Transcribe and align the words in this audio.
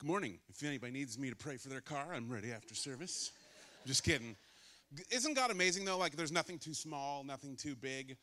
Good 0.00 0.06
morning. 0.06 0.38
If 0.48 0.62
anybody 0.62 0.92
needs 0.92 1.18
me 1.18 1.28
to 1.28 1.36
pray 1.36 1.58
for 1.58 1.68
their 1.68 1.82
car, 1.82 2.06
I'm 2.14 2.32
ready 2.32 2.52
after 2.52 2.74
service. 2.74 3.32
Just 3.84 4.02
kidding. 4.02 4.34
Isn't 5.10 5.36
God 5.36 5.50
amazing 5.50 5.84
though? 5.84 5.98
Like, 5.98 6.16
there's 6.16 6.32
nothing 6.32 6.58
too 6.58 6.72
small, 6.72 7.22
nothing 7.22 7.54
too 7.54 7.76
big. 7.76 8.16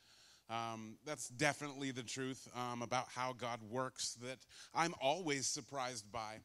Um, 0.50 0.98
that's 1.05 1.28
definitely 1.28 1.92
the 1.92 2.02
truth 2.02 2.48
um, 2.55 2.82
about 2.82 3.05
how 3.13 3.34
God 3.34 3.60
works 3.70 4.18
that 4.24 4.40
I'm 4.74 4.96
always 5.00 5.46
surprised 5.46 6.12
by. 6.12 6.38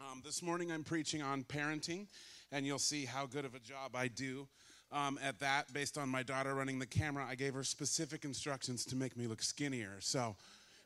Um, 0.00 0.20
this 0.24 0.42
morning 0.42 0.72
I'm 0.72 0.82
preaching 0.82 1.22
on 1.22 1.44
parenting, 1.44 2.08
and 2.50 2.66
you'll 2.66 2.80
see 2.80 3.04
how 3.04 3.26
good 3.26 3.44
of 3.44 3.54
a 3.54 3.60
job 3.60 3.94
I 3.94 4.08
do 4.08 4.48
um, 4.90 5.16
at 5.22 5.38
that 5.38 5.72
based 5.72 5.96
on 5.96 6.08
my 6.08 6.24
daughter 6.24 6.52
running 6.56 6.80
the 6.80 6.86
camera. 6.86 7.24
I 7.24 7.36
gave 7.36 7.54
her 7.54 7.62
specific 7.62 8.24
instructions 8.24 8.84
to 8.86 8.96
make 8.96 9.16
me 9.16 9.28
look 9.28 9.44
skinnier. 9.44 9.98
So 10.00 10.34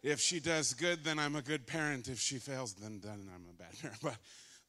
if 0.03 0.21
she 0.21 0.41
does 0.41 0.75
good, 0.75 1.05
then 1.05 1.19
I'm 1.19 1.37
a 1.37 1.43
good 1.43 1.67
parent. 1.67 2.09
If 2.09 2.19
she 2.19 2.39
fails, 2.39 2.75
then, 2.75 3.01
then 3.03 3.29
I'm 3.35 3.45
a 3.49 3.55
bad 3.55 3.79
parent. 3.81 3.99
But 4.03 4.17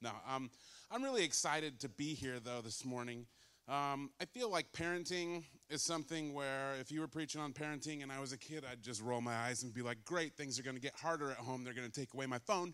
no, 0.02 0.12
um, 0.28 0.50
I'm 0.92 1.04
really 1.04 1.24
excited 1.24 1.80
to 1.82 1.90
be 1.90 2.14
here, 2.14 2.40
though, 2.40 2.62
this 2.62 2.84
morning. 2.84 3.26
Um, 3.68 4.10
I 4.20 4.26
feel 4.26 4.50
like 4.50 4.74
parenting 4.74 5.44
is 5.70 5.84
something 5.84 6.34
where 6.34 6.74
if 6.80 6.92
you 6.92 7.00
were 7.00 7.08
preaching 7.08 7.40
on 7.40 7.54
parenting 7.54 8.04
and 8.04 8.12
I 8.12 8.20
was 8.20 8.34
a 8.34 8.38
kid, 8.38 8.66
I'd 8.70 8.82
just 8.82 9.02
roll 9.02 9.22
my 9.22 9.36
eyes 9.36 9.64
and 9.64 9.74
be 9.74 9.82
like, 9.82 10.04
great, 10.04 10.36
things 10.36 10.60
are 10.60 10.64
going 10.64 10.76
to 10.76 10.82
get 10.82 10.96
harder 10.96 11.32
at 11.32 11.38
home. 11.38 11.64
They're 11.64 11.74
going 11.74 11.90
to 11.90 12.00
take 12.00 12.14
away 12.14 12.26
my 12.26 12.40
phone. 12.40 12.74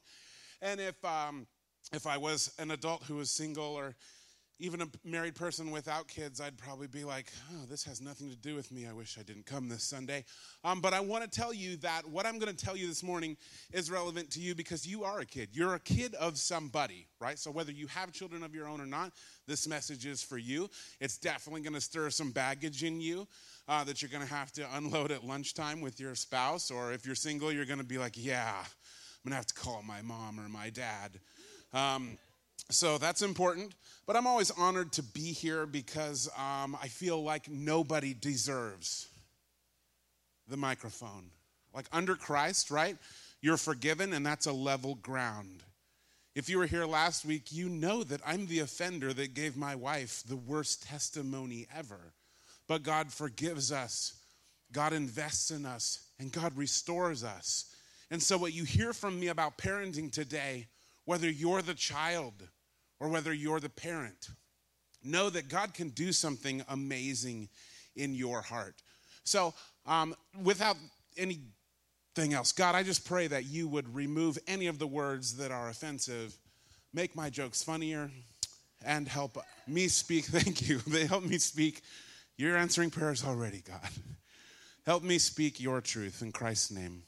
And 0.62 0.80
if, 0.80 1.04
um, 1.06 1.46
if 1.94 2.08
I 2.08 2.18
was 2.18 2.52
an 2.58 2.72
adult 2.72 3.04
who 3.04 3.16
was 3.16 3.30
single 3.30 3.76
or 3.76 3.96
even 4.60 4.82
a 4.82 4.88
married 5.04 5.36
person 5.36 5.70
without 5.70 6.08
kids, 6.08 6.42
I'd 6.42 6.58
probably 6.58 6.88
be 6.88 7.04
like, 7.04 7.32
oh, 7.54 7.66
this 7.70 7.84
has 7.84 8.02
nothing 8.02 8.30
to 8.30 8.36
do 8.36 8.56
with 8.56 8.72
me. 8.72 8.88
I 8.88 8.94
wish 8.94 9.18
I 9.20 9.24
didn't 9.24 9.46
come 9.46 9.70
this 9.70 9.84
Sunday. 9.84 10.26
Um, 10.64 10.82
but 10.82 10.94
I 10.94 11.00
want 11.00 11.24
to 11.24 11.30
tell 11.30 11.54
you 11.54 11.78
that 11.78 12.08
what 12.10 12.26
I'm 12.26 12.40
going 12.40 12.54
to 12.56 12.66
tell 12.66 12.76
you 12.76 12.88
this 12.88 13.04
morning 13.04 13.38
is 13.72 13.92
relevant 13.92 14.32
to 14.32 14.40
you 14.40 14.56
because 14.56 14.88
you 14.88 15.04
are 15.04 15.20
a 15.20 15.26
kid. 15.26 15.50
You're 15.54 15.76
a 15.76 15.80
kid 15.80 16.16
of 16.16 16.38
somebody, 16.38 17.08
right? 17.20 17.38
So 17.38 17.52
whether 17.52 17.72
you 17.72 17.86
have 17.88 18.12
children 18.12 18.42
of 18.42 18.56
your 18.56 18.68
own 18.68 18.82
or 18.82 18.88
not, 18.88 19.12
this 19.46 19.68
message 19.68 20.06
is 20.08 20.24
for 20.24 20.40
you. 20.40 20.70
It's 21.00 21.18
definitely 21.20 21.62
going 21.62 21.74
to 21.74 21.82
stir 21.82 22.10
some 22.10 22.32
baggage 22.32 22.84
in 22.84 23.00
you. 23.00 23.28
Uh, 23.70 23.84
that 23.84 24.02
you're 24.02 24.10
going 24.10 24.26
to 24.26 24.34
have 24.34 24.50
to 24.54 24.66
unload 24.76 25.12
at 25.12 25.26
lunchtime 25.26 25.82
with 25.82 26.00
your 26.00 26.16
spouse, 26.16 26.72
or 26.72 26.94
if 26.94 27.06
you're 27.06 27.16
single, 27.16 27.52
you're 27.52 27.66
going 27.66 27.80
to 27.80 27.86
be 27.86 27.98
like, 27.98 28.14
yeah, 28.16 28.54
I'm 28.56 29.30
going 29.30 29.32
to 29.32 29.36
have 29.36 29.46
to 29.48 29.54
call 29.54 29.84
my 29.86 30.02
mom 30.02 30.40
or 30.40 30.48
my 30.48 30.70
dad. 30.70 31.20
Um, 31.74 32.18
so 32.70 32.98
that's 32.98 33.22
important. 33.22 33.74
But 34.06 34.16
I'm 34.16 34.28
always 34.28 34.52
honored 34.52 34.94
to 34.94 35.04
be 35.04 35.34
here 35.34 35.66
because 35.66 36.30
um, 36.38 36.78
I 36.82 36.88
feel 36.88 37.22
like 37.22 37.50
nobody 37.50 38.14
deserves 38.14 39.08
the 40.48 40.58
microphone. 40.58 41.30
Like 41.74 41.88
under 41.92 42.16
Christ, 42.16 42.72
right? 42.72 42.98
You're 43.42 43.58
forgiven, 43.58 44.14
and 44.14 44.26
that's 44.26 44.46
a 44.46 44.54
level 44.54 44.96
ground. 44.96 45.64
If 46.36 46.50
you 46.50 46.58
were 46.58 46.66
here 46.68 46.86
last 46.86 47.26
week, 47.26 47.52
you 47.52 47.68
know 47.68 48.04
that 48.04 48.22
I'm 48.26 48.48
the 48.48 48.60
offender 48.60 49.12
that 49.14 49.34
gave 49.34 49.58
my 49.58 49.76
wife 49.76 50.24
the 50.26 50.36
worst 50.36 50.84
testimony 50.84 51.68
ever. 51.76 52.14
But 52.68 52.84
God 52.84 53.12
forgives 53.12 53.72
us, 53.72 54.14
God 54.72 54.94
invests 54.94 55.52
in 55.52 55.66
us, 55.66 56.00
and 56.20 56.32
God 56.32 56.58
restores 56.58 57.24
us. 57.24 57.66
And 58.10 58.22
so, 58.22 58.38
what 58.38 58.54
you 58.54 58.64
hear 58.64 58.94
from 58.94 59.20
me 59.20 59.28
about 59.28 59.58
parenting 59.58 60.12
today, 60.12 60.68
whether 61.06 61.30
you're 61.30 61.62
the 61.62 61.74
child, 61.74 62.34
or 63.00 63.10
whether 63.10 63.34
you're 63.34 63.60
the 63.60 63.70
parent. 63.70 64.30
Know 65.04 65.30
that 65.30 65.50
God 65.50 65.74
can 65.74 65.90
do 65.90 66.12
something 66.12 66.64
amazing 66.70 67.50
in 67.96 68.14
your 68.14 68.42
heart. 68.42 68.76
So, 69.24 69.54
um, 69.86 70.16
without 70.42 70.78
anything 71.18 72.34
else, 72.34 72.52
God, 72.52 72.76
I 72.76 72.84
just 72.84 73.06
pray 73.06 73.28
that 73.28 73.46
you 73.46 73.68
would 73.68 73.94
remove 73.94 74.38
any 74.48 74.68
of 74.68 74.80
the 74.80 74.88
words 74.88 75.38
that 75.38 75.52
are 75.52 75.70
offensive, 75.70 76.36
make 76.94 77.16
my 77.16 77.30
jokes 77.30 77.64
funnier, 77.64 78.10
and 78.84 79.08
help 79.08 79.38
me 79.68 79.88
speak. 79.88 80.26
Thank 80.26 80.68
you. 80.68 80.80
They 80.80 81.06
help 81.06 81.24
me 81.24 81.38
speak. 81.38 81.82
You're 82.38 82.58
answering 82.58 82.92
prayers 82.92 83.24
already, 83.24 83.62
God. 83.62 83.90
Help 84.86 85.04
me 85.04 85.18
speak 85.18 85.60
your 85.60 85.82
truth 85.82 86.22
in 86.22 86.32
Christ's 86.32 86.72
name. 86.72 87.04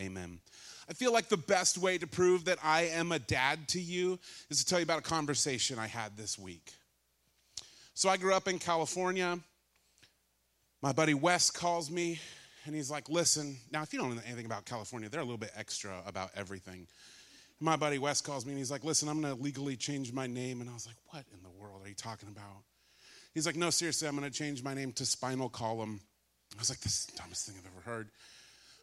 Amen. 0.00 0.40
I 0.88 0.92
feel 0.92 1.12
like 1.12 1.28
the 1.28 1.36
best 1.36 1.78
way 1.78 1.98
to 1.98 2.06
prove 2.06 2.44
that 2.44 2.58
I 2.62 2.82
am 2.82 3.12
a 3.12 3.18
dad 3.18 3.68
to 3.68 3.80
you 3.80 4.18
is 4.50 4.62
to 4.62 4.66
tell 4.66 4.78
you 4.78 4.84
about 4.84 4.98
a 4.98 5.02
conversation 5.02 5.78
I 5.78 5.86
had 5.86 6.16
this 6.16 6.38
week. 6.38 6.72
So 7.94 8.08
I 8.08 8.16
grew 8.16 8.34
up 8.34 8.48
in 8.48 8.58
California. 8.58 9.38
My 10.82 10.92
buddy 10.92 11.14
Wes 11.14 11.50
calls 11.50 11.90
me 11.90 12.20
and 12.66 12.74
he's 12.74 12.90
like, 12.90 13.08
Listen, 13.08 13.56
now 13.72 13.82
if 13.82 13.92
you 13.92 13.98
don't 13.98 14.14
know 14.14 14.20
anything 14.26 14.46
about 14.46 14.64
California, 14.66 15.08
they're 15.08 15.20
a 15.20 15.24
little 15.24 15.38
bit 15.38 15.52
extra 15.56 16.02
about 16.06 16.30
everything. 16.34 16.86
My 17.60 17.76
buddy 17.76 17.98
Wes 17.98 18.20
calls 18.20 18.44
me 18.44 18.52
and 18.52 18.58
he's 18.58 18.70
like, 18.70 18.84
Listen, 18.84 19.08
I'm 19.08 19.20
gonna 19.22 19.34
legally 19.34 19.76
change 19.76 20.12
my 20.12 20.26
name. 20.26 20.60
And 20.60 20.68
I 20.68 20.74
was 20.74 20.86
like, 20.86 20.96
What 21.06 21.24
in 21.32 21.42
the 21.42 21.50
world 21.50 21.80
are 21.84 21.88
you 21.88 21.94
talking 21.94 22.28
about? 22.28 22.64
He's 23.32 23.46
like, 23.46 23.56
No, 23.56 23.70
seriously, 23.70 24.08
I'm 24.08 24.14
gonna 24.14 24.28
change 24.28 24.62
my 24.62 24.74
name 24.74 24.92
to 24.92 25.06
Spinal 25.06 25.48
Column. 25.48 26.00
I 26.54 26.58
was 26.58 26.68
like, 26.68 26.80
This 26.80 27.00
is 27.00 27.06
the 27.06 27.18
dumbest 27.18 27.46
thing 27.46 27.54
I've 27.58 27.70
ever 27.72 27.96
heard. 27.96 28.08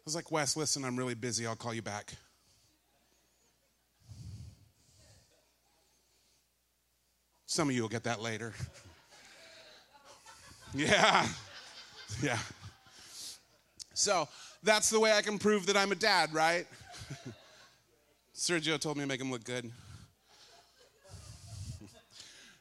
I 0.02 0.04
was 0.04 0.16
like, 0.16 0.32
Wes, 0.32 0.56
listen, 0.56 0.84
I'm 0.84 0.96
really 0.96 1.14
busy. 1.14 1.46
I'll 1.46 1.54
call 1.54 1.72
you 1.72 1.80
back. 1.80 2.12
Some 7.46 7.68
of 7.68 7.74
you 7.76 7.82
will 7.82 7.88
get 7.88 8.02
that 8.02 8.20
later. 8.20 8.52
yeah. 10.74 11.26
Yeah. 12.22 12.38
So 13.94 14.28
that's 14.62 14.90
the 14.90 15.00
way 15.00 15.12
I 15.12 15.22
can 15.22 15.38
prove 15.38 15.64
that 15.66 15.78
I'm 15.78 15.92
a 15.92 15.94
dad, 15.94 16.34
right? 16.34 16.66
Sergio 18.36 18.78
told 18.78 18.98
me 18.98 19.02
to 19.04 19.08
make 19.08 19.18
him 19.18 19.30
look 19.30 19.44
good. 19.44 19.70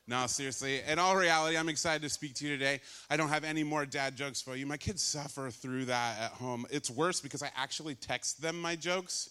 No, 0.07 0.25
seriously. 0.27 0.81
In 0.87 0.99
all 0.99 1.15
reality, 1.15 1.57
I'm 1.57 1.69
excited 1.69 2.01
to 2.01 2.09
speak 2.09 2.33
to 2.35 2.45
you 2.45 2.57
today. 2.57 2.81
I 3.09 3.17
don't 3.17 3.29
have 3.29 3.43
any 3.43 3.63
more 3.63 3.85
dad 3.85 4.15
jokes 4.15 4.41
for 4.41 4.55
you. 4.55 4.65
My 4.65 4.77
kids 4.77 5.01
suffer 5.01 5.49
through 5.51 5.85
that 5.85 6.19
at 6.19 6.31
home. 6.31 6.65
It's 6.69 6.89
worse 6.89 7.21
because 7.21 7.43
I 7.43 7.51
actually 7.55 7.95
text 7.95 8.41
them 8.41 8.59
my 8.59 8.75
jokes 8.75 9.29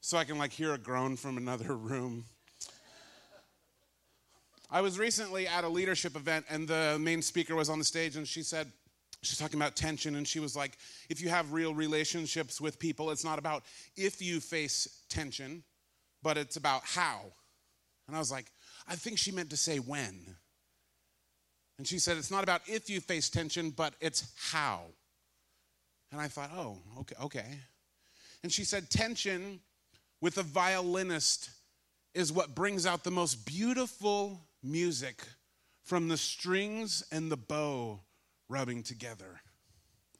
so 0.00 0.18
I 0.18 0.24
can 0.24 0.38
like 0.38 0.52
hear 0.52 0.74
a 0.74 0.78
groan 0.78 1.16
from 1.16 1.36
another 1.36 1.76
room. 1.76 2.24
I 4.70 4.80
was 4.80 4.98
recently 4.98 5.48
at 5.48 5.64
a 5.64 5.68
leadership 5.68 6.14
event 6.14 6.46
and 6.48 6.66
the 6.68 6.96
main 7.00 7.22
speaker 7.22 7.56
was 7.56 7.68
on 7.68 7.78
the 7.78 7.84
stage 7.84 8.16
and 8.16 8.26
she 8.26 8.42
said, 8.42 8.70
she's 9.22 9.38
talking 9.38 9.58
about 9.58 9.76
tension 9.76 10.16
and 10.16 10.26
she 10.26 10.40
was 10.40 10.56
like, 10.56 10.78
if 11.08 11.20
you 11.20 11.28
have 11.28 11.52
real 11.52 11.74
relationships 11.74 12.60
with 12.60 12.78
people, 12.78 13.10
it's 13.10 13.24
not 13.24 13.38
about 13.38 13.64
if 13.96 14.22
you 14.22 14.40
face 14.40 15.04
tension, 15.08 15.62
but 16.22 16.36
it's 16.36 16.56
about 16.56 16.82
how. 16.84 17.20
And 18.06 18.16
I 18.16 18.18
was 18.18 18.30
like, 18.30 18.46
I 18.90 18.96
think 18.96 19.18
she 19.18 19.30
meant 19.30 19.50
to 19.50 19.56
say 19.56 19.78
when. 19.78 20.36
And 21.78 21.86
she 21.86 22.00
said, 22.00 22.16
It's 22.16 22.30
not 22.30 22.42
about 22.42 22.62
if 22.66 22.90
you 22.90 23.00
face 23.00 23.30
tension, 23.30 23.70
but 23.70 23.94
it's 24.00 24.30
how. 24.50 24.82
And 26.10 26.20
I 26.20 26.26
thought, 26.26 26.50
Oh, 26.52 26.78
okay, 26.98 27.14
okay. 27.22 27.58
And 28.42 28.52
she 28.52 28.64
said, 28.64 28.90
Tension 28.90 29.60
with 30.20 30.36
a 30.38 30.42
violinist 30.42 31.50
is 32.14 32.32
what 32.32 32.56
brings 32.56 32.84
out 32.84 33.04
the 33.04 33.12
most 33.12 33.46
beautiful 33.46 34.40
music 34.62 35.22
from 35.84 36.08
the 36.08 36.16
strings 36.16 37.04
and 37.12 37.30
the 37.30 37.36
bow 37.36 38.00
rubbing 38.48 38.82
together. 38.82 39.40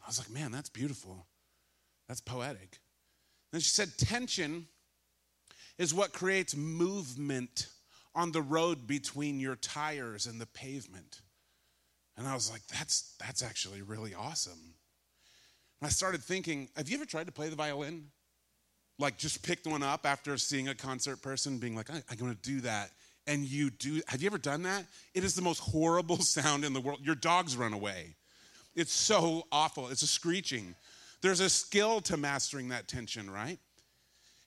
I 0.02 0.06
was 0.06 0.18
like, 0.18 0.30
Man, 0.30 0.52
that's 0.52 0.70
beautiful. 0.70 1.26
That's 2.06 2.20
poetic. 2.20 2.78
Then 3.50 3.60
she 3.60 3.70
said, 3.70 3.98
Tension 3.98 4.68
is 5.76 5.92
what 5.92 6.12
creates 6.12 6.54
movement 6.54 7.66
on 8.14 8.32
the 8.32 8.42
road 8.42 8.86
between 8.86 9.40
your 9.40 9.56
tires 9.56 10.26
and 10.26 10.40
the 10.40 10.46
pavement. 10.46 11.20
And 12.16 12.26
I 12.26 12.34
was 12.34 12.50
like, 12.50 12.66
that's, 12.66 13.14
that's 13.18 13.42
actually 13.42 13.82
really 13.82 14.14
awesome. 14.14 14.74
And 15.80 15.86
I 15.86 15.90
started 15.90 16.22
thinking, 16.22 16.68
have 16.76 16.88
you 16.88 16.96
ever 16.96 17.06
tried 17.06 17.26
to 17.26 17.32
play 17.32 17.48
the 17.48 17.56
violin? 17.56 18.06
Like 18.98 19.16
just 19.16 19.42
picked 19.42 19.66
one 19.66 19.82
up 19.82 20.04
after 20.04 20.36
seeing 20.36 20.68
a 20.68 20.74
concert 20.74 21.22
person 21.22 21.58
being 21.58 21.74
like, 21.74 21.88
I, 21.90 22.02
I'm 22.10 22.16
gonna 22.18 22.34
do 22.42 22.60
that. 22.60 22.90
And 23.26 23.44
you 23.44 23.70
do, 23.70 24.02
have 24.08 24.20
you 24.20 24.26
ever 24.26 24.38
done 24.38 24.62
that? 24.64 24.84
It 25.14 25.24
is 25.24 25.34
the 25.34 25.42
most 25.42 25.60
horrible 25.60 26.18
sound 26.20 26.64
in 26.64 26.72
the 26.72 26.80
world. 26.80 27.00
Your 27.02 27.14
dogs 27.14 27.56
run 27.56 27.72
away. 27.72 28.16
It's 28.74 28.92
so 28.92 29.46
awful. 29.50 29.88
It's 29.88 30.02
a 30.02 30.06
screeching. 30.06 30.74
There's 31.22 31.40
a 31.40 31.50
skill 31.50 32.00
to 32.02 32.16
mastering 32.16 32.68
that 32.68 32.88
tension, 32.88 33.30
right? 33.30 33.58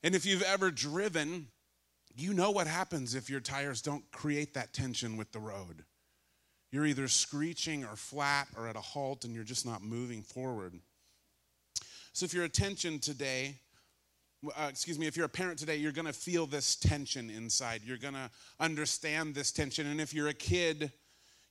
And 0.04 0.16
if 0.16 0.26
you've 0.26 0.44
ever 0.44 0.70
driven, 0.70 1.48
you 2.16 2.34
know 2.34 2.52
what 2.52 2.68
happens 2.68 3.16
if 3.16 3.30
your 3.30 3.40
tires 3.40 3.82
don't 3.82 4.10
create 4.12 4.54
that 4.54 4.74
tension 4.74 5.18
with 5.18 5.32
the 5.32 5.40
road. 5.40 5.84
You're 6.72 6.86
either 6.86 7.08
screeching 7.08 7.84
or 7.84 7.96
flat 7.96 8.48
or 8.58 8.68
at 8.68 8.76
a 8.76 8.82
halt 8.82 9.26
and 9.26 9.34
you're 9.34 9.44
just 9.44 9.66
not 9.66 9.84
moving 9.84 10.24
forward. 10.24 10.74
So 12.14 12.26
if 12.26 12.34
you're 12.34 12.46
a 12.46 12.50
tension 12.50 13.00
today, 13.00 13.60
uh, 14.58 14.68
excuse 14.70 15.00
me, 15.00 15.08
if 15.08 15.16
you're 15.16 15.26
a 15.26 15.30
parent 15.30 15.58
today, 15.58 15.78
you're 15.78 15.92
going 15.92 16.08
to 16.08 16.14
feel 16.14 16.46
this 16.46 16.76
tension 16.76 17.30
inside. 17.30 17.82
You're 17.84 17.98
going 17.98 18.14
to 18.16 18.30
understand 18.60 19.36
this 19.36 19.52
tension. 19.52 19.88
And 19.88 20.02
if 20.02 20.14
you're 20.14 20.28
a 20.28 20.34
kid, 20.34 20.92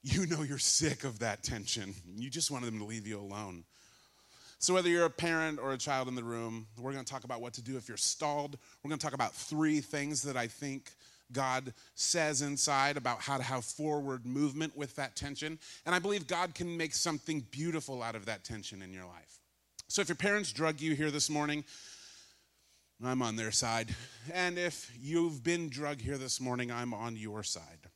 you 0.02 0.26
know 0.26 0.42
you're 0.42 0.58
sick 0.58 1.04
of 1.04 1.20
that 1.20 1.42
tension. 1.42 1.94
You 2.16 2.28
just 2.28 2.50
want 2.50 2.64
them 2.64 2.78
to 2.78 2.84
leave 2.84 3.06
you 3.06 3.18
alone. 3.18 3.64
So, 4.62 4.74
whether 4.74 4.88
you're 4.88 5.06
a 5.06 5.10
parent 5.10 5.58
or 5.58 5.72
a 5.72 5.76
child 5.76 6.06
in 6.06 6.14
the 6.14 6.22
room, 6.22 6.68
we're 6.78 6.92
going 6.92 7.04
to 7.04 7.12
talk 7.12 7.24
about 7.24 7.40
what 7.40 7.52
to 7.54 7.62
do 7.62 7.76
if 7.76 7.88
you're 7.88 7.96
stalled. 7.96 8.56
We're 8.82 8.90
going 8.90 8.98
to 9.00 9.04
talk 9.04 9.12
about 9.12 9.34
three 9.34 9.80
things 9.80 10.22
that 10.22 10.36
I 10.36 10.46
think 10.46 10.92
God 11.32 11.74
says 11.96 12.42
inside 12.42 12.96
about 12.96 13.20
how 13.20 13.38
to 13.38 13.42
have 13.42 13.64
forward 13.64 14.24
movement 14.24 14.76
with 14.76 14.94
that 14.94 15.16
tension. 15.16 15.58
And 15.84 15.96
I 15.96 15.98
believe 15.98 16.28
God 16.28 16.54
can 16.54 16.76
make 16.76 16.94
something 16.94 17.44
beautiful 17.50 18.04
out 18.04 18.14
of 18.14 18.26
that 18.26 18.44
tension 18.44 18.82
in 18.82 18.92
your 18.92 19.04
life. 19.04 19.40
So, 19.88 20.00
if 20.00 20.08
your 20.08 20.14
parents 20.14 20.52
drug 20.52 20.80
you 20.80 20.94
here 20.94 21.10
this 21.10 21.28
morning, 21.28 21.64
I'm 23.04 23.20
on 23.20 23.34
their 23.34 23.50
side. 23.50 23.92
And 24.32 24.58
if 24.58 24.92
you've 24.96 25.42
been 25.42 25.70
drug 25.70 26.00
here 26.00 26.18
this 26.18 26.40
morning, 26.40 26.70
I'm 26.70 26.94
on 26.94 27.16
your 27.16 27.42
side. 27.42 27.88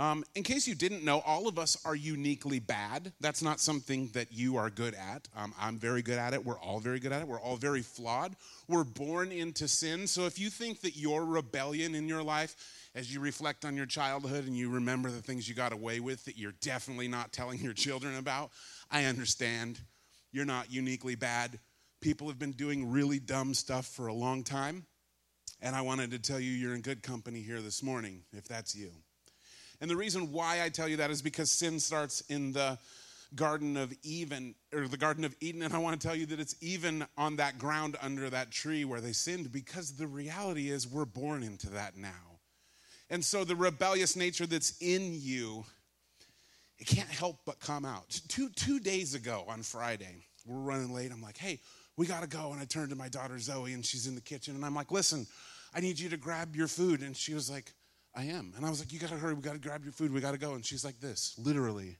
Um, 0.00 0.24
in 0.34 0.44
case 0.44 0.66
you 0.66 0.74
didn't 0.74 1.04
know, 1.04 1.20
all 1.26 1.46
of 1.46 1.58
us 1.58 1.76
are 1.84 1.94
uniquely 1.94 2.58
bad. 2.58 3.12
That's 3.20 3.42
not 3.42 3.60
something 3.60 4.08
that 4.14 4.32
you 4.32 4.56
are 4.56 4.70
good 4.70 4.94
at. 4.94 5.28
Um, 5.36 5.52
I'm 5.60 5.76
very 5.76 6.00
good 6.00 6.16
at 6.16 6.32
it. 6.32 6.42
We're 6.42 6.58
all 6.58 6.80
very 6.80 6.98
good 7.00 7.12
at 7.12 7.20
it. 7.20 7.28
We're 7.28 7.38
all 7.38 7.56
very 7.56 7.82
flawed. 7.82 8.34
We're 8.66 8.84
born 8.84 9.30
into 9.30 9.68
sin. 9.68 10.06
So 10.06 10.24
if 10.24 10.38
you 10.38 10.48
think 10.48 10.80
that 10.80 10.96
your 10.96 11.26
rebellion 11.26 11.94
in 11.94 12.08
your 12.08 12.22
life, 12.22 12.56
as 12.94 13.12
you 13.12 13.20
reflect 13.20 13.66
on 13.66 13.76
your 13.76 13.84
childhood 13.84 14.46
and 14.46 14.56
you 14.56 14.70
remember 14.70 15.10
the 15.10 15.20
things 15.20 15.46
you 15.46 15.54
got 15.54 15.74
away 15.74 16.00
with 16.00 16.24
that 16.24 16.38
you're 16.38 16.54
definitely 16.62 17.06
not 17.06 17.34
telling 17.34 17.58
your 17.58 17.74
children 17.74 18.16
about, 18.16 18.52
I 18.90 19.04
understand. 19.04 19.78
You're 20.32 20.46
not 20.46 20.72
uniquely 20.72 21.14
bad. 21.14 21.58
People 22.00 22.28
have 22.28 22.38
been 22.38 22.52
doing 22.52 22.90
really 22.90 23.18
dumb 23.18 23.52
stuff 23.52 23.84
for 23.84 24.06
a 24.06 24.14
long 24.14 24.44
time. 24.44 24.86
And 25.60 25.76
I 25.76 25.82
wanted 25.82 26.12
to 26.12 26.18
tell 26.18 26.40
you 26.40 26.52
you're 26.52 26.74
in 26.74 26.80
good 26.80 27.02
company 27.02 27.42
here 27.42 27.60
this 27.60 27.82
morning, 27.82 28.22
if 28.32 28.48
that's 28.48 28.74
you. 28.74 28.92
And 29.80 29.90
the 29.90 29.96
reason 29.96 30.32
why 30.32 30.62
I 30.62 30.68
tell 30.68 30.88
you 30.88 30.98
that 30.98 31.10
is 31.10 31.22
because 31.22 31.50
sin 31.50 31.80
starts 31.80 32.20
in 32.28 32.52
the 32.52 32.78
Garden 33.34 33.76
of 33.76 33.94
Eden, 34.02 34.54
or 34.74 34.88
the 34.88 34.96
Garden 34.96 35.24
of 35.24 35.34
Eden, 35.40 35.62
and 35.62 35.72
I 35.72 35.78
want 35.78 36.00
to 36.00 36.06
tell 36.06 36.16
you 36.16 36.26
that 36.26 36.40
it's 36.40 36.56
even 36.60 37.06
on 37.16 37.36
that 37.36 37.58
ground 37.58 37.96
under 38.02 38.28
that 38.28 38.50
tree 38.50 38.84
where 38.84 39.00
they 39.00 39.12
sinned, 39.12 39.52
because 39.52 39.92
the 39.92 40.06
reality 40.06 40.70
is 40.70 40.88
we're 40.88 41.04
born 41.04 41.42
into 41.42 41.70
that 41.70 41.96
now. 41.96 42.40
And 43.08 43.24
so 43.24 43.44
the 43.44 43.56
rebellious 43.56 44.16
nature 44.16 44.46
that's 44.46 44.80
in 44.80 45.12
you, 45.14 45.64
it 46.78 46.86
can't 46.86 47.08
help 47.08 47.38
but 47.44 47.60
come 47.60 47.84
out. 47.84 48.20
Two, 48.28 48.48
two 48.50 48.80
days 48.80 49.14
ago 49.14 49.44
on 49.48 49.62
Friday, 49.62 50.24
we're 50.44 50.58
running 50.58 50.92
late. 50.92 51.12
I'm 51.12 51.22
like, 51.22 51.38
hey, 51.38 51.60
we 51.96 52.06
got 52.06 52.22
to 52.22 52.28
go. 52.28 52.52
And 52.52 52.60
I 52.60 52.64
turned 52.64 52.90
to 52.90 52.96
my 52.96 53.08
daughter 53.08 53.38
Zoe, 53.38 53.74
and 53.74 53.84
she's 53.84 54.06
in 54.06 54.14
the 54.14 54.20
kitchen. 54.20 54.56
And 54.56 54.64
I'm 54.64 54.74
like, 54.74 54.90
listen, 54.90 55.26
I 55.74 55.80
need 55.80 55.98
you 55.98 56.08
to 56.08 56.16
grab 56.16 56.56
your 56.56 56.68
food. 56.68 57.02
And 57.02 57.16
she 57.16 57.34
was 57.34 57.50
like, 57.50 57.72
I 58.14 58.24
am. 58.24 58.52
And 58.56 58.66
I 58.66 58.70
was 58.70 58.80
like, 58.80 58.92
You 58.92 58.98
got 58.98 59.10
to 59.10 59.16
hurry. 59.16 59.34
We 59.34 59.42
got 59.42 59.52
to 59.54 59.58
grab 59.58 59.84
your 59.84 59.92
food. 59.92 60.12
We 60.12 60.20
got 60.20 60.32
to 60.32 60.38
go. 60.38 60.54
And 60.54 60.64
she's 60.64 60.84
like 60.84 61.00
this, 61.00 61.34
literally. 61.38 61.98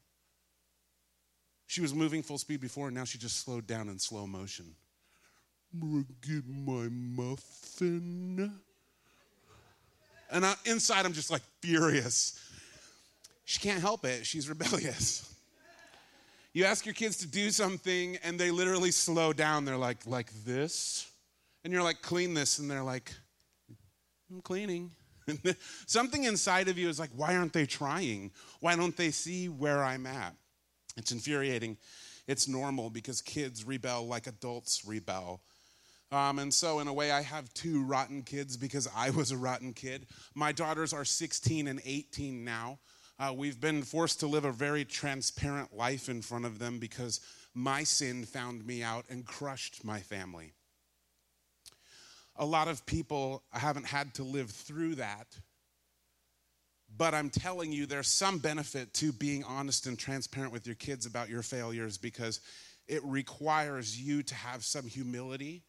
She 1.66 1.80
was 1.80 1.94
moving 1.94 2.22
full 2.22 2.38
speed 2.38 2.60
before, 2.60 2.88
and 2.88 2.96
now 2.96 3.04
she 3.04 3.16
just 3.16 3.44
slowed 3.44 3.66
down 3.66 3.88
in 3.88 3.98
slow 3.98 4.26
motion. 4.26 4.74
Get 5.72 6.42
my 6.48 6.88
muffin. 6.90 8.52
And 10.32 10.44
I, 10.44 10.54
inside, 10.64 11.06
I'm 11.06 11.12
just 11.12 11.30
like 11.30 11.42
furious. 11.60 12.40
She 13.44 13.60
can't 13.60 13.80
help 13.80 14.04
it. 14.04 14.26
She's 14.26 14.48
rebellious. 14.48 15.32
You 16.52 16.64
ask 16.64 16.84
your 16.84 16.94
kids 16.94 17.18
to 17.18 17.28
do 17.28 17.50
something, 17.50 18.16
and 18.24 18.38
they 18.38 18.50
literally 18.50 18.90
slow 18.90 19.32
down. 19.32 19.64
They're 19.64 19.76
like, 19.76 20.04
like 20.06 20.32
this. 20.44 21.08
And 21.62 21.72
you're 21.72 21.82
like, 21.82 22.02
clean 22.02 22.34
this. 22.34 22.58
And 22.58 22.68
they're 22.68 22.82
like, 22.82 23.12
I'm 24.30 24.40
cleaning. 24.40 24.90
Something 25.86 26.24
inside 26.24 26.68
of 26.68 26.78
you 26.78 26.88
is 26.88 26.98
like, 26.98 27.10
why 27.14 27.36
aren't 27.36 27.52
they 27.52 27.66
trying? 27.66 28.30
Why 28.60 28.76
don't 28.76 28.96
they 28.96 29.10
see 29.10 29.48
where 29.48 29.82
I'm 29.84 30.06
at? 30.06 30.34
It's 30.96 31.12
infuriating. 31.12 31.76
It's 32.26 32.48
normal 32.48 32.90
because 32.90 33.20
kids 33.20 33.64
rebel 33.64 34.06
like 34.06 34.26
adults 34.26 34.84
rebel. 34.86 35.40
Um, 36.12 36.40
and 36.40 36.52
so, 36.52 36.80
in 36.80 36.88
a 36.88 36.92
way, 36.92 37.12
I 37.12 37.22
have 37.22 37.52
two 37.54 37.84
rotten 37.84 38.22
kids 38.22 38.56
because 38.56 38.88
I 38.96 39.10
was 39.10 39.30
a 39.30 39.36
rotten 39.36 39.72
kid. 39.72 40.06
My 40.34 40.50
daughters 40.50 40.92
are 40.92 41.04
16 41.04 41.68
and 41.68 41.80
18 41.84 42.44
now. 42.44 42.80
Uh, 43.18 43.32
we've 43.36 43.60
been 43.60 43.82
forced 43.82 44.18
to 44.20 44.26
live 44.26 44.44
a 44.44 44.52
very 44.52 44.84
transparent 44.84 45.76
life 45.76 46.08
in 46.08 46.22
front 46.22 46.46
of 46.46 46.58
them 46.58 46.78
because 46.78 47.20
my 47.54 47.84
sin 47.84 48.24
found 48.24 48.66
me 48.66 48.82
out 48.82 49.04
and 49.08 49.26
crushed 49.26 49.84
my 49.84 50.00
family 50.00 50.54
a 52.40 52.46
lot 52.46 52.68
of 52.68 52.84
people 52.86 53.42
haven't 53.52 53.86
had 53.86 54.14
to 54.14 54.24
live 54.24 54.50
through 54.50 54.96
that. 54.96 55.26
But 56.96 57.14
I'm 57.14 57.28
telling 57.28 57.70
you, 57.70 57.84
there's 57.84 58.08
some 58.08 58.38
benefit 58.38 58.94
to 58.94 59.12
being 59.12 59.44
honest 59.44 59.86
and 59.86 59.98
transparent 59.98 60.52
with 60.52 60.66
your 60.66 60.74
kids 60.74 61.06
about 61.06 61.28
your 61.28 61.42
failures 61.42 61.98
because 61.98 62.40
it 62.88 63.04
requires 63.04 64.00
you 64.00 64.22
to 64.24 64.34
have 64.34 64.64
some 64.64 64.86
humility. 64.86 65.62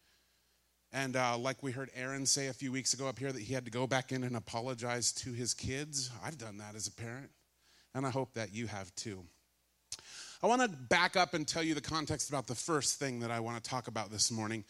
And 0.92 1.14
uh, 1.14 1.36
like 1.38 1.62
we 1.62 1.72
heard 1.72 1.90
Aaron 1.94 2.24
say 2.24 2.48
a 2.48 2.54
few 2.54 2.72
weeks 2.72 2.94
ago 2.94 3.06
up 3.06 3.18
here, 3.18 3.30
that 3.30 3.42
he 3.42 3.52
had 3.52 3.66
to 3.66 3.70
go 3.70 3.86
back 3.86 4.10
in 4.10 4.24
and 4.24 4.34
apologize 4.34 5.12
to 5.12 5.32
his 5.32 5.52
kids. 5.52 6.10
I've 6.24 6.38
done 6.38 6.56
that 6.58 6.74
as 6.74 6.86
a 6.86 6.92
parent, 6.92 7.30
and 7.94 8.06
I 8.06 8.10
hope 8.10 8.32
that 8.34 8.54
you 8.54 8.66
have 8.66 8.92
too. 8.94 9.22
I 10.42 10.46
want 10.48 10.62
to 10.62 10.68
back 10.68 11.16
up 11.16 11.34
and 11.34 11.46
tell 11.46 11.62
you 11.62 11.74
the 11.74 11.80
context 11.80 12.30
about 12.30 12.46
the 12.46 12.54
first 12.54 12.98
thing 12.98 13.20
that 13.20 13.30
I 13.30 13.40
want 13.40 13.62
to 13.62 13.70
talk 13.70 13.88
about 13.88 14.10
this 14.10 14.30
morning. 14.30 14.64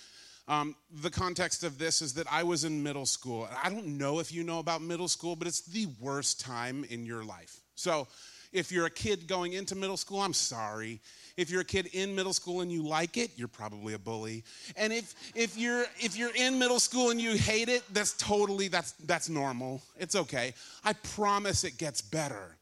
Um, 0.49 0.75
the 1.03 1.11
context 1.11 1.63
of 1.63 1.79
this 1.79 2.03
is 2.03 2.15
that 2.15 2.27
I 2.31 2.43
was 2.43 2.65
in 2.65 2.83
middle 2.83 3.07
school. 3.07 3.49
I 3.63 3.69
don't 3.69 3.99
know 3.99 4.19
if 4.19 4.33
you 4.33 4.43
know 4.43 4.59
about 4.59 4.83
middle 4.83 5.09
school, 5.09 5.37
but 5.37 5.47
it's 5.47 5.61
the 5.61 5.87
worst 6.01 6.41
time 6.41 6.85
in 6.91 7.07
your 7.07 7.25
life. 7.25 7.61
So, 7.75 8.09
if 8.53 8.71
you're 8.71 8.85
a 8.85 8.91
kid 8.91 9.27
going 9.27 9.55
into 9.55 9.75
middle 9.75 9.97
school, 9.97 10.21
I'm 10.21 10.35
sorry. 10.35 11.01
If 11.39 11.49
you're 11.49 11.63
a 11.63 11.65
kid 11.65 11.89
in 11.95 12.15
middle 12.15 12.35
school 12.35 12.61
and 12.61 12.71
you 12.71 12.83
like 12.83 13.17
it, 13.17 13.31
you're 13.37 13.49
probably 13.49 13.95
a 13.95 13.99
bully. 13.99 14.45
And 14.77 14.93
if 14.93 15.15
if 15.35 15.57
you're 15.57 15.87
if 15.99 16.17
you're 16.17 16.35
in 16.35 16.59
middle 16.59 16.81
school 16.81 17.11
and 17.11 17.21
you 17.21 17.33
hate 17.33 17.71
it, 17.71 17.83
that's 17.95 18.13
totally 18.15 18.69
that's 18.69 18.93
that's 19.07 19.31
normal. 19.31 19.81
It's 19.99 20.17
okay. 20.17 20.53
I 20.85 20.93
promise 20.93 21.65
it 21.65 21.79
gets 21.79 22.03
better. 22.03 22.57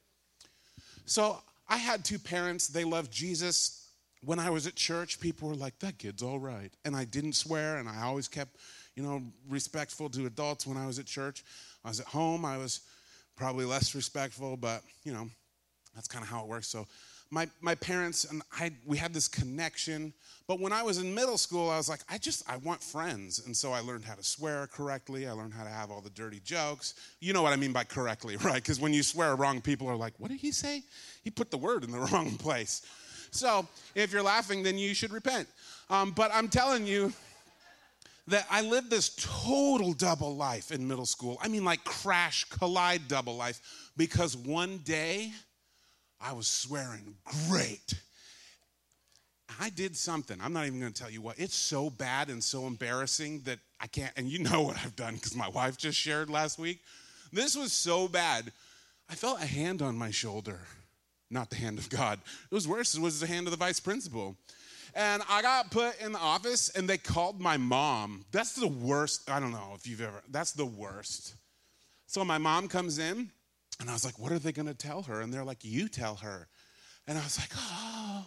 So, 1.06 1.42
I 1.68 1.76
had 1.76 2.04
two 2.04 2.18
parents, 2.18 2.68
they 2.68 2.84
loved 2.84 3.10
Jesus 3.10 3.79
when 4.24 4.38
I 4.38 4.50
was 4.50 4.66
at 4.66 4.74
church, 4.74 5.20
people 5.20 5.48
were 5.48 5.54
like, 5.54 5.78
that 5.80 5.98
kid's 5.98 6.22
all 6.22 6.38
right. 6.38 6.70
And 6.84 6.94
I 6.94 7.04
didn't 7.04 7.34
swear, 7.34 7.78
and 7.78 7.88
I 7.88 8.02
always 8.02 8.28
kept, 8.28 8.56
you 8.94 9.02
know, 9.02 9.22
respectful 9.48 10.10
to 10.10 10.26
adults 10.26 10.66
when 10.66 10.76
I 10.76 10.86
was 10.86 10.98
at 10.98 11.06
church. 11.06 11.44
I 11.84 11.88
was 11.88 12.00
at 12.00 12.06
home, 12.06 12.44
I 12.44 12.58
was 12.58 12.80
probably 13.36 13.64
less 13.64 13.94
respectful, 13.94 14.56
but, 14.56 14.82
you 15.04 15.12
know, 15.12 15.28
that's 15.94 16.08
kind 16.08 16.22
of 16.22 16.28
how 16.28 16.42
it 16.42 16.48
works. 16.48 16.68
So 16.68 16.86
my, 17.30 17.48
my 17.60 17.74
parents 17.76 18.24
and 18.24 18.42
I, 18.52 18.72
we 18.84 18.96
had 18.96 19.14
this 19.14 19.28
connection. 19.28 20.12
But 20.48 20.58
when 20.58 20.72
I 20.72 20.82
was 20.82 20.98
in 20.98 21.14
middle 21.14 21.38
school, 21.38 21.70
I 21.70 21.76
was 21.76 21.88
like, 21.88 22.00
I 22.08 22.18
just, 22.18 22.48
I 22.50 22.56
want 22.56 22.82
friends. 22.82 23.46
And 23.46 23.56
so 23.56 23.72
I 23.72 23.80
learned 23.80 24.04
how 24.04 24.14
to 24.14 24.24
swear 24.24 24.66
correctly. 24.66 25.28
I 25.28 25.32
learned 25.32 25.54
how 25.54 25.62
to 25.62 25.70
have 25.70 25.90
all 25.90 26.00
the 26.00 26.10
dirty 26.10 26.40
jokes. 26.40 26.94
You 27.20 27.32
know 27.32 27.42
what 27.42 27.52
I 27.52 27.56
mean 27.56 27.72
by 27.72 27.84
correctly, 27.84 28.36
right? 28.42 28.56
Because 28.56 28.80
when 28.80 28.92
you 28.92 29.02
swear 29.02 29.36
wrong, 29.36 29.60
people 29.60 29.88
are 29.88 29.96
like, 29.96 30.14
what 30.18 30.30
did 30.30 30.40
he 30.40 30.50
say? 30.50 30.82
He 31.22 31.30
put 31.30 31.50
the 31.50 31.58
word 31.58 31.84
in 31.84 31.92
the 31.92 31.98
wrong 32.12 32.36
place. 32.36 32.82
So 33.30 33.66
if 33.94 34.12
you're 34.12 34.22
laughing, 34.22 34.62
then 34.62 34.78
you 34.78 34.94
should 34.94 35.12
repent. 35.12 35.48
Um, 35.88 36.12
but 36.12 36.30
I'm 36.32 36.48
telling 36.48 36.86
you 36.86 37.12
that 38.28 38.46
I 38.50 38.62
lived 38.62 38.90
this 38.90 39.10
total 39.16 39.92
double 39.92 40.36
life 40.36 40.70
in 40.70 40.86
middle 40.86 41.06
school. 41.06 41.38
I 41.42 41.48
mean, 41.48 41.64
like 41.64 41.84
crash, 41.84 42.44
collide 42.44 43.08
double 43.08 43.36
life, 43.36 43.90
because 43.96 44.36
one 44.36 44.78
day 44.78 45.32
I 46.20 46.32
was 46.32 46.46
swearing 46.46 47.14
great. 47.48 47.94
I 49.60 49.70
did 49.70 49.96
something. 49.96 50.38
I'm 50.40 50.52
not 50.52 50.66
even 50.66 50.80
going 50.80 50.92
to 50.92 51.02
tell 51.02 51.10
you 51.10 51.20
what. 51.20 51.38
It's 51.38 51.56
so 51.56 51.90
bad 51.90 52.30
and 52.30 52.42
so 52.42 52.66
embarrassing 52.66 53.42
that 53.44 53.58
I 53.80 53.88
can't. 53.88 54.12
And 54.16 54.28
you 54.28 54.38
know 54.38 54.62
what 54.62 54.76
I've 54.76 54.96
done 54.96 55.14
because 55.14 55.34
my 55.34 55.48
wife 55.48 55.76
just 55.76 55.98
shared 55.98 56.30
last 56.30 56.58
week. 56.58 56.80
This 57.32 57.56
was 57.56 57.72
so 57.72 58.06
bad. 58.06 58.52
I 59.08 59.14
felt 59.14 59.42
a 59.42 59.46
hand 59.46 59.82
on 59.82 59.96
my 59.96 60.10
shoulder 60.10 60.60
not 61.30 61.50
the 61.50 61.56
hand 61.56 61.78
of 61.78 61.88
God. 61.88 62.18
It 62.50 62.54
was 62.54 62.66
worse, 62.66 62.94
it 62.94 63.00
was 63.00 63.20
the 63.20 63.26
hand 63.26 63.46
of 63.46 63.50
the 63.50 63.56
vice 63.56 63.80
principal. 63.80 64.36
And 64.94 65.22
I 65.28 65.40
got 65.42 65.70
put 65.70 66.00
in 66.02 66.12
the 66.12 66.18
office 66.18 66.68
and 66.70 66.88
they 66.88 66.98
called 66.98 67.40
my 67.40 67.56
mom. 67.56 68.24
That's 68.32 68.54
the 68.54 68.66
worst. 68.66 69.30
I 69.30 69.38
don't 69.38 69.52
know 69.52 69.72
if 69.76 69.86
you've 69.86 70.00
ever, 70.00 70.22
that's 70.30 70.52
the 70.52 70.66
worst. 70.66 71.34
So 72.06 72.24
my 72.24 72.38
mom 72.38 72.66
comes 72.66 72.98
in 72.98 73.30
and 73.78 73.88
I 73.88 73.92
was 73.92 74.04
like, 74.04 74.18
what 74.18 74.32
are 74.32 74.38
they 74.38 74.52
gonna 74.52 74.74
tell 74.74 75.02
her? 75.02 75.20
And 75.20 75.32
they're 75.32 75.44
like, 75.44 75.64
you 75.64 75.88
tell 75.88 76.16
her. 76.16 76.48
And 77.06 77.16
I 77.16 77.22
was 77.22 77.38
like, 77.38 77.50
oh, 77.56 78.26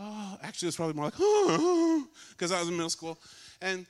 oh. 0.00 0.38
Actually, 0.42 0.68
it's 0.68 0.76
probably 0.76 0.94
more 0.94 1.06
like, 1.06 1.14
oh, 1.18 2.08
because 2.30 2.50
I 2.50 2.58
was 2.58 2.68
in 2.68 2.74
middle 2.74 2.90
school. 2.90 3.18
And, 3.60 3.86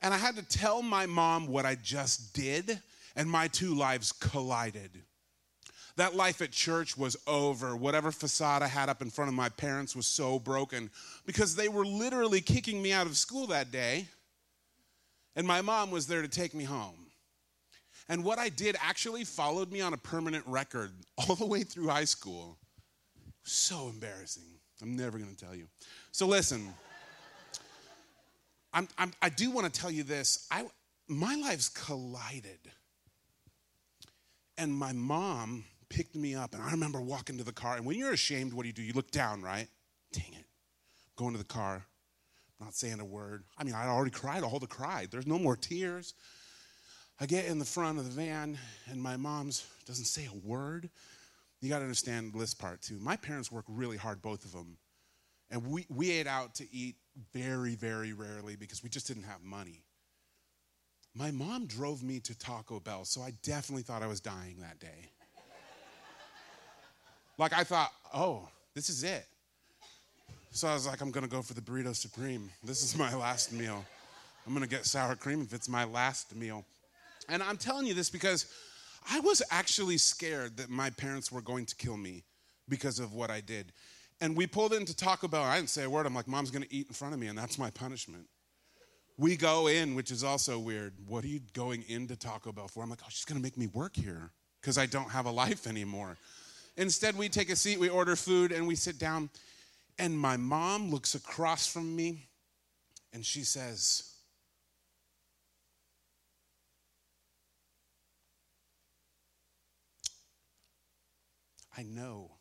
and 0.00 0.12
I 0.14 0.16
had 0.16 0.36
to 0.36 0.42
tell 0.42 0.82
my 0.82 1.06
mom 1.06 1.46
what 1.46 1.66
I 1.66 1.76
just 1.76 2.34
did, 2.34 2.80
and 3.14 3.30
my 3.30 3.48
two 3.48 3.74
lives 3.74 4.12
collided. 4.12 4.90
That 5.96 6.14
life 6.14 6.40
at 6.40 6.52
church 6.52 6.96
was 6.96 7.16
over. 7.26 7.76
Whatever 7.76 8.10
facade 8.10 8.62
I 8.62 8.68
had 8.68 8.88
up 8.88 9.02
in 9.02 9.10
front 9.10 9.28
of 9.28 9.34
my 9.34 9.50
parents 9.50 9.94
was 9.94 10.06
so 10.06 10.38
broken 10.38 10.90
because 11.26 11.54
they 11.54 11.68
were 11.68 11.84
literally 11.84 12.40
kicking 12.40 12.80
me 12.80 12.92
out 12.92 13.06
of 13.06 13.16
school 13.16 13.46
that 13.48 13.70
day, 13.70 14.06
and 15.36 15.46
my 15.46 15.60
mom 15.60 15.90
was 15.90 16.06
there 16.06 16.22
to 16.22 16.28
take 16.28 16.54
me 16.54 16.64
home. 16.64 17.06
And 18.08 18.24
what 18.24 18.38
I 18.38 18.48
did 18.48 18.76
actually 18.80 19.24
followed 19.24 19.70
me 19.70 19.80
on 19.80 19.92
a 19.92 19.96
permanent 19.96 20.44
record 20.46 20.92
all 21.18 21.34
the 21.34 21.46
way 21.46 21.62
through 21.62 21.88
high 21.88 22.04
school. 22.04 22.58
So 23.44 23.88
embarrassing. 23.88 24.44
I'm 24.80 24.96
never 24.96 25.18
going 25.18 25.34
to 25.34 25.44
tell 25.44 25.54
you. 25.54 25.66
So 26.10 26.26
listen, 26.26 26.72
I'm, 28.72 28.88
I'm, 28.98 29.12
i 29.20 29.28
do 29.28 29.50
want 29.50 29.72
to 29.72 29.80
tell 29.80 29.90
you 29.90 30.02
this. 30.02 30.46
I, 30.50 30.64
my 31.08 31.36
life's 31.36 31.68
collided. 31.68 32.58
And 34.58 34.74
my 34.74 34.92
mom 34.92 35.64
picked 35.92 36.16
me 36.16 36.34
up, 36.34 36.54
and 36.54 36.62
I 36.62 36.70
remember 36.70 37.02
walking 37.02 37.36
to 37.36 37.44
the 37.44 37.52
car. 37.52 37.76
And 37.76 37.84
when 37.84 37.98
you're 37.98 38.14
ashamed, 38.14 38.54
what 38.54 38.62
do 38.62 38.68
you 38.68 38.72
do? 38.72 38.82
You 38.82 38.94
look 38.94 39.10
down, 39.10 39.42
right? 39.42 39.68
Dang 40.12 40.32
it. 40.32 40.46
Going 41.16 41.32
to 41.32 41.38
the 41.38 41.44
car, 41.44 41.84
not 42.58 42.74
saying 42.74 42.98
a 42.98 43.04
word. 43.04 43.44
I 43.58 43.64
mean, 43.64 43.74
I 43.74 43.86
already 43.86 44.10
cried 44.10 44.42
all 44.42 44.58
the 44.58 44.66
cry. 44.66 45.06
There's 45.10 45.26
no 45.26 45.38
more 45.38 45.54
tears. 45.54 46.14
I 47.20 47.26
get 47.26 47.44
in 47.44 47.58
the 47.58 47.66
front 47.66 47.98
of 47.98 48.04
the 48.06 48.10
van, 48.10 48.58
and 48.90 49.02
my 49.02 49.18
mom's 49.18 49.66
doesn't 49.86 50.06
say 50.06 50.26
a 50.26 50.48
word. 50.48 50.88
You 51.60 51.68
got 51.68 51.78
to 51.78 51.84
understand 51.84 52.32
this 52.34 52.54
part 52.54 52.80
too. 52.80 52.98
My 52.98 53.16
parents 53.16 53.52
work 53.52 53.66
really 53.68 53.98
hard, 53.98 54.22
both 54.22 54.46
of 54.46 54.52
them. 54.52 54.78
And 55.50 55.66
we, 55.66 55.86
we 55.90 56.10
ate 56.10 56.26
out 56.26 56.54
to 56.56 56.74
eat 56.74 56.96
very, 57.34 57.74
very 57.74 58.14
rarely 58.14 58.56
because 58.56 58.82
we 58.82 58.88
just 58.88 59.06
didn't 59.06 59.24
have 59.24 59.42
money. 59.42 59.84
My 61.14 61.30
mom 61.30 61.66
drove 61.66 62.02
me 62.02 62.20
to 62.20 62.36
Taco 62.36 62.80
Bell, 62.80 63.04
so 63.04 63.20
I 63.20 63.34
definitely 63.42 63.82
thought 63.82 64.02
I 64.02 64.06
was 64.06 64.20
dying 64.20 64.60
that 64.60 64.80
day. 64.80 65.10
Like, 67.38 67.52
I 67.52 67.64
thought, 67.64 67.90
oh, 68.14 68.48
this 68.74 68.88
is 68.88 69.04
it. 69.04 69.26
So 70.50 70.68
I 70.68 70.74
was 70.74 70.86
like, 70.86 71.00
I'm 71.00 71.10
gonna 71.10 71.28
go 71.28 71.40
for 71.40 71.54
the 71.54 71.62
burrito 71.62 71.96
supreme. 71.96 72.50
This 72.62 72.82
is 72.82 72.96
my 72.96 73.14
last 73.14 73.52
meal. 73.52 73.84
I'm 74.46 74.52
gonna 74.52 74.66
get 74.66 74.84
sour 74.84 75.16
cream 75.16 75.40
if 75.40 75.54
it's 75.54 75.68
my 75.68 75.84
last 75.84 76.34
meal. 76.36 76.64
And 77.28 77.42
I'm 77.42 77.56
telling 77.56 77.86
you 77.86 77.94
this 77.94 78.10
because 78.10 78.46
I 79.10 79.20
was 79.20 79.42
actually 79.50 79.98
scared 79.98 80.58
that 80.58 80.68
my 80.68 80.90
parents 80.90 81.32
were 81.32 81.40
going 81.40 81.66
to 81.66 81.76
kill 81.76 81.96
me 81.96 82.24
because 82.68 82.98
of 82.98 83.14
what 83.14 83.30
I 83.30 83.40
did. 83.40 83.72
And 84.20 84.36
we 84.36 84.46
pulled 84.46 84.72
into 84.74 84.94
Taco 84.94 85.26
Bell. 85.26 85.42
I 85.42 85.56
didn't 85.56 85.70
say 85.70 85.84
a 85.84 85.90
word. 85.90 86.06
I'm 86.06 86.14
like, 86.14 86.28
Mom's 86.28 86.50
gonna 86.50 86.66
eat 86.70 86.86
in 86.88 86.92
front 86.92 87.14
of 87.14 87.20
me, 87.20 87.28
and 87.28 87.38
that's 87.38 87.58
my 87.58 87.70
punishment. 87.70 88.26
We 89.16 89.36
go 89.36 89.68
in, 89.68 89.94
which 89.94 90.10
is 90.10 90.22
also 90.22 90.58
weird. 90.58 90.94
What 91.06 91.24
are 91.24 91.28
you 91.28 91.40
going 91.54 91.84
into 91.88 92.14
Taco 92.14 92.52
Bell 92.52 92.68
for? 92.68 92.82
I'm 92.82 92.90
like, 92.90 93.00
oh, 93.02 93.08
she's 93.08 93.24
gonna 93.24 93.40
make 93.40 93.56
me 93.56 93.68
work 93.68 93.96
here 93.96 94.32
because 94.60 94.76
I 94.76 94.84
don't 94.84 95.10
have 95.10 95.24
a 95.24 95.30
life 95.30 95.66
anymore. 95.66 96.18
Instead, 96.76 97.16
we 97.16 97.28
take 97.28 97.50
a 97.50 97.56
seat, 97.56 97.78
we 97.78 97.88
order 97.88 98.16
food, 98.16 98.52
and 98.52 98.66
we 98.66 98.74
sit 98.74 98.98
down. 98.98 99.28
And 99.98 100.18
my 100.18 100.36
mom 100.36 100.90
looks 100.90 101.14
across 101.14 101.66
from 101.66 101.94
me 101.94 102.28
and 103.12 103.24
she 103.24 103.44
says, 103.44 104.12
I 111.76 111.82
know 111.82 112.32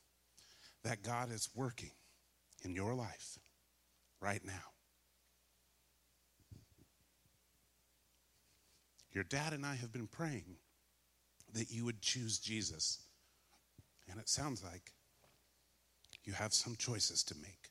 that 0.83 1.03
God 1.03 1.31
is 1.31 1.49
working 1.55 1.91
in 2.63 2.73
your 2.73 2.93
life 2.93 3.37
right 4.21 4.43
now. 4.45 4.53
Your 9.13 9.23
dad 9.25 9.51
and 9.53 9.65
I 9.65 9.75
have 9.75 9.91
been 9.91 10.07
praying 10.07 10.55
that 11.53 11.69
you 11.69 11.83
would 11.85 12.01
choose 12.01 12.39
Jesus. 12.39 12.99
And 14.11 14.19
it 14.19 14.27
sounds 14.27 14.61
like 14.61 14.91
you 16.25 16.33
have 16.33 16.53
some 16.53 16.75
choices 16.75 17.23
to 17.23 17.35
make. 17.41 17.69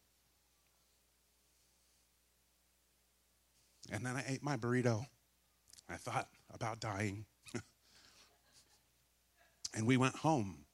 And 3.92 4.06
then 4.06 4.16
I 4.16 4.24
ate 4.26 4.42
my 4.42 4.56
burrito. 4.56 5.04
I 5.88 5.96
thought 5.96 6.28
about 6.52 6.80
dying. 6.80 7.26
and 9.74 9.86
we 9.86 9.98
went 9.98 10.16
home. 10.16 10.64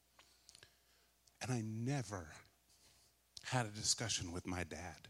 And 1.43 1.51
I 1.51 1.63
never 1.65 2.29
had 3.45 3.67
a 3.67 3.71
discussion 3.71 4.33
with 4.33 4.47
my 4.47 4.65
dad 4.65 5.09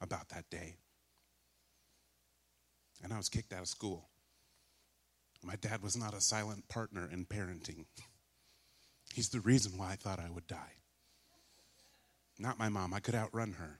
about 0.00 0.28
that 0.30 0.48
day. 0.50 0.76
And 3.02 3.12
I 3.12 3.16
was 3.16 3.28
kicked 3.28 3.52
out 3.52 3.60
of 3.60 3.68
school. 3.68 4.08
My 5.44 5.56
dad 5.56 5.82
was 5.82 5.96
not 5.96 6.14
a 6.14 6.20
silent 6.20 6.68
partner 6.68 7.08
in 7.12 7.26
parenting. 7.26 7.84
He's 9.12 9.28
the 9.28 9.40
reason 9.40 9.76
why 9.76 9.92
I 9.92 9.96
thought 9.96 10.18
I 10.18 10.30
would 10.30 10.46
die. 10.46 10.72
Not 12.38 12.58
my 12.58 12.68
mom, 12.68 12.94
I 12.94 13.00
could 13.00 13.14
outrun 13.14 13.52
her. 13.52 13.78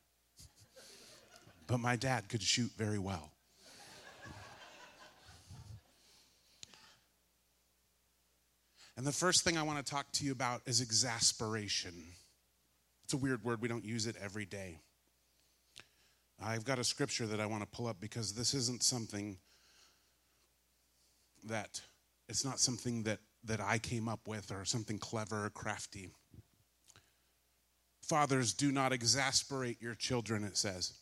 But 1.67 1.79
my 1.79 1.97
dad 1.97 2.29
could 2.29 2.43
shoot 2.43 2.71
very 2.77 2.99
well. 2.99 3.33
And 8.97 9.07
the 9.07 9.13
first 9.13 9.43
thing 9.43 9.57
I 9.57 9.63
want 9.63 9.85
to 9.85 9.91
talk 9.91 10.13
to 10.13 10.25
you 10.25 10.33
about 10.33 10.61
is 10.67 10.81
exasperation. 10.81 11.95
It's 13.05 13.15
a 13.15 13.17
weird 13.17 13.43
word, 13.43 13.63
we 13.63 13.69
don't 13.69 13.85
use 13.85 14.07
it 14.07 14.17
every 14.23 14.45
day. 14.45 14.81
I've 16.41 16.65
got 16.65 16.79
a 16.79 16.85
scripture 16.85 17.27
that 17.27 17.41
I 17.41 17.47
want 17.47 17.63
to 17.63 17.67
pull 17.67 17.87
up 17.87 18.01
because 18.01 18.35
this 18.35 18.53
isn't 18.53 18.83
something 18.83 19.39
that, 21.45 21.81
it's 22.29 22.45
not 22.45 22.61
something 22.61 23.05
that 23.05 23.19
that 23.45 23.61
I 23.61 23.79
came 23.79 24.09
up 24.09 24.27
with 24.27 24.53
or 24.53 24.65
something 24.65 24.99
clever 24.99 25.47
or 25.47 25.51
crafty. 25.51 26.11
Fathers, 28.03 28.53
do 28.53 28.73
not 28.73 28.93
exasperate 28.93 29.81
your 29.81 29.95
children, 29.95 30.45
it 30.45 30.57
says. 30.57 30.95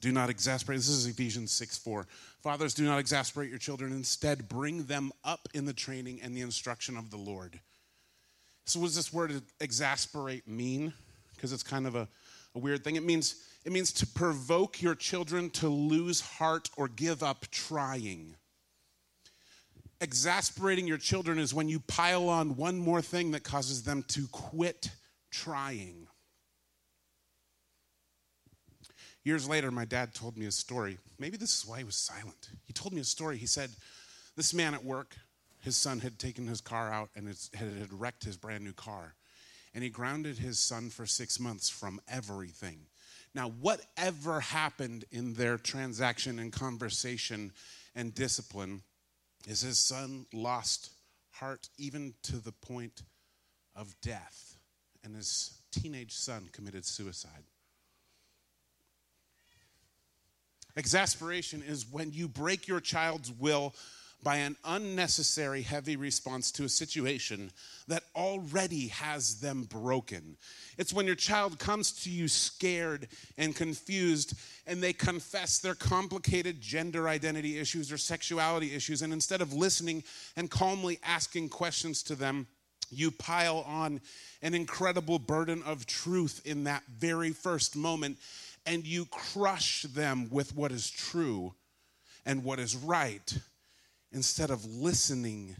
Do 0.00 0.12
not 0.12 0.28
exasperate. 0.28 0.78
This 0.78 0.88
is 0.88 1.06
Ephesians 1.06 1.52
6 1.52 1.78
4. 1.78 2.06
Fathers, 2.42 2.74
do 2.74 2.84
not 2.84 2.98
exasperate 2.98 3.48
your 3.48 3.58
children. 3.58 3.92
Instead, 3.92 4.48
bring 4.48 4.84
them 4.84 5.12
up 5.24 5.48
in 5.54 5.64
the 5.64 5.72
training 5.72 6.20
and 6.22 6.36
the 6.36 6.42
instruction 6.42 6.96
of 6.96 7.10
the 7.10 7.16
Lord. 7.16 7.58
So, 8.66 8.80
what 8.80 8.86
does 8.86 8.96
this 8.96 9.12
word 9.12 9.40
exasperate 9.60 10.48
mean? 10.48 10.92
Because 11.34 11.52
it's 11.52 11.62
kind 11.62 11.86
of 11.86 11.94
a, 11.94 12.08
a 12.54 12.58
weird 12.58 12.84
thing. 12.84 12.96
It 12.96 13.04
means, 13.04 13.36
it 13.64 13.72
means 13.72 13.92
to 13.92 14.06
provoke 14.06 14.82
your 14.82 14.94
children 14.94 15.48
to 15.50 15.68
lose 15.68 16.20
heart 16.20 16.70
or 16.76 16.88
give 16.88 17.22
up 17.22 17.46
trying 17.50 18.36
exasperating 20.04 20.86
your 20.86 20.98
children 20.98 21.38
is 21.38 21.54
when 21.54 21.68
you 21.68 21.80
pile 21.80 22.28
on 22.28 22.56
one 22.56 22.78
more 22.78 23.00
thing 23.00 23.30
that 23.30 23.42
causes 23.42 23.84
them 23.84 24.04
to 24.08 24.28
quit 24.28 24.90
trying. 25.30 26.06
Years 29.24 29.48
later, 29.48 29.70
my 29.70 29.86
dad 29.86 30.14
told 30.14 30.36
me 30.36 30.44
a 30.44 30.52
story. 30.52 30.98
Maybe 31.18 31.38
this 31.38 31.56
is 31.56 31.66
why 31.66 31.78
he 31.78 31.84
was 31.84 31.96
silent. 31.96 32.50
He 32.64 32.74
told 32.74 32.92
me 32.92 33.00
a 33.00 33.04
story. 33.04 33.38
He 33.38 33.46
said, 33.46 33.70
This 34.36 34.52
man 34.52 34.74
at 34.74 34.84
work, 34.84 35.16
his 35.62 35.74
son 35.74 36.00
had 36.00 36.18
taken 36.18 36.46
his 36.46 36.60
car 36.60 36.92
out 36.92 37.08
and 37.16 37.26
it 37.26 37.48
had 37.54 37.90
wrecked 37.90 38.24
his 38.24 38.36
brand 38.36 38.62
new 38.62 38.74
car. 38.74 39.14
And 39.74 39.82
he 39.82 39.88
grounded 39.88 40.36
his 40.36 40.58
son 40.58 40.90
for 40.90 41.06
six 41.06 41.40
months 41.40 41.70
from 41.70 41.98
everything. 42.06 42.80
Now, 43.34 43.48
whatever 43.48 44.40
happened 44.40 45.06
in 45.10 45.32
their 45.32 45.56
transaction 45.56 46.38
and 46.38 46.52
conversation 46.52 47.52
and 47.94 48.14
discipline 48.14 48.82
is 49.46 49.60
his 49.60 49.78
son 49.78 50.26
lost 50.32 50.90
heart 51.30 51.68
even 51.78 52.14
to 52.22 52.36
the 52.36 52.52
point 52.52 53.02
of 53.76 53.94
death, 54.00 54.56
and 55.02 55.14
his 55.14 55.60
teenage 55.72 56.12
son 56.12 56.48
committed 56.52 56.84
suicide. 56.84 57.44
Exasperation 60.76 61.62
is 61.62 61.86
when 61.90 62.12
you 62.12 62.28
break 62.28 62.66
your 62.66 62.80
child's 62.80 63.30
will 63.30 63.74
by 64.24 64.36
an 64.36 64.56
unnecessary 64.64 65.60
heavy 65.60 65.96
response 65.96 66.50
to 66.50 66.64
a 66.64 66.68
situation 66.68 67.52
that 67.86 68.04
already 68.16 68.88
has 68.88 69.38
them 69.40 69.64
broken. 69.64 70.36
It's 70.78 70.94
when 70.94 71.06
your 71.06 71.14
child 71.14 71.58
comes 71.58 71.92
to 72.04 72.10
you 72.10 72.26
scared 72.26 73.08
and 73.36 73.54
confused 73.54 74.34
and 74.66 74.82
they 74.82 74.94
confess 74.94 75.58
their 75.58 75.74
complicated 75.74 76.60
gender 76.60 77.06
identity 77.06 77.58
issues 77.58 77.92
or 77.92 77.98
sexuality 77.98 78.74
issues, 78.74 79.02
and 79.02 79.12
instead 79.12 79.42
of 79.42 79.52
listening 79.52 80.02
and 80.36 80.50
calmly 80.50 80.98
asking 81.04 81.50
questions 81.50 82.02
to 82.04 82.14
them, 82.14 82.46
you 82.90 83.10
pile 83.10 83.64
on 83.66 84.00
an 84.40 84.54
incredible 84.54 85.18
burden 85.18 85.62
of 85.64 85.86
truth 85.86 86.40
in 86.46 86.64
that 86.64 86.82
very 86.96 87.30
first 87.30 87.76
moment, 87.76 88.16
and 88.64 88.86
you 88.86 89.04
crush 89.06 89.82
them 89.82 90.28
with 90.30 90.56
what 90.56 90.72
is 90.72 90.90
true 90.90 91.52
and 92.24 92.42
what 92.42 92.58
is 92.58 92.74
right 92.74 93.38
instead 94.14 94.50
of 94.50 94.64
listening. 94.64 95.56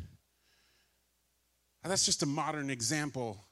Now, 1.82 1.90
that's 1.90 2.06
just 2.06 2.23
a 2.23 2.26
modern 2.26 2.70
example. 2.70 3.44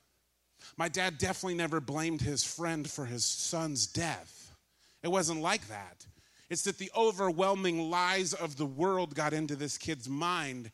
My 0.76 0.88
dad 0.88 1.18
definitely 1.18 1.56
never 1.56 1.80
blamed 1.80 2.23
his 2.23 2.44
friend 2.44 2.88
for 2.88 3.04
his 3.04 3.25
son's 3.25 3.87
death. 3.87 4.54
It 5.02 5.09
wasn't 5.09 5.42
like 5.42 5.66
that. 5.68 6.06
It's 6.49 6.62
that 6.62 6.78
the 6.78 6.90
overwhelming 6.97 7.90
lies 7.90 8.32
of 8.32 8.56
the 8.56 8.66
world 8.66 9.14
got 9.14 9.32
into 9.32 9.56
this 9.56 9.76
kid's 9.76 10.09
mind 10.09 10.71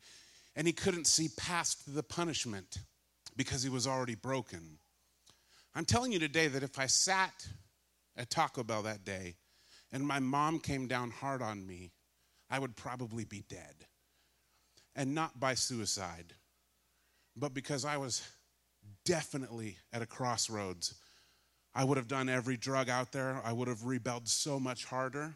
and 0.55 0.67
he 0.67 0.73
couldn't 0.73 1.07
see 1.07 1.29
past 1.37 1.93
the 1.95 2.03
punishment 2.03 2.79
because 3.35 3.63
he 3.63 3.69
was 3.69 3.87
already 3.87 4.15
broken. 4.15 4.77
I'm 5.73 5.85
telling 5.85 6.11
you 6.11 6.19
today 6.19 6.47
that 6.47 6.63
if 6.63 6.77
I 6.77 6.85
sat 6.85 7.47
at 8.17 8.29
Taco 8.29 8.63
Bell 8.63 8.83
that 8.83 9.05
day 9.05 9.35
and 9.91 10.05
my 10.05 10.19
mom 10.19 10.59
came 10.59 10.87
down 10.87 11.11
hard 11.11 11.41
on 11.41 11.65
me, 11.65 11.91
I 12.49 12.59
would 12.59 12.75
probably 12.75 13.23
be 13.23 13.43
dead 13.47 13.85
and 14.99 15.15
not 15.15 15.39
by 15.39 15.53
suicide, 15.53 16.33
but 17.33 17.53
because 17.53 17.85
I 17.85 17.95
was 17.95 18.21
definitely 19.05 19.77
at 19.93 20.01
a 20.01 20.05
crossroads. 20.05 20.93
I 21.73 21.85
would 21.85 21.95
have 21.95 22.09
done 22.09 22.27
every 22.27 22.57
drug 22.57 22.89
out 22.89 23.13
there. 23.13 23.41
I 23.45 23.53
would 23.53 23.69
have 23.69 23.85
rebelled 23.85 24.27
so 24.27 24.59
much 24.59 24.83
harder 24.83 25.35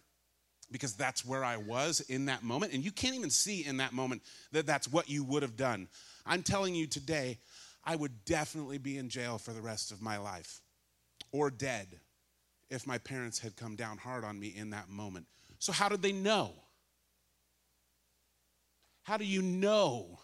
because 0.70 0.96
that's 0.96 1.26
where 1.26 1.46
I 1.46 1.56
was 1.56 2.02
in 2.02 2.26
that 2.26 2.44
moment. 2.44 2.74
And 2.74 2.84
you 2.84 2.92
can't 2.92 3.16
even 3.16 3.30
see 3.30 3.66
in 3.66 3.78
that 3.78 3.94
moment 3.94 4.22
that 4.52 4.66
that's 4.66 4.92
what 4.92 5.10
you 5.10 5.24
would 5.24 5.44
have 5.44 5.56
done. 5.56 5.88
I'm 6.26 6.44
telling 6.44 6.76
you 6.76 6.86
today, 6.86 7.38
I 7.86 7.96
would 7.96 8.26
definitely 8.26 8.80
be 8.80 8.98
in 8.98 9.08
jail 9.08 9.38
for 9.38 9.54
the 9.54 9.62
rest 9.62 9.94
of 9.94 10.02
my 10.02 10.18
life 10.18 10.60
or 11.32 11.50
dead 11.50 11.88
if 12.70 12.86
my 12.86 12.98
parents 12.98 13.40
had 13.40 13.56
come 13.56 13.78
down 13.78 13.98
hard 13.98 14.26
on 14.26 14.38
me 14.38 14.54
in 14.54 14.72
that 14.72 14.90
moment. 14.90 15.26
So, 15.60 15.72
how 15.72 15.88
did 15.88 16.02
they 16.02 16.12
know? 16.12 16.52
How 19.04 19.18
do 19.18 19.26
you 19.26 19.42
know 19.42 20.20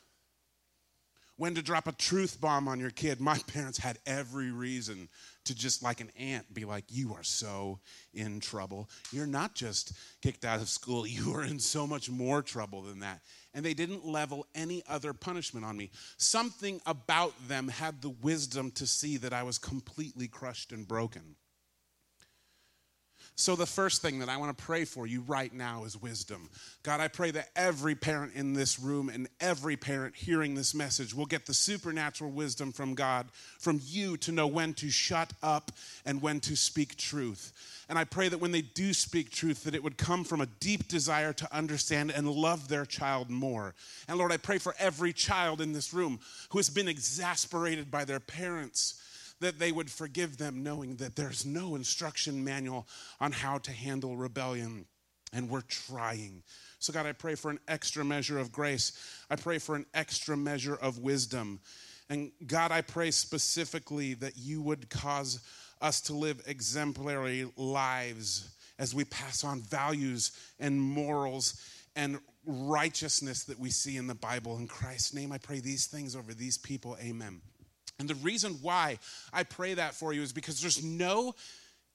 when 1.35 1.55
to 1.55 1.61
drop 1.61 1.87
a 1.87 1.91
truth 1.91 2.39
bomb 2.39 2.67
on 2.67 2.79
your 2.79 2.89
kid? 2.89 3.19
My 3.19 3.37
parents 3.47 3.77
had 3.77 3.99
every 4.05 4.51
reason 4.51 5.09
to 5.45 5.55
just 5.55 5.83
like 5.83 5.99
an 5.99 6.11
ant 6.17 6.53
be 6.53 6.65
like, 6.65 6.85
You 6.87 7.13
are 7.13 7.23
so 7.23 7.79
in 8.13 8.39
trouble. 8.39 8.89
You're 9.11 9.27
not 9.27 9.53
just 9.53 9.93
kicked 10.21 10.45
out 10.45 10.61
of 10.61 10.69
school, 10.69 11.05
you 11.07 11.33
are 11.33 11.43
in 11.43 11.59
so 11.59 11.85
much 11.85 12.09
more 12.09 12.41
trouble 12.41 12.81
than 12.81 12.99
that. 12.99 13.21
And 13.53 13.65
they 13.65 13.73
didn't 13.73 14.05
level 14.05 14.45
any 14.55 14.83
other 14.87 15.11
punishment 15.11 15.65
on 15.65 15.75
me. 15.75 15.91
Something 16.17 16.79
about 16.85 17.33
them 17.47 17.67
had 17.67 18.01
the 18.01 18.11
wisdom 18.11 18.71
to 18.71 18.87
see 18.87 19.17
that 19.17 19.33
I 19.33 19.43
was 19.43 19.57
completely 19.57 20.27
crushed 20.27 20.71
and 20.71 20.87
broken. 20.87 21.35
So, 23.39 23.55
the 23.55 23.65
first 23.65 24.01
thing 24.01 24.19
that 24.19 24.27
I 24.27 24.35
want 24.35 24.55
to 24.57 24.65
pray 24.65 24.83
for 24.83 25.07
you 25.07 25.21
right 25.21 25.53
now 25.53 25.85
is 25.85 25.95
wisdom. 25.95 26.49
God, 26.83 26.99
I 26.99 27.07
pray 27.07 27.31
that 27.31 27.47
every 27.55 27.95
parent 27.95 28.33
in 28.35 28.51
this 28.51 28.81
room 28.81 29.07
and 29.07 29.29
every 29.39 29.77
parent 29.77 30.13
hearing 30.13 30.55
this 30.55 30.75
message 30.75 31.13
will 31.13 31.25
get 31.25 31.45
the 31.45 31.53
supernatural 31.53 32.31
wisdom 32.31 32.73
from 32.73 32.95
God, 32.95 33.27
from 33.57 33.79
you 33.85 34.17
to 34.17 34.33
know 34.33 34.45
when 34.45 34.73
to 34.73 34.89
shut 34.89 35.31
up 35.41 35.71
and 36.05 36.21
when 36.21 36.41
to 36.41 36.57
speak 36.57 36.97
truth. 36.97 37.53
And 37.87 37.97
I 37.97 38.03
pray 38.03 38.27
that 38.27 38.41
when 38.41 38.51
they 38.51 38.61
do 38.61 38.91
speak 38.91 39.29
truth, 39.29 39.63
that 39.63 39.73
it 39.73 39.85
would 39.85 39.97
come 39.97 40.25
from 40.25 40.41
a 40.41 40.45
deep 40.59 40.89
desire 40.89 41.31
to 41.31 41.55
understand 41.55 42.11
and 42.11 42.29
love 42.29 42.67
their 42.67 42.85
child 42.85 43.29
more. 43.29 43.73
And 44.09 44.17
Lord, 44.17 44.33
I 44.33 44.37
pray 44.37 44.57
for 44.57 44.75
every 44.77 45.13
child 45.13 45.61
in 45.61 45.71
this 45.71 45.93
room 45.93 46.19
who 46.49 46.59
has 46.59 46.69
been 46.69 46.89
exasperated 46.89 47.89
by 47.89 48.03
their 48.03 48.19
parents 48.19 49.01
that 49.39 49.59
they 49.59 49.71
would 49.71 49.89
forgive 49.89 50.37
them, 50.37 50.63
knowing 50.63 50.97
that 50.97 51.15
there's 51.15 51.45
no 51.45 51.75
instruction 51.75 52.43
manual 52.43 52.87
on 53.19 53.31
how 53.31 53.57
to 53.59 53.71
handle 53.71 54.17
rebellion. 54.17 54.85
And 55.31 55.47
we're 55.47 55.61
trying. 55.61 56.41
So, 56.79 56.91
God, 56.91 57.05
I 57.05 57.11
pray 57.11 57.35
for 57.35 57.51
an 57.51 57.59
extra 57.67 58.03
measure 58.03 58.39
of 58.39 58.51
grace. 58.51 58.93
I 59.29 59.35
pray 59.35 59.59
for 59.59 59.75
an 59.75 59.85
extra 59.93 60.35
measure 60.35 60.75
of 60.75 60.97
wisdom. 60.97 61.59
And 62.09 62.31
God, 62.47 62.71
I 62.71 62.81
pray 62.81 63.11
specifically 63.11 64.15
that 64.15 64.37
you 64.37 64.61
would 64.63 64.89
cause 64.89 65.39
us 65.81 66.01
to 66.01 66.13
live 66.13 66.41
exemplary 66.47 67.47
lives 67.55 68.49
as 68.79 68.95
we 68.95 69.03
pass 69.05 69.43
on 69.43 69.61
values 69.61 70.31
and 70.59 70.81
morals 70.81 71.61
and 71.95 72.19
righteousness 72.45 73.43
that 73.43 73.59
we 73.59 73.69
see 73.69 73.97
in 73.97 74.07
the 74.07 74.15
Bible. 74.15 74.57
In 74.57 74.67
Christ's 74.67 75.13
name, 75.13 75.31
I 75.31 75.37
pray 75.37 75.59
these 75.59 75.85
things 75.85 76.15
over 76.15 76.33
these 76.33 76.57
people. 76.57 76.97
Amen. 77.01 77.41
And 77.99 78.07
the 78.07 78.15
reason 78.15 78.57
why 78.61 78.97
I 79.33 79.43
pray 79.43 79.73
that 79.73 79.93
for 79.93 80.13
you 80.13 80.21
is 80.21 80.31
because 80.31 80.61
there's 80.61 80.83
no 80.83 81.35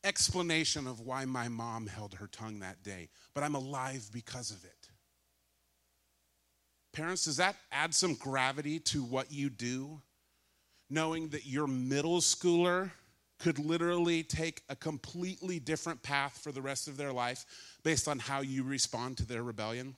explanation 0.04 0.86
of 0.86 1.00
why 1.00 1.24
my 1.24 1.48
mom 1.48 1.86
held 1.86 2.14
her 2.14 2.26
tongue 2.26 2.60
that 2.60 2.82
day, 2.82 3.08
but 3.34 3.42
I'm 3.42 3.54
alive 3.54 4.10
because 4.12 4.50
of 4.50 4.62
it. 4.64 4.90
Parents, 6.92 7.24
does 7.24 7.38
that 7.38 7.56
add 7.72 7.94
some 7.94 8.14
gravity 8.14 8.78
to 8.80 9.02
what 9.02 9.32
you 9.32 9.50
do? 9.50 10.00
Knowing 10.90 11.28
that 11.28 11.46
your 11.46 11.66
middle 11.66 12.20
schooler 12.20 12.90
could 13.40 13.58
literally 13.58 14.22
take 14.22 14.62
a 14.68 14.76
completely 14.76 15.58
different 15.58 16.02
path 16.02 16.38
for 16.42 16.52
the 16.52 16.62
rest 16.62 16.86
of 16.86 16.96
their 16.96 17.12
life 17.12 17.46
based 17.82 18.06
on 18.06 18.18
how 18.18 18.42
you 18.42 18.62
respond 18.62 19.16
to 19.16 19.26
their 19.26 19.42
rebellion? 19.42 19.96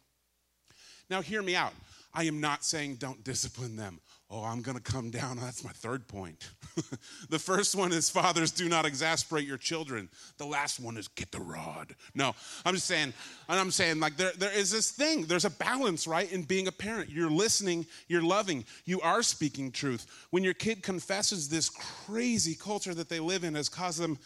Now, 1.10 1.20
hear 1.20 1.42
me 1.42 1.54
out. 1.54 1.74
I 2.14 2.24
am 2.24 2.40
not 2.40 2.64
saying 2.64 2.96
don't 2.96 3.22
discipline 3.22 3.76
them. 3.76 4.00
Oh, 4.28 4.42
I'm 4.42 4.60
going 4.60 4.76
to 4.76 4.82
come 4.82 5.10
down. 5.10 5.36
That's 5.40 5.64
my 5.64 5.70
third 5.70 6.08
point. 6.08 6.50
the 7.30 7.38
first 7.38 7.74
one 7.74 7.92
is 7.92 8.10
fathers, 8.10 8.50
do 8.50 8.68
not 8.68 8.84
exasperate 8.84 9.46
your 9.46 9.56
children. 9.56 10.08
The 10.38 10.46
last 10.46 10.80
one 10.80 10.96
is 10.96 11.08
get 11.08 11.30
the 11.30 11.40
rod. 11.40 11.94
No, 12.14 12.34
I'm 12.64 12.74
just 12.74 12.86
saying, 12.86 13.12
and 13.48 13.60
I'm 13.60 13.70
saying, 13.70 14.00
like, 14.00 14.16
there, 14.16 14.32
there 14.36 14.52
is 14.52 14.70
this 14.70 14.90
thing. 14.90 15.26
There's 15.26 15.44
a 15.44 15.50
balance, 15.50 16.06
right, 16.06 16.30
in 16.30 16.42
being 16.42 16.66
a 16.66 16.72
parent. 16.72 17.10
You're 17.10 17.30
listening, 17.30 17.86
you're 18.08 18.22
loving, 18.22 18.64
you 18.84 19.00
are 19.00 19.22
speaking 19.22 19.70
truth. 19.70 20.06
When 20.30 20.42
your 20.42 20.54
kid 20.54 20.82
confesses 20.82 21.48
this 21.48 21.70
crazy 21.70 22.54
culture 22.54 22.94
that 22.94 23.08
they 23.08 23.20
live 23.20 23.44
in 23.44 23.54
has 23.54 23.68
caused 23.68 24.00
them 24.00 24.18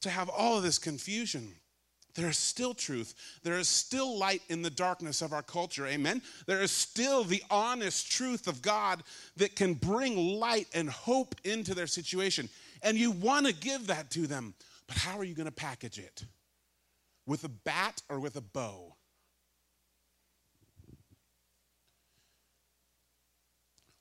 to 0.00 0.10
have 0.10 0.28
all 0.28 0.56
of 0.56 0.62
this 0.62 0.78
confusion 0.78 1.54
there 2.14 2.28
is 2.28 2.36
still 2.36 2.74
truth. 2.74 3.14
There 3.42 3.58
is 3.58 3.68
still 3.68 4.18
light 4.18 4.42
in 4.48 4.62
the 4.62 4.70
darkness 4.70 5.22
of 5.22 5.32
our 5.32 5.42
culture. 5.42 5.86
Amen. 5.86 6.20
There 6.46 6.60
is 6.60 6.70
still 6.70 7.24
the 7.24 7.42
honest 7.50 8.10
truth 8.10 8.46
of 8.46 8.60
God 8.60 9.02
that 9.36 9.56
can 9.56 9.74
bring 9.74 10.38
light 10.38 10.66
and 10.74 10.90
hope 10.90 11.34
into 11.44 11.74
their 11.74 11.86
situation. 11.86 12.50
And 12.82 12.98
you 12.98 13.10
want 13.10 13.46
to 13.46 13.54
give 13.54 13.86
that 13.86 14.10
to 14.10 14.26
them. 14.26 14.54
But 14.86 14.98
how 14.98 15.18
are 15.18 15.24
you 15.24 15.34
going 15.34 15.46
to 15.46 15.52
package 15.52 15.98
it? 15.98 16.24
With 17.26 17.44
a 17.44 17.48
bat 17.48 18.02
or 18.10 18.20
with 18.20 18.36
a 18.36 18.42
bow? 18.42 18.96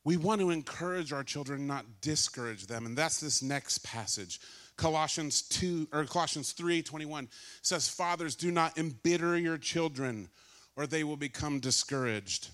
We 0.04 0.18
want 0.18 0.42
to 0.42 0.50
encourage 0.50 1.14
our 1.14 1.24
children, 1.24 1.68
not 1.68 1.86
discourage 2.02 2.66
them. 2.66 2.86
And 2.88 2.98
that's 2.98 3.20
this 3.20 3.44
next 3.44 3.84
passage. 3.84 4.42
Colossians 4.78 5.42
2 5.44 5.90
or 5.92 6.06
Colossians 6.06 6.52
3 6.54 6.82
21 6.82 7.28
says, 7.62 7.88
Fathers, 7.88 8.36
do 8.36 8.52
not 8.52 8.78
embitter 8.78 9.38
your 9.38 9.58
children, 9.58 10.30
or 10.76 10.88
they 10.88 11.04
will 11.04 11.18
become 11.18 11.60
discouraged. 11.60 12.50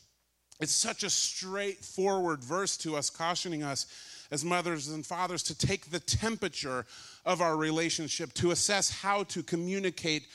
It's 0.59 0.73
such 0.73 1.03
a 1.03 1.09
straightforward 1.09 2.43
verse 2.43 2.77
to 2.77 2.95
us, 2.95 3.09
cautioning 3.09 3.63
us 3.63 3.85
as 4.31 4.43
mothers 4.43 4.89
and 4.89 5.05
fathers 5.05 5.43
to 5.43 5.57
take 5.57 5.91
the 5.91 5.99
temperature 5.99 6.85
of 7.25 7.41
our 7.41 7.55
relationship, 7.55 8.33
to 8.33 8.51
assess 8.51 8.89
how 8.89 9.23
to 9.23 9.43
communicate 9.43 10.27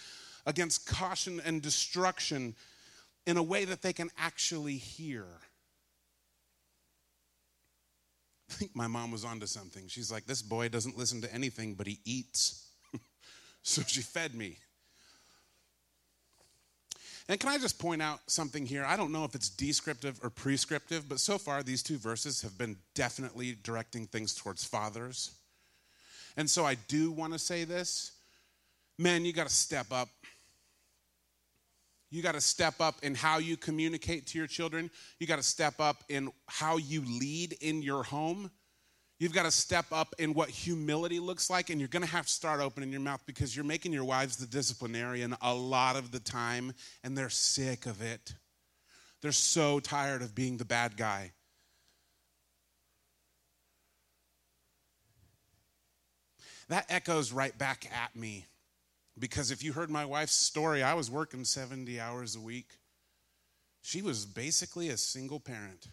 against 0.47 0.87
caution 0.87 1.41
and 1.45 1.61
destruction 1.61 2.55
in 3.27 3.37
a 3.37 3.43
way 3.43 3.65
that 3.65 3.83
they 3.83 3.93
can 3.93 4.11
actually 4.19 4.77
hear. 4.77 5.25
I 8.53 8.55
think 8.59 8.77
my 8.77 8.87
mom 8.87 9.11
was 9.11 9.25
onto 9.25 9.47
something. 9.47 9.89
She's 9.89 10.13
like, 10.13 10.27
this 10.27 10.43
boy 10.43 10.69
doesn't 10.69 10.99
listen 10.99 11.21
to 11.23 11.35
anything, 11.35 11.75
but 11.75 11.87
he 11.87 12.01
eats. 12.05 12.69
so 13.63 13.83
she 13.87 14.03
fed 14.03 14.35
me. 14.35 14.59
And 17.29 17.39
can 17.39 17.51
I 17.51 17.59
just 17.59 17.79
point 17.79 18.03
out 18.03 18.21
something 18.27 18.67
here? 18.67 18.85
I 18.85 18.97
don't 18.97 19.13
know 19.13 19.25
if 19.25 19.35
it's 19.35 19.49
descriptive 19.49 20.19
or 20.23 20.29
prescriptive, 20.29 21.09
but 21.09 21.21
so 21.21 21.39
far 21.39 21.63
these 21.63 21.83
two 21.83 21.97
verses 21.97 22.43
have 22.43 22.59
been 22.59 22.77
definitely 22.95 23.57
directing 23.63 24.07
things 24.07 24.35
towards 24.35 24.65
fathers. 24.65 25.31
And 26.37 26.51
so 26.51 26.65
I 26.65 26.75
do 26.89 27.13
want 27.13 27.33
to 27.33 27.39
say 27.39 27.65
this 27.65 28.13
men, 28.99 29.25
you 29.25 29.33
got 29.33 29.49
to 29.49 29.55
step 29.55 29.87
up. 29.91 30.09
You 32.13 32.21
got 32.21 32.35
to 32.35 32.43
step 32.43 32.75
up 32.79 32.97
in 33.03 33.15
how 33.15 33.39
you 33.39 33.57
communicate 33.57 34.27
to 34.29 34.39
your 34.39 34.47
children. 34.47 34.91
You 35.19 35.27
got 35.27 35.37
to 35.37 35.43
step 35.43 35.81
up 35.81 36.05
in 36.11 36.31
how 36.47 36.77
you 36.77 37.03
lead 37.19 37.57
in 37.63 37.81
your 37.81 38.03
home. 38.03 38.51
You've 39.19 39.33
got 39.33 39.45
to 39.45 39.51
step 39.51 39.87
up 39.91 40.15
in 40.19 40.35
what 40.35 40.51
humility 40.51 41.21
looks 41.21 41.49
like, 41.49 41.71
and 41.71 41.81
you're 41.81 41.89
going 41.89 42.05
to 42.05 42.11
have 42.11 42.27
to 42.27 42.33
start 42.33 42.61
opening 42.61 42.91
your 42.91 43.01
mouth 43.01 43.23
because 43.25 43.57
you're 43.57 43.65
making 43.65 43.95
your 43.95 44.05
wives 44.05 44.37
the 44.37 44.47
disciplinarian 44.47 45.35
a 45.41 45.55
lot 45.55 45.97
of 45.97 46.11
the 46.11 46.21
time, 46.21 46.75
and 47.03 47.17
they're 47.17 47.31
sick 47.31 47.87
of 47.87 48.03
it. 48.03 48.35
They're 49.23 49.33
so 49.33 49.81
tired 49.81 50.21
of 50.21 50.35
being 50.35 50.59
the 50.59 50.67
bad 50.67 50.99
guy. 50.99 51.33
That 56.69 56.85
echoes 56.91 57.33
right 57.33 57.57
back 57.57 57.91
at 57.91 58.15
me 58.15 58.45
because 59.19 59.51
if 59.51 59.63
you 59.63 59.73
heard 59.73 59.91
my 59.91 60.05
wife's 60.05 60.35
story, 60.35 60.83
I 60.83 60.95
was 60.95 61.11
working 61.11 61.45
70 61.45 62.01
hours 62.01 62.37
a 62.37 62.41
week. 62.41 62.79
She 63.83 64.01
was 64.01 64.25
basically 64.25 64.89
a 64.89 64.97
single 64.97 65.41
parent 65.41 65.89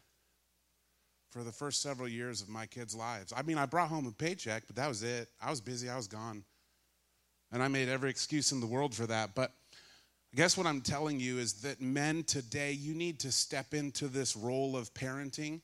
for 1.32 1.44
the 1.44 1.52
first 1.52 1.82
several 1.82 2.08
years 2.08 2.42
of 2.42 2.50
my 2.50 2.66
kids' 2.66 2.96
lives. 2.96 3.34
I 3.36 3.42
mean, 3.44 3.58
I 3.58 3.66
brought 3.66 3.90
home 3.90 4.08
a 4.08 4.12
paycheck, 4.12 4.64
but 4.68 4.76
that 4.78 4.88
was 4.88 5.04
it. 5.04 5.30
I 5.42 5.50
was 5.50 5.62
busy, 5.62 5.90
I 5.90 5.96
was 5.96 6.08
gone. 6.08 6.44
And 7.52 7.62
I 7.62 7.68
made 7.68 7.90
every 7.90 8.10
excuse 8.10 8.52
in 8.52 8.60
the 8.60 8.68
world 8.68 8.96
for 8.96 9.08
that. 9.08 9.36
But 9.36 9.52
I 10.34 10.38
guess 10.38 10.58
what 10.58 10.68
I'm 10.68 10.82
telling 10.82 11.20
you 11.20 11.40
is 11.40 11.62
that 11.62 11.82
men 11.82 12.24
today, 12.24 12.72
you 12.72 12.94
need 12.94 13.20
to 13.22 13.32
step 13.32 13.74
into 13.74 14.08
this 14.08 14.36
role 14.36 14.78
of 14.78 14.94
parenting. 14.94 15.62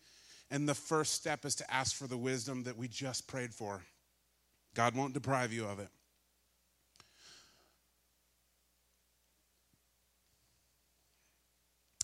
And 0.51 0.67
the 0.67 0.75
first 0.75 1.13
step 1.13 1.45
is 1.45 1.55
to 1.55 1.73
ask 1.73 1.95
for 1.95 2.07
the 2.07 2.17
wisdom 2.17 2.63
that 2.63 2.77
we 2.77 2.87
just 2.87 3.27
prayed 3.27 3.53
for. 3.53 3.81
God 4.75 4.95
won't 4.95 5.13
deprive 5.13 5.53
you 5.53 5.65
of 5.65 5.79
it. 5.79 5.89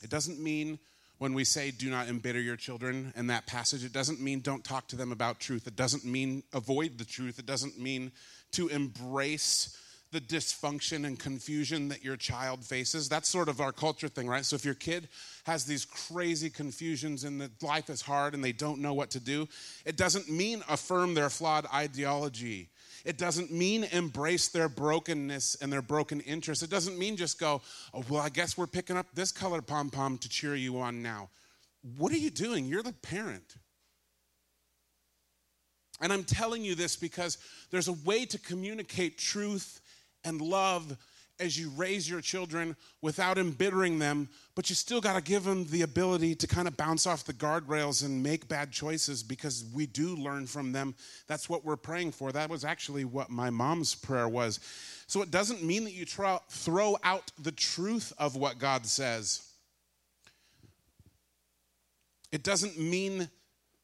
It 0.02 0.10
doesn't 0.10 0.40
mean 0.40 0.80
when 1.18 1.34
we 1.34 1.44
say 1.44 1.70
do 1.70 1.90
not 1.90 2.08
embitter 2.08 2.42
your 2.42 2.56
children 2.56 3.14
in 3.16 3.28
that 3.28 3.46
passage, 3.46 3.84
it 3.84 3.94
doesn't 3.94 4.20
mean 4.20 4.40
don't 4.40 4.64
talk 4.64 4.88
to 4.88 4.96
them 4.96 5.12
about 5.12 5.40
truth. 5.40 5.68
It 5.68 5.76
doesn't 5.76 6.04
mean 6.04 6.42
avoid 6.52 6.98
the 6.98 7.06
truth. 7.06 7.38
It 7.38 7.46
doesn't 7.46 7.80
mean 7.80 8.12
to 8.54 8.70
embrace 8.70 9.78
the 10.12 10.20
dysfunction 10.20 11.06
and 11.06 11.18
confusion 11.18 11.88
that 11.88 12.04
your 12.04 12.18
child 12.18 12.66
faces. 12.66 13.08
That's 13.08 13.30
sort 13.30 13.50
of 13.50 13.62
our 13.62 13.72
culture 13.72 14.10
thing, 14.10 14.28
right? 14.28 14.44
So 14.44 14.56
if 14.56 14.66
your 14.66 14.74
kid 14.74 15.08
has 15.46 15.66
these 15.66 15.86
crazy 15.86 16.50
confusions 16.50 17.24
and 17.24 17.40
that 17.40 17.64
life 17.64 17.90
is 17.90 18.02
hard 18.02 18.34
and 18.34 18.44
they 18.44 18.52
don't 18.52 18.82
know 18.82 18.94
what 18.94 19.12
to 19.12 19.20
do, 19.20 19.48
it 19.86 19.96
doesn't 19.96 20.30
mean 20.30 20.64
affirm 20.68 21.14
their 21.14 21.30
flawed 21.30 21.66
ideology. 21.74 22.70
It 23.04 23.18
doesn't 23.18 23.52
mean 23.52 23.86
embrace 23.92 24.50
their 24.50 24.70
brokenness 24.70 25.56
and 25.62 25.72
their 25.72 25.82
broken 25.82 26.22
interests. 26.22 26.64
It 26.64 26.70
doesn't 26.70 27.00
mean 27.00 27.18
just 27.18 27.40
go, 27.40 27.62
oh, 27.94 28.04
well, 28.10 28.22
I 28.22 28.30
guess 28.30 28.58
we're 28.58 28.68
picking 28.68 28.98
up 28.98 29.08
this 29.14 29.32
color 29.32 29.62
pom 29.62 29.90
pom 29.90 30.18
to 30.20 30.30
cheer 30.30 30.56
you 30.56 30.80
on 30.80 31.02
now. 31.02 31.30
What 31.98 32.12
are 32.12 32.18
you 32.18 32.30
doing? 32.30 32.66
You're 32.66 32.84
the 32.84 32.94
parent. 32.94 33.56
And 36.02 36.12
I'm 36.12 36.24
telling 36.24 36.64
you 36.64 36.76
this 36.76 36.96
because 36.96 37.38
there's 37.70 37.88
a 37.88 37.94
way 37.94 38.26
to 38.26 38.40
communicate 38.40 39.18
truth 39.18 39.82
and 40.24 40.42
love 40.42 40.98
as 41.42 41.58
you 41.58 41.70
raise 41.76 42.10
your 42.10 42.22
children 42.22 42.76
without 43.02 43.38
embittering 43.38 43.98
them, 44.00 44.30
but 44.56 44.70
you 44.70 44.76
still 44.76 45.02
got 45.02 45.16
to 45.16 45.22
give 45.22 45.44
them 45.44 45.66
the 45.66 45.82
ability 45.82 46.36
to 46.36 46.48
kind 46.48 46.68
of 46.68 46.78
bounce 46.78 47.08
off 47.08 47.26
the 47.26 47.34
guardrails 47.34 48.06
and 48.06 48.22
make 48.22 48.48
bad 48.48 48.72
choices 48.72 49.24
because 49.24 49.66
we 49.74 49.88
do 49.88 50.16
learn 50.16 50.46
from 50.46 50.72
them. 50.72 50.94
That's 51.28 51.50
what 51.50 51.66
we're 51.66 51.76
praying 51.76 52.12
for. 52.12 52.32
That 52.32 52.50
was 52.50 52.64
actually 52.64 53.06
what 53.06 53.30
my 53.32 53.50
mom's 53.50 53.96
prayer 53.96 54.30
was. 54.30 54.60
So 55.08 55.22
it 55.22 55.32
doesn't 55.32 55.64
mean 55.64 55.84
that 55.86 55.94
you 55.94 56.06
throw 56.06 56.98
out 57.04 57.32
the 57.42 57.52
truth 57.52 58.14
of 58.18 58.36
what 58.36 58.60
God 58.60 58.86
says. 58.86 59.48
It 62.32 62.44
doesn't 62.44 62.80
mean 62.80 63.30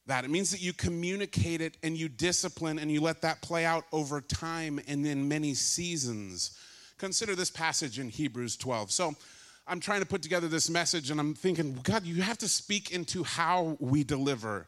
that. 0.06 0.24
It 0.24 0.30
means 0.30 0.52
that 0.52 0.62
you 0.62 0.72
communicate 0.72 1.60
it 1.60 1.76
and 1.82 1.96
you 1.96 2.08
discipline 2.08 2.78
and 2.78 2.90
you 2.90 3.00
let 3.00 3.20
that 3.22 3.42
play 3.42 3.66
out 3.66 3.84
over 3.92 4.20
time 4.22 4.80
and 4.88 5.06
in 5.06 5.28
many 5.28 5.52
seasons. 5.52 6.56
Consider 6.98 7.34
this 7.34 7.50
passage 7.50 7.98
in 7.98 8.08
Hebrews 8.08 8.56
12. 8.56 8.90
So 8.90 9.14
I'm 9.66 9.80
trying 9.80 10.00
to 10.00 10.06
put 10.06 10.22
together 10.22 10.48
this 10.48 10.68
message 10.68 11.10
and 11.10 11.20
I'm 11.20 11.34
thinking, 11.34 11.78
God, 11.82 12.04
you 12.04 12.22
have 12.22 12.38
to 12.38 12.48
speak 12.48 12.90
into 12.90 13.22
how 13.22 13.76
we 13.80 14.02
deliver 14.02 14.66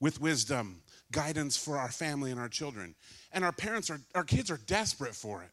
with 0.00 0.20
wisdom, 0.20 0.82
guidance 1.12 1.56
for 1.56 1.78
our 1.78 1.90
family 1.90 2.30
and 2.30 2.40
our 2.40 2.48
children. 2.48 2.94
And 3.32 3.44
our 3.44 3.52
parents 3.52 3.88
are, 3.90 4.00
our 4.14 4.24
kids 4.24 4.50
are 4.50 4.58
desperate 4.66 5.14
for 5.14 5.42
it. 5.42 5.50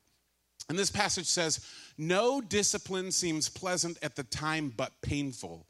And 0.69 0.77
this 0.77 0.91
passage 0.91 1.25
says, 1.25 1.65
No 1.97 2.41
discipline 2.41 3.11
seems 3.11 3.49
pleasant 3.49 3.97
at 4.01 4.15
the 4.15 4.23
time, 4.23 4.73
but 4.75 4.91
painful. 5.01 5.67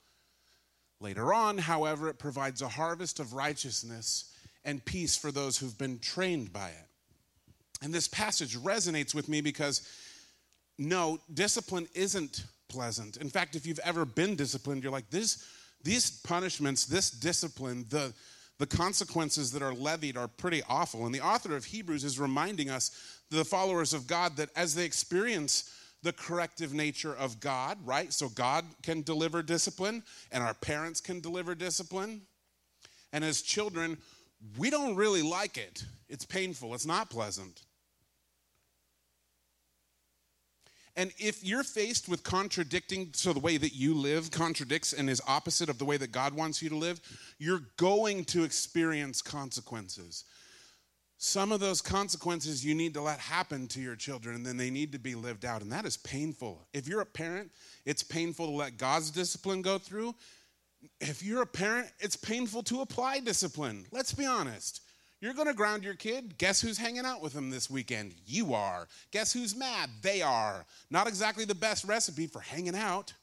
Later 1.00 1.34
on, 1.34 1.58
however, 1.58 2.08
it 2.08 2.20
provides 2.20 2.62
a 2.62 2.67
harvest 2.67 3.20
of 3.20 3.34
righteousness 3.34 4.32
and 4.63 4.86
peace 4.86 5.17
for 5.17 5.32
those 5.32 5.58
who've 5.58 5.78
been 5.78 6.00
trained 6.00 6.54
by 6.54 6.70
it. 6.70 6.88
And 7.82 7.91
this 7.91 8.08
passage 8.08 8.56
resonates 8.58 9.15
with 9.15 9.28
me 9.28 9.41
because 9.41 9.82
no, 10.82 11.20
discipline 11.32 11.88
isn't 11.94 12.46
pleasant. 12.67 13.17
In 13.17 13.30
fact, 13.30 13.56
if 13.56 13.67
you've 13.67 13.80
ever 13.84 14.04
been 14.04 14.36
disciplined, 14.36 14.82
you're 14.82 14.91
like, 14.91 15.12
this, 15.12 15.46
these 15.84 16.10
punishments, 16.22 16.86
this 16.86 17.12
discipline, 17.12 17.86
the, 17.89 18.13
the 18.58 18.65
consequences 18.65 19.52
that 19.52 19.62
are 19.62 19.76
levied 19.76 20.17
are 20.17 20.28
pretty 20.28 20.63
awful. 20.67 21.06
And 21.06 21.13
the 21.13 21.22
author 21.22 21.56
of 21.56 21.65
Hebrews 21.65 22.04
is 22.04 22.20
reminding 22.20 22.72
us, 22.72 23.20
the 23.30 23.46
followers 23.46 23.94
of 23.94 24.08
God, 24.08 24.36
that 24.38 24.50
as 24.56 24.74
they 24.74 24.84
experience 24.84 25.72
the 26.02 26.13
corrective 26.13 26.74
nature 26.74 27.15
of 27.15 27.39
God, 27.39 27.78
right? 27.86 28.12
So 28.12 28.30
God 28.30 28.65
can 28.82 29.04
deliver 29.04 29.44
discipline, 29.44 30.02
and 30.32 30.44
our 30.44 30.56
parents 30.56 31.00
can 31.00 31.20
deliver 31.20 31.54
discipline. 31.54 32.24
And 33.13 33.24
as 33.24 33.44
children, 33.44 34.00
we 34.58 34.72
don't 34.72 34.96
really 34.96 35.22
like 35.22 35.58
it. 35.58 35.86
It's 36.10 36.26
painful, 36.26 36.74
it's 36.74 36.88
not 36.88 37.12
pleasant. 37.12 37.62
And 40.96 41.12
if 41.18 41.44
you're 41.44 41.64
faced 41.64 42.10
with 42.10 42.24
contradicting, 42.24 43.12
so 43.14 43.32
the 43.32 43.40
way 43.40 43.58
that 43.58 43.74
you 43.74 43.94
live 43.94 44.30
contradicts 44.32 44.92
and 44.92 45.10
is 45.10 45.22
opposite 45.28 45.70
of 45.70 45.78
the 45.78 45.86
way 45.86 45.98
that 45.98 46.12
God 46.12 46.34
wants 46.34 46.62
you 46.62 46.70
to 46.70 46.76
live, 46.76 47.00
you're 47.40 47.62
going 47.78 48.26
to 48.26 48.44
experience 48.44 49.22
consequences. 49.22 50.26
Some 51.18 51.52
of 51.52 51.60
those 51.60 51.82
consequences 51.82 52.66
you 52.66 52.74
need 52.74 52.96
to 52.96 53.02
let 53.02 53.20
happen 53.20 53.68
to 53.68 53.80
your 53.80 53.96
children, 53.96 54.36
and 54.36 54.46
then 54.46 54.58
they 54.58 54.72
need 54.72 54.92
to 54.92 55.00
be 55.00 55.16
lived 55.16 55.46
out. 55.46 55.62
And 55.62 55.72
that 55.72 55.86
is 55.86 55.96
painful. 55.96 56.66
If 56.74 56.88
you're 56.88 57.02
a 57.02 57.06
parent, 57.06 57.52
it's 57.86 58.04
painful 58.04 58.48
to 58.48 58.52
let 58.52 58.78
God's 58.78 59.12
discipline 59.12 59.62
go 59.62 59.78
through. 59.78 60.16
If 61.00 61.22
you're 61.24 61.44
a 61.44 61.48
parent, 61.48 61.90
it's 62.00 62.16
painful 62.16 62.64
to 62.64 62.82
apply 62.82 63.20
discipline. 63.20 63.86
Let's 63.92 64.14
be 64.14 64.26
honest. 64.26 64.82
You're 65.22 65.36
going 65.36 65.48
to 65.48 65.54
ground 65.54 65.84
your 65.84 65.94
kid. 65.94 66.38
Guess 66.40 66.62
who's 66.62 66.80
hanging 66.80 67.06
out 67.06 67.22
with 67.22 67.34
them 67.34 67.52
this 67.52 67.70
weekend? 67.70 68.16
You 68.26 68.56
are. 68.56 68.88
Guess 69.12 69.34
who's 69.34 69.56
mad? 69.56 69.90
They 70.02 70.24
are. 70.24 70.66
Not 70.90 71.08
exactly 71.08 71.46
the 71.46 71.56
best 71.56 71.86
recipe 71.86 72.26
for 72.26 72.40
hanging 72.40 72.76
out. 72.76 73.14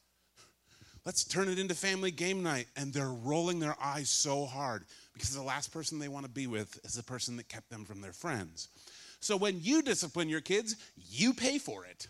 Let's 1.05 1.25
turn 1.25 1.49
it 1.49 1.59
into 1.59 1.75
family 1.75 2.13
game 2.13 2.43
night. 2.43 2.69
And 2.77 2.93
they're 2.93 3.09
rolling 3.09 3.59
their 3.59 3.77
eyes 3.83 4.11
so 4.11 4.47
hard 4.47 4.85
because 5.13 5.35
the 5.35 5.43
last 5.43 5.73
person 5.73 5.99
they 5.99 6.07
want 6.07 6.25
to 6.25 6.31
be 6.31 6.47
with 6.47 6.79
is 6.85 6.95
the 6.95 7.03
person 7.03 7.37
that 7.37 7.49
kept 7.49 7.69
them 7.69 7.85
from 7.85 8.01
their 8.01 8.13
friends. 8.13 8.69
So 9.21 9.37
when 9.37 9.61
you 9.61 9.83
discipline 9.83 10.29
your 10.29 10.41
kids, 10.41 10.77
you 10.97 11.35
pay 11.35 11.59
for 11.59 11.85
it, 11.85 12.07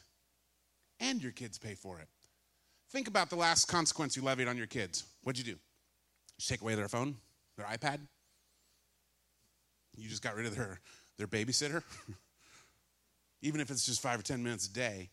and 1.01 1.23
your 1.23 1.33
kids 1.33 1.57
pay 1.57 1.75
for 1.75 2.01
it. 2.01 2.09
Think 2.91 3.09
about 3.09 3.31
the 3.31 3.37
last 3.37 3.67
consequence 3.67 4.15
you 4.15 4.23
levied 4.23 4.49
on 4.49 4.59
your 4.59 4.67
kids. 4.67 5.05
What'd 5.23 5.39
you 5.39 5.55
do? 5.55 5.59
You 5.59 6.45
take 6.47 6.61
away 6.61 6.75
their 6.75 6.89
phone, 6.89 7.17
their 7.57 7.67
iPad? 7.67 8.01
You 9.99 10.09
just 10.09 10.23
got 10.23 10.37
rid 10.37 10.47
of 10.47 10.57
their, 10.57 10.81
their 11.17 11.27
babysitter? 11.27 11.83
Even 13.43 13.61
if 13.61 13.71
it's 13.71 13.87
just 13.87 14.01
five 14.01 14.19
or 14.19 14.23
10 14.23 14.43
minutes 14.43 14.67
a 14.67 14.73
day, 14.73 15.11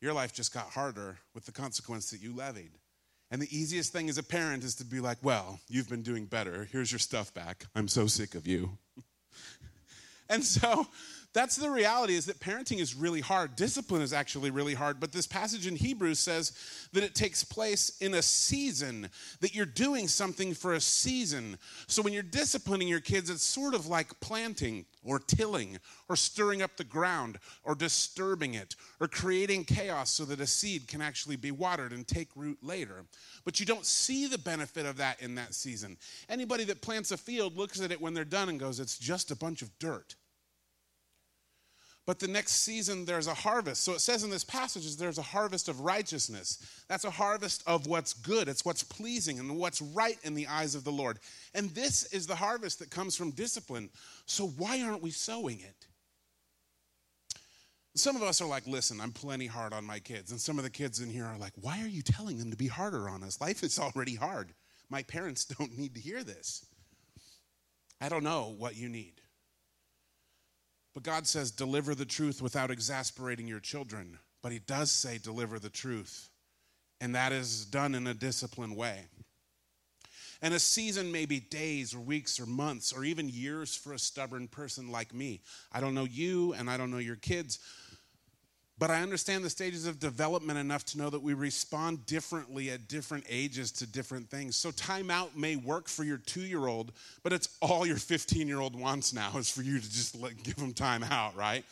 your 0.00 0.12
life 0.12 0.32
just 0.32 0.52
got 0.52 0.70
harder 0.70 1.18
with 1.34 1.46
the 1.46 1.52
consequence 1.52 2.10
that 2.10 2.20
you 2.20 2.34
levied. 2.34 2.72
And 3.30 3.40
the 3.40 3.56
easiest 3.56 3.92
thing 3.92 4.08
as 4.08 4.18
a 4.18 4.22
parent 4.22 4.62
is 4.64 4.74
to 4.76 4.84
be 4.84 5.00
like, 5.00 5.18
well, 5.22 5.58
you've 5.68 5.88
been 5.88 6.02
doing 6.02 6.26
better. 6.26 6.68
Here's 6.70 6.92
your 6.92 6.98
stuff 6.98 7.32
back. 7.32 7.64
I'm 7.74 7.88
so 7.88 8.06
sick 8.06 8.34
of 8.34 8.46
you. 8.46 8.76
and 10.28 10.44
so 10.44 10.86
that's 11.32 11.56
the 11.56 11.70
reality 11.70 12.14
is 12.14 12.26
that 12.26 12.40
parenting 12.40 12.78
is 12.78 12.94
really 12.94 13.20
hard. 13.20 13.56
Discipline 13.56 14.02
is 14.02 14.12
actually 14.12 14.50
really 14.50 14.74
hard. 14.74 15.00
But 15.00 15.12
this 15.12 15.26
passage 15.26 15.66
in 15.66 15.76
Hebrews 15.76 16.18
says 16.18 16.52
that 16.92 17.02
it 17.02 17.14
takes 17.14 17.42
place 17.42 17.96
in 18.00 18.14
a 18.14 18.22
season, 18.22 19.08
that 19.40 19.54
you're 19.54 19.64
doing 19.64 20.08
something 20.08 20.52
for 20.52 20.74
a 20.74 20.80
season. 20.80 21.56
So 21.86 22.02
when 22.02 22.12
you're 22.12 22.22
disciplining 22.22 22.86
your 22.86 23.00
kids, 23.00 23.30
it's 23.30 23.42
sort 23.42 23.74
of 23.74 23.86
like 23.86 24.20
planting 24.20 24.84
or 25.02 25.18
tilling 25.18 25.78
or 26.08 26.16
stirring 26.16 26.60
up 26.60 26.76
the 26.76 26.84
ground 26.84 27.38
or 27.64 27.74
disturbing 27.74 28.54
it 28.54 28.76
or 29.00 29.08
creating 29.08 29.64
chaos 29.64 30.10
so 30.10 30.26
that 30.26 30.40
a 30.40 30.46
seed 30.46 30.86
can 30.86 31.00
actually 31.00 31.36
be 31.36 31.50
watered 31.50 31.92
and 31.92 32.06
take 32.06 32.28
root 32.36 32.58
later. 32.62 33.04
But 33.46 33.58
you 33.58 33.64
don't 33.64 33.86
see 33.86 34.26
the 34.26 34.38
benefit 34.38 34.84
of 34.84 34.98
that 34.98 35.22
in 35.22 35.34
that 35.36 35.54
season. 35.54 35.96
Anybody 36.28 36.64
that 36.64 36.82
plants 36.82 37.10
a 37.10 37.16
field 37.16 37.56
looks 37.56 37.80
at 37.80 37.90
it 37.90 38.00
when 38.00 38.12
they're 38.12 38.24
done 38.24 38.50
and 38.50 38.60
goes, 38.60 38.80
it's 38.80 38.98
just 38.98 39.30
a 39.30 39.36
bunch 39.36 39.62
of 39.62 39.70
dirt. 39.78 40.14
But 42.04 42.18
the 42.18 42.26
next 42.26 42.62
season, 42.62 43.04
there's 43.04 43.28
a 43.28 43.34
harvest. 43.34 43.84
So 43.84 43.92
it 43.92 44.00
says 44.00 44.24
in 44.24 44.30
this 44.30 44.42
passage, 44.42 44.84
is 44.84 44.96
there's 44.96 45.18
a 45.18 45.22
harvest 45.22 45.68
of 45.68 45.80
righteousness. 45.80 46.58
That's 46.88 47.04
a 47.04 47.10
harvest 47.10 47.62
of 47.64 47.86
what's 47.86 48.12
good. 48.12 48.48
It's 48.48 48.64
what's 48.64 48.82
pleasing 48.82 49.38
and 49.38 49.56
what's 49.56 49.80
right 49.80 50.18
in 50.24 50.34
the 50.34 50.48
eyes 50.48 50.74
of 50.74 50.82
the 50.82 50.90
Lord. 50.90 51.20
And 51.54 51.70
this 51.70 52.12
is 52.12 52.26
the 52.26 52.34
harvest 52.34 52.80
that 52.80 52.90
comes 52.90 53.14
from 53.14 53.30
discipline. 53.30 53.88
So 54.26 54.48
why 54.48 54.82
aren't 54.82 55.02
we 55.02 55.12
sowing 55.12 55.60
it? 55.60 55.86
Some 57.94 58.16
of 58.16 58.22
us 58.22 58.40
are 58.40 58.48
like, 58.48 58.66
listen, 58.66 59.00
I'm 59.00 59.12
plenty 59.12 59.46
hard 59.46 59.72
on 59.72 59.84
my 59.84 60.00
kids. 60.00 60.32
And 60.32 60.40
some 60.40 60.58
of 60.58 60.64
the 60.64 60.70
kids 60.70 60.98
in 61.00 61.08
here 61.08 61.26
are 61.26 61.38
like, 61.38 61.52
why 61.60 61.80
are 61.82 61.88
you 61.88 62.02
telling 62.02 62.38
them 62.38 62.50
to 62.50 62.56
be 62.56 62.66
harder 62.66 63.08
on 63.08 63.22
us? 63.22 63.40
Life 63.40 63.62
is 63.62 63.78
already 63.78 64.16
hard. 64.16 64.54
My 64.90 65.04
parents 65.04 65.44
don't 65.58 65.78
need 65.78 65.94
to 65.94 66.00
hear 66.00 66.24
this. 66.24 66.66
I 68.00 68.08
don't 68.08 68.24
know 68.24 68.54
what 68.58 68.76
you 68.76 68.88
need. 68.88 69.21
But 70.94 71.02
God 71.04 71.26
says, 71.26 71.50
deliver 71.50 71.94
the 71.94 72.04
truth 72.04 72.42
without 72.42 72.70
exasperating 72.70 73.48
your 73.48 73.60
children. 73.60 74.18
But 74.42 74.52
He 74.52 74.58
does 74.58 74.90
say, 74.90 75.18
deliver 75.18 75.58
the 75.58 75.70
truth. 75.70 76.28
And 77.00 77.14
that 77.14 77.32
is 77.32 77.64
done 77.64 77.94
in 77.94 78.06
a 78.06 78.14
disciplined 78.14 78.76
way. 78.76 79.06
And 80.42 80.54
a 80.54 80.58
season 80.58 81.12
may 81.12 81.24
be 81.24 81.38
days 81.38 81.94
or 81.94 82.00
weeks 82.00 82.40
or 82.40 82.46
months 82.46 82.92
or 82.92 83.04
even 83.04 83.28
years 83.28 83.76
for 83.76 83.92
a 83.92 83.98
stubborn 83.98 84.48
person 84.48 84.90
like 84.90 85.14
me. 85.14 85.40
I 85.70 85.80
don't 85.80 85.94
know 85.94 86.04
you 86.04 86.52
and 86.54 86.68
I 86.68 86.76
don't 86.76 86.90
know 86.90 86.98
your 86.98 87.16
kids, 87.16 87.60
but 88.78 88.90
I 88.90 89.02
understand 89.02 89.44
the 89.44 89.50
stages 89.50 89.86
of 89.86 89.98
development 90.00 90.58
enough 90.58 90.84
to 90.86 90.98
know 90.98 91.10
that 91.10 91.22
we 91.22 91.34
respond 91.34 92.06
differently 92.06 92.70
at 92.70 92.88
different 92.88 93.24
ages 93.28 93.70
to 93.72 93.86
different 93.86 94.28
things. 94.28 94.56
So, 94.56 94.70
timeout 94.70 95.36
may 95.36 95.56
work 95.56 95.88
for 95.88 96.04
your 96.04 96.18
two 96.18 96.40
year 96.42 96.66
old, 96.66 96.92
but 97.22 97.32
it's 97.32 97.48
all 97.60 97.86
your 97.86 97.96
15 97.96 98.48
year 98.48 98.60
old 98.60 98.74
wants 98.74 99.12
now 99.12 99.36
is 99.36 99.50
for 99.50 99.62
you 99.62 99.78
to 99.78 99.90
just 99.90 100.20
let, 100.20 100.42
give 100.42 100.56
them 100.56 100.72
time 100.72 101.04
out, 101.04 101.36
right? 101.36 101.64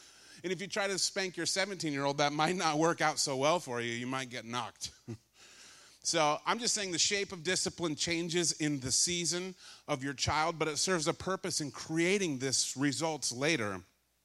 And 0.42 0.52
if 0.52 0.60
you 0.60 0.66
try 0.66 0.86
to 0.86 0.98
spank 0.98 1.36
your 1.36 1.46
17 1.46 1.92
year 1.92 2.04
old, 2.04 2.18
that 2.18 2.32
might 2.32 2.56
not 2.56 2.78
work 2.78 3.00
out 3.00 3.18
so 3.18 3.36
well 3.36 3.58
for 3.58 3.80
you. 3.80 3.92
You 3.92 4.06
might 4.06 4.30
get 4.30 4.44
knocked. 4.44 4.90
So 6.02 6.38
I'm 6.46 6.58
just 6.58 6.74
saying 6.74 6.92
the 6.92 6.98
shape 6.98 7.30
of 7.30 7.42
discipline 7.42 7.94
changes 7.94 8.52
in 8.52 8.80
the 8.80 8.90
season 8.90 9.54
of 9.86 10.02
your 10.02 10.14
child, 10.14 10.58
but 10.58 10.66
it 10.66 10.78
serves 10.78 11.06
a 11.08 11.12
purpose 11.12 11.60
in 11.60 11.70
creating 11.70 12.38
this 12.38 12.74
results 12.76 13.32
later. 13.32 13.82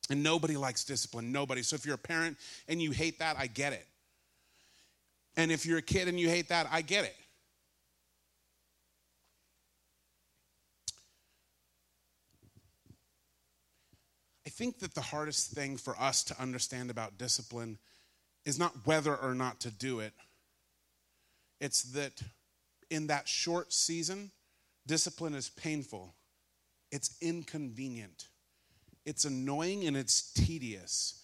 And 0.09 0.21
nobody 0.21 0.55
likes 0.55 0.83
discipline, 0.83 1.31
nobody. 1.31 1.63
So 1.63 1.75
if 1.75 1.85
you're 1.85 1.95
a 1.95 1.97
parent 1.97 2.37
and 2.67 2.81
you 2.81 2.91
hate 2.91 3.19
that, 3.19 3.37
I 3.39 3.47
get 3.47 3.73
it. 3.73 3.87
And 5.35 5.51
if 5.51 5.65
you're 5.65 5.79
a 5.79 5.83
kid 5.83 6.07
and 6.07 6.19
you 6.19 6.29
hate 6.29 6.49
that, 6.49 6.67
I 6.71 6.81
get 6.81 7.05
it. 7.05 7.15
I 14.45 14.49
think 14.49 14.79
that 14.79 14.93
the 14.93 15.01
hardest 15.01 15.51
thing 15.51 15.75
for 15.75 15.99
us 15.99 16.23
to 16.25 16.39
understand 16.39 16.89
about 16.89 17.17
discipline 17.17 17.77
is 18.45 18.59
not 18.59 18.73
whether 18.85 19.15
or 19.15 19.33
not 19.33 19.59
to 19.61 19.71
do 19.71 19.99
it. 19.99 20.13
It's 21.59 21.81
that 21.93 22.21
in 22.89 23.07
that 23.07 23.27
short 23.27 23.73
season, 23.73 24.31
discipline 24.85 25.33
is 25.33 25.49
painful, 25.49 26.13
it's 26.91 27.17
inconvenient, 27.21 28.27
it's 29.05 29.25
annoying, 29.25 29.85
and 29.85 29.95
it's 29.95 30.33
tedious. 30.33 31.21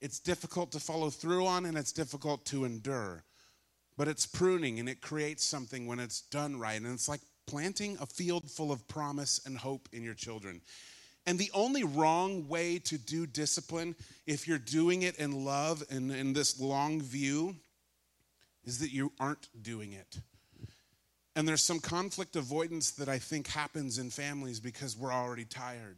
It's 0.00 0.18
difficult 0.18 0.72
to 0.72 0.80
follow 0.80 1.10
through 1.10 1.46
on, 1.46 1.66
and 1.66 1.76
it's 1.76 1.92
difficult 1.92 2.44
to 2.46 2.64
endure. 2.64 3.24
But 3.96 4.08
it's 4.08 4.26
pruning, 4.26 4.80
and 4.80 4.88
it 4.88 5.00
creates 5.00 5.44
something 5.44 5.86
when 5.86 6.00
it's 6.00 6.20
done 6.20 6.58
right. 6.58 6.80
And 6.80 6.92
it's 6.92 7.08
like 7.08 7.20
planting 7.46 7.96
a 8.00 8.06
field 8.06 8.50
full 8.50 8.72
of 8.72 8.86
promise 8.88 9.40
and 9.46 9.56
hope 9.56 9.88
in 9.92 10.02
your 10.02 10.14
children. 10.14 10.60
And 11.26 11.38
the 11.38 11.50
only 11.54 11.84
wrong 11.84 12.48
way 12.48 12.78
to 12.80 12.98
do 12.98 13.26
discipline, 13.26 13.94
if 14.26 14.46
you're 14.46 14.58
doing 14.58 15.02
it 15.02 15.16
in 15.16 15.44
love 15.44 15.82
and 15.90 16.10
in 16.12 16.34
this 16.34 16.60
long 16.60 17.00
view, 17.00 17.56
is 18.64 18.78
that 18.80 18.92
you 18.92 19.12
aren't 19.18 19.48
doing 19.62 19.92
it. 19.92 20.18
And 21.36 21.48
there's 21.48 21.62
some 21.62 21.80
conflict 21.80 22.36
avoidance 22.36 22.92
that 22.92 23.08
I 23.08 23.18
think 23.18 23.48
happens 23.48 23.98
in 23.98 24.10
families 24.10 24.60
because 24.60 24.96
we're 24.96 25.12
already 25.12 25.44
tired. 25.44 25.96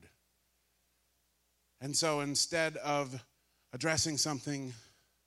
And 1.80 1.94
so 1.94 2.20
instead 2.20 2.76
of 2.78 3.22
addressing 3.72 4.16
something, 4.16 4.72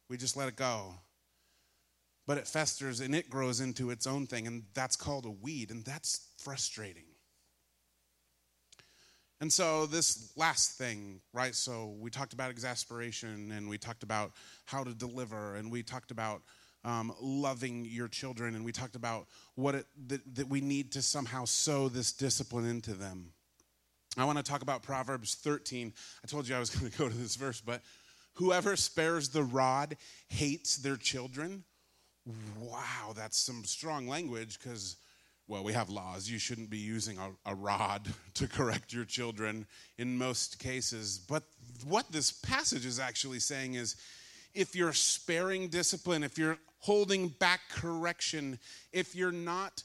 we 0.09 0.17
just 0.17 0.35
let 0.35 0.47
it 0.47 0.55
go. 0.55 0.95
But 2.25 2.37
it 2.37 2.47
festers 2.47 2.99
and 2.99 3.15
it 3.15 3.29
grows 3.29 3.59
into 3.59 3.89
its 3.89 4.05
own 4.05 4.27
thing, 4.27 4.45
and 4.45 4.63
that's 4.73 4.95
called 4.95 5.25
a 5.25 5.31
weed, 5.31 5.71
and 5.71 5.83
that's 5.83 6.27
frustrating. 6.37 7.05
And 9.41 9.51
so, 9.51 9.85
this 9.85 10.31
last 10.35 10.77
thing, 10.77 11.21
right? 11.33 11.55
So, 11.55 11.95
we 11.99 12.09
talked 12.09 12.33
about 12.33 12.51
exasperation 12.51 13.51
and 13.55 13.69
we 13.69 13.77
talked 13.77 14.03
about 14.03 14.33
how 14.65 14.83
to 14.83 14.93
deliver 14.93 15.55
and 15.55 15.71
we 15.71 15.81
talked 15.81 16.11
about 16.11 16.41
um, 16.83 17.13
loving 17.21 17.85
your 17.85 18.07
children 18.07 18.55
and 18.55 18.65
we 18.65 18.71
talked 18.71 18.95
about 18.95 19.27
what 19.55 19.75
it, 19.75 19.85
that, 20.07 20.35
that 20.35 20.49
we 20.49 20.61
need 20.61 20.91
to 20.93 21.01
somehow 21.01 21.45
sow 21.45 21.87
this 21.87 22.11
discipline 22.11 22.65
into 22.65 22.93
them. 22.93 23.31
I 24.17 24.25
want 24.25 24.37
to 24.37 24.43
talk 24.43 24.61
about 24.61 24.81
Proverbs 24.81 25.35
13. 25.35 25.93
I 26.23 26.27
told 26.27 26.47
you 26.47 26.55
I 26.55 26.59
was 26.59 26.69
going 26.75 26.91
to 26.91 26.97
go 26.97 27.07
to 27.07 27.15
this 27.15 27.35
verse, 27.35 27.61
but 27.61 27.81
whoever 28.33 28.75
spares 28.75 29.29
the 29.29 29.43
rod 29.43 29.97
hates 30.27 30.77
their 30.77 30.97
children. 30.97 31.63
Wow, 32.59 33.13
that's 33.15 33.37
some 33.37 33.63
strong 33.63 34.07
language 34.07 34.59
because 34.59 34.97
well, 35.47 35.63
we 35.63 35.73
have 35.73 35.89
laws. 35.89 36.29
You 36.29 36.37
shouldn't 36.37 36.69
be 36.69 36.77
using 36.77 37.17
a, 37.17 37.31
a, 37.47 37.55
rod 37.55 38.07
to 38.35 38.47
correct 38.47 38.93
your 38.93 39.03
children 39.03 39.65
in 39.97 40.15
most 40.15 40.59
cases. 40.59 41.17
But 41.17 41.43
what 41.87 42.11
this 42.11 42.31
passage 42.31 42.85
is 42.85 42.99
actually 42.99 43.39
saying 43.39 43.73
is 43.73 43.95
if 44.53 44.75
you're 44.75 44.93
sparing 44.93 45.67
discipline, 45.67 46.23
if 46.23 46.37
you're 46.37 46.59
holding 46.77 47.29
back 47.29 47.61
correction, 47.71 48.59
if 48.93 49.15
you're 49.15 49.31
not 49.31 49.83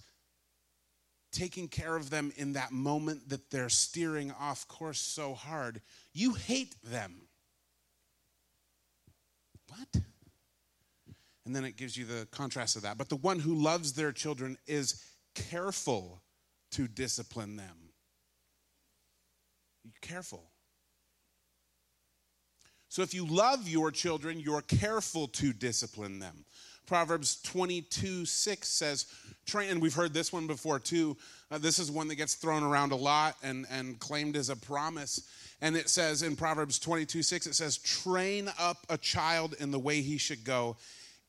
taking 1.34 1.68
care 1.68 1.96
of 1.96 2.08
them 2.08 2.32
in 2.36 2.54
that 2.54 2.72
moment 2.72 3.28
that 3.28 3.50
they're 3.50 3.68
steering 3.68 4.32
off 4.40 4.66
course 4.68 5.00
so 5.00 5.34
hard, 5.34 5.82
you 6.12 6.34
hate 6.34 6.74
them. 6.82 7.28
What? 9.68 10.02
And 11.44 11.54
then 11.54 11.64
it 11.64 11.76
gives 11.76 11.96
you 11.96 12.06
the 12.06 12.26
contrast 12.30 12.76
of 12.76 12.82
that. 12.82 12.96
But 12.96 13.08
the 13.08 13.16
one 13.16 13.38
who 13.38 13.54
loves 13.54 13.92
their 13.92 14.12
children 14.12 14.56
is 14.66 15.02
careful 15.34 16.22
to 16.70 16.88
discipline 16.88 17.56
them. 17.56 17.90
You're 19.84 19.92
careful. 20.00 20.50
So 22.88 23.02
if 23.02 23.12
you 23.12 23.26
love 23.26 23.68
your 23.68 23.90
children, 23.90 24.38
you're 24.38 24.62
careful 24.62 25.26
to 25.28 25.52
discipline 25.52 26.20
them. 26.20 26.44
Proverbs 26.86 27.40
22 27.42 28.24
6 28.24 28.68
says, 28.68 29.06
train, 29.46 29.70
and 29.70 29.82
we've 29.82 29.94
heard 29.94 30.14
this 30.14 30.32
one 30.32 30.46
before 30.46 30.78
too. 30.78 31.16
Uh, 31.50 31.58
this 31.58 31.78
is 31.78 31.90
one 31.90 32.08
that 32.08 32.16
gets 32.16 32.34
thrown 32.34 32.62
around 32.62 32.92
a 32.92 32.96
lot 32.96 33.36
and, 33.42 33.66
and 33.70 33.98
claimed 33.98 34.36
as 34.36 34.50
a 34.50 34.56
promise. 34.56 35.28
And 35.60 35.76
it 35.76 35.88
says 35.88 36.22
in 36.22 36.36
Proverbs 36.36 36.78
22 36.78 37.22
6, 37.22 37.46
it 37.46 37.54
says, 37.54 37.78
train 37.78 38.50
up 38.58 38.78
a 38.88 38.98
child 38.98 39.54
in 39.58 39.70
the 39.70 39.78
way 39.78 40.02
he 40.02 40.18
should 40.18 40.44
go, 40.44 40.76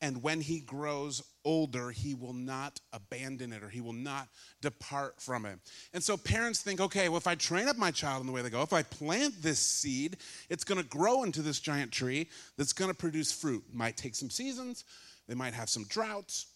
and 0.00 0.22
when 0.22 0.40
he 0.40 0.60
grows 0.60 1.22
older, 1.44 1.90
he 1.90 2.14
will 2.14 2.34
not 2.34 2.80
abandon 2.92 3.52
it 3.52 3.62
or 3.62 3.68
he 3.68 3.80
will 3.80 3.92
not 3.94 4.28
depart 4.60 5.20
from 5.20 5.46
it. 5.46 5.58
And 5.94 6.02
so 6.02 6.16
parents 6.16 6.60
think, 6.60 6.80
okay, 6.80 7.08
well, 7.08 7.18
if 7.18 7.26
I 7.26 7.34
train 7.34 7.68
up 7.68 7.78
my 7.78 7.90
child 7.90 8.20
in 8.20 8.26
the 8.26 8.32
way 8.32 8.42
they 8.42 8.50
go, 8.50 8.62
if 8.62 8.72
I 8.72 8.82
plant 8.82 9.40
this 9.40 9.58
seed, 9.58 10.18
it's 10.50 10.64
going 10.64 10.82
to 10.82 10.86
grow 10.86 11.22
into 11.22 11.40
this 11.40 11.60
giant 11.60 11.92
tree 11.92 12.28
that's 12.58 12.72
going 12.72 12.90
to 12.90 12.96
produce 12.96 13.32
fruit. 13.32 13.64
Might 13.72 13.96
take 13.96 14.14
some 14.14 14.28
seasons, 14.28 14.84
they 15.28 15.34
might 15.34 15.54
have 15.54 15.68
some 15.68 15.84
droughts, 15.84 16.46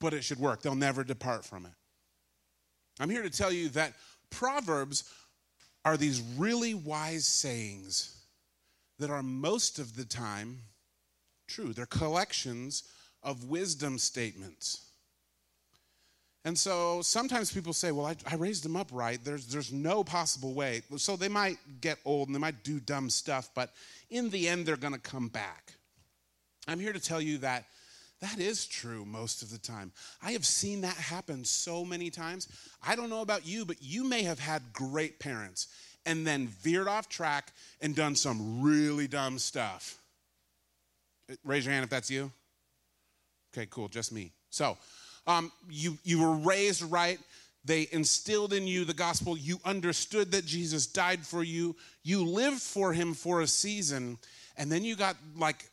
but 0.00 0.14
it 0.14 0.24
should 0.24 0.38
work. 0.38 0.62
They'll 0.62 0.74
never 0.74 1.04
depart 1.04 1.44
from 1.44 1.66
it. 1.66 1.72
I'm 2.98 3.10
here 3.10 3.22
to 3.22 3.30
tell 3.30 3.52
you 3.52 3.68
that 3.70 3.94
Proverbs 4.30 5.04
are 5.84 5.96
these 5.96 6.20
really 6.36 6.74
wise 6.74 7.26
sayings 7.26 8.16
that 8.98 9.10
are 9.10 9.22
most 9.22 9.78
of 9.78 9.96
the 9.96 10.04
time 10.04 10.58
true. 11.48 11.72
They're 11.72 11.86
collections 11.86 12.84
of 13.22 13.44
wisdom 13.44 13.98
statements. 13.98 14.86
And 16.44 16.58
so 16.58 17.02
sometimes 17.02 17.52
people 17.52 17.72
say, 17.72 17.92
Well, 17.92 18.06
I, 18.06 18.16
I, 18.30 18.36
raised 18.36 18.64
them 18.64 18.76
up 18.76 18.88
right. 18.92 19.22
There's, 19.22 19.46
there's 19.46 19.72
no 19.72 20.02
possible 20.02 20.54
way. 20.54 20.80
So 20.96 21.16
they 21.16 21.28
might 21.28 21.58
get 21.82 21.98
old 22.04 22.28
and 22.28 22.34
they 22.34 22.40
might 22.40 22.64
do 22.64 22.80
dumb 22.80 23.10
stuff, 23.10 23.50
but 23.54 23.72
in 24.08 24.30
the 24.30 24.48
end, 24.48 24.64
they're 24.64 24.76
going 24.76 24.94
to 24.94 25.00
come 25.00 25.28
back. 25.28 25.74
I'm 26.70 26.78
here 26.78 26.92
to 26.92 27.00
tell 27.00 27.20
you 27.20 27.38
that 27.38 27.64
that 28.20 28.38
is 28.38 28.64
true 28.64 29.04
most 29.04 29.42
of 29.42 29.50
the 29.50 29.58
time. 29.58 29.90
I 30.22 30.32
have 30.32 30.46
seen 30.46 30.82
that 30.82 30.94
happen 30.94 31.44
so 31.44 31.84
many 31.84 32.10
times. 32.10 32.46
I 32.86 32.94
don't 32.94 33.10
know 33.10 33.22
about 33.22 33.44
you, 33.44 33.64
but 33.64 33.78
you 33.80 34.04
may 34.04 34.22
have 34.22 34.38
had 34.38 34.62
great 34.72 35.18
parents 35.18 35.66
and 36.06 36.24
then 36.24 36.46
veered 36.46 36.86
off 36.86 37.08
track 37.08 37.52
and 37.80 37.96
done 37.96 38.14
some 38.14 38.62
really 38.62 39.08
dumb 39.08 39.40
stuff. 39.40 40.00
Raise 41.44 41.64
your 41.64 41.72
hand 41.72 41.82
if 41.82 41.90
that's 41.90 42.08
you. 42.08 42.30
Okay, 43.52 43.66
cool, 43.68 43.88
just 43.88 44.12
me. 44.12 44.30
So, 44.50 44.78
um, 45.26 45.50
you, 45.68 45.98
you 46.04 46.22
were 46.22 46.36
raised 46.36 46.82
right. 46.82 47.18
They 47.64 47.88
instilled 47.90 48.52
in 48.52 48.68
you 48.68 48.84
the 48.84 48.94
gospel. 48.94 49.36
You 49.36 49.58
understood 49.64 50.30
that 50.32 50.46
Jesus 50.46 50.86
died 50.86 51.26
for 51.26 51.42
you. 51.42 51.74
You 52.04 52.24
lived 52.24 52.62
for 52.62 52.92
him 52.92 53.12
for 53.12 53.40
a 53.40 53.48
season. 53.48 54.18
And 54.56 54.70
then 54.70 54.84
you 54.84 54.94
got 54.94 55.16
like 55.36 55.64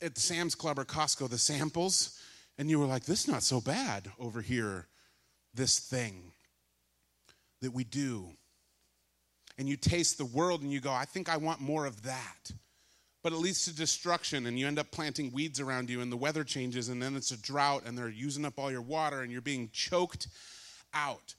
at 0.00 0.18
Sam's 0.18 0.54
Club 0.54 0.78
or 0.78 0.84
Costco 0.84 1.28
the 1.28 1.38
samples. 1.38 2.20
And 2.58 2.68
you 2.68 2.78
were 2.78 2.86
like, 2.86 3.04
this 3.04 3.22
is 3.22 3.28
not 3.28 3.42
so 3.42 3.60
bad 3.60 4.10
over 4.18 4.40
here, 4.40 4.88
this 5.54 5.78
thing 5.78 6.32
that 7.62 7.72
we 7.72 7.84
do. 7.84 8.30
And 9.56 9.68
you 9.68 9.76
taste 9.76 10.18
the 10.18 10.24
world 10.24 10.62
and 10.62 10.72
you 10.72 10.80
go, 10.80 10.92
I 10.92 11.04
think 11.04 11.28
I 11.28 11.36
want 11.36 11.60
more 11.60 11.86
of 11.86 12.02
that 12.02 12.52
but 13.22 13.32
it 13.32 13.36
leads 13.36 13.64
to 13.64 13.74
destruction 13.74 14.46
and 14.46 14.58
you 14.58 14.66
end 14.66 14.78
up 14.78 14.90
planting 14.90 15.32
weeds 15.32 15.60
around 15.60 15.90
you 15.90 16.00
and 16.00 16.10
the 16.10 16.16
weather 16.16 16.44
changes 16.44 16.88
and 16.88 17.02
then 17.02 17.16
it's 17.16 17.30
a 17.30 17.36
drought 17.36 17.82
and 17.84 17.98
they're 17.98 18.08
using 18.08 18.44
up 18.44 18.58
all 18.58 18.70
your 18.70 18.82
water 18.82 19.20
and 19.20 19.32
you're 19.32 19.40
being 19.40 19.68
choked 19.72 20.28
out. 20.94 21.34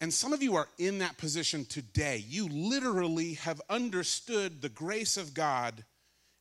And 0.00 0.12
some 0.12 0.32
of 0.32 0.42
you 0.42 0.56
are 0.56 0.68
in 0.76 0.98
that 0.98 1.18
position 1.18 1.64
today. 1.64 2.22
You 2.28 2.48
literally 2.48 3.34
have 3.34 3.60
understood 3.70 4.60
the 4.60 4.68
grace 4.68 5.16
of 5.16 5.34
God 5.34 5.84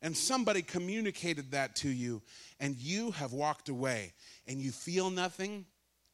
and 0.03 0.15
somebody 0.15 0.61
communicated 0.61 1.51
that 1.51 1.75
to 1.77 1.89
you 1.89 2.21
and 2.59 2.75
you 2.75 3.11
have 3.11 3.33
walked 3.33 3.69
away 3.69 4.13
and 4.45 4.59
you 4.59 4.71
feel 4.71 5.09
nothing. 5.09 5.65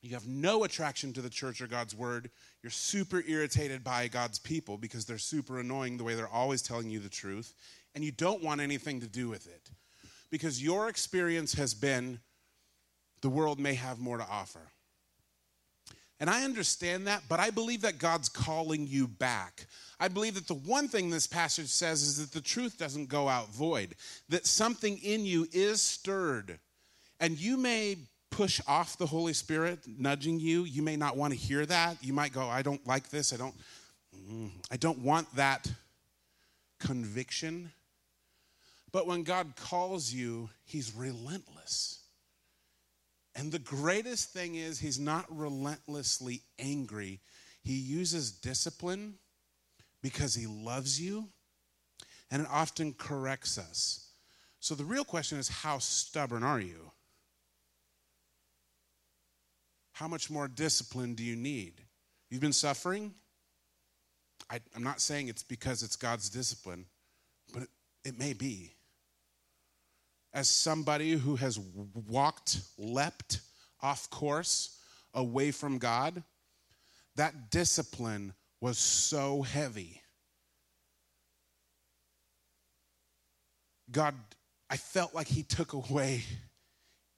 You 0.02 0.14
have 0.14 0.28
no 0.28 0.64
attraction 0.64 1.12
to 1.14 1.22
the 1.22 1.30
church 1.30 1.60
or 1.60 1.68
God's 1.68 1.94
word. 1.94 2.30
You're 2.64 2.70
super 2.70 3.22
irritated 3.28 3.84
by 3.84 4.08
God's 4.08 4.40
people 4.40 4.78
because 4.78 5.06
they're 5.06 5.18
super 5.18 5.60
annoying 5.60 5.98
the 5.98 6.06
way 6.06 6.14
they're 6.14 6.28
always 6.30 6.62
telling 6.62 6.90
you 6.90 7.00
the 7.00 7.10
truth 7.10 7.54
and 7.96 8.04
you 8.04 8.12
don't 8.12 8.44
want 8.44 8.62
anything 8.62 9.02
to 9.02 9.08
do 9.08 9.28
with 9.28 9.48
it 9.48 9.72
because 10.30 10.64
your 10.64 10.88
experience 10.88 11.54
has 11.54 11.74
been 11.74 12.20
the 13.22 13.30
world 13.30 13.60
may 13.60 13.74
have 13.74 14.00
more 14.00 14.18
to 14.18 14.28
offer. 14.30 14.72
And 16.20 16.30
I 16.30 16.44
understand 16.44 17.08
that, 17.08 17.24
but 17.30 17.40
I 17.40 17.50
believe 17.50 17.82
that 17.82 17.98
God's 17.98 18.28
calling 18.28 18.88
you 18.88 19.08
back. 19.08 19.68
I 20.02 20.10
believe 20.10 20.36
that 20.36 20.48
the 20.48 20.54
one 20.54 20.88
thing 20.88 21.10
this 21.10 21.28
passage 21.28 21.68
says 21.68 22.02
is 22.02 22.18
that 22.18 22.34
the 22.34 22.42
truth 22.42 22.78
doesn't 22.78 23.08
go 23.08 23.30
out 23.30 23.54
void, 23.54 23.96
that 24.28 24.46
something 24.46 24.98
in 24.98 25.26
you 25.26 25.48
is 25.54 25.82
stirred. 25.82 26.60
And 27.22 27.40
you 27.40 27.58
may 27.58 27.98
push 28.32 28.62
off 28.68 28.98
the 28.98 29.06
Holy 29.06 29.34
Spirit 29.34 29.80
nudging 29.86 30.40
you. 30.40 30.64
You 30.64 30.82
may 30.82 30.96
not 30.96 31.18
want 31.18 31.34
to 31.34 31.40
hear 31.40 31.66
that. 31.66 31.98
You 32.02 32.14
might 32.14 32.34
go, 32.34 32.48
I 32.48 32.62
don't 32.62 32.86
like 32.86 33.10
this. 33.10 33.34
I 33.34 33.38
don't 33.38 33.56
mm, 34.16 34.52
I 34.72 34.78
don't 34.78 35.00
want 35.00 35.34
that 35.36 35.72
conviction. 36.80 37.72
But 38.92 39.08
when 39.08 39.24
God 39.24 39.54
calls 39.56 40.12
you, 40.12 40.50
he's 40.66 40.96
relentless. 40.96 41.99
And 43.40 43.54
the 43.54 43.60
greatest 43.60 44.34
thing 44.34 44.56
is 44.56 44.80
he's 44.80 45.00
not 45.00 45.26
relentlessly 45.30 46.42
angry. 46.60 47.22
He 47.64 47.76
uses 47.76 48.34
discipline 48.34 49.14
because 50.02 50.36
he 50.36 50.46
loves 50.46 51.00
you 51.00 51.30
and 52.30 52.42
it 52.42 52.50
often 52.52 52.92
corrects 52.92 53.58
us. 53.58 54.10
So 54.60 54.76
the 54.76 54.84
real 54.84 55.06
question 55.06 55.40
is 55.40 55.48
how 55.48 55.78
stubborn 55.78 56.44
are 56.44 56.60
you? 56.60 56.92
How 59.94 60.10
much 60.10 60.30
more 60.30 60.50
discipline 60.50 61.16
do 61.16 61.24
you 61.24 61.38
need? 61.38 61.76
You've 62.30 62.42
been 62.42 62.52
suffering? 62.52 63.14
I, 64.50 64.60
am 64.76 64.84
not 64.84 65.00
saying 65.00 65.30
it's 65.30 65.44
because 65.44 65.82
it's 65.82 65.96
God's 65.96 66.30
discipline, 66.30 66.88
but 67.54 67.64
it, 67.64 67.70
it 68.04 68.20
may 68.20 68.34
be. 68.34 68.74
As 70.34 70.48
somebody 70.48 71.14
who 71.14 71.36
has 71.38 71.60
walked, 72.08 72.62
leapt 72.78 73.42
off 73.82 74.10
course 74.10 74.78
away 75.14 75.52
from 75.52 75.78
God, 75.78 76.24
that 77.16 77.50
discipline 77.50 78.34
was 78.62 78.78
so 78.78 79.42
heavy. 79.42 80.02
God, 83.92 84.14
I 84.70 84.78
felt 84.78 85.16
like 85.16 85.28
He 85.28 85.44
took 85.44 85.74
away 85.74 86.24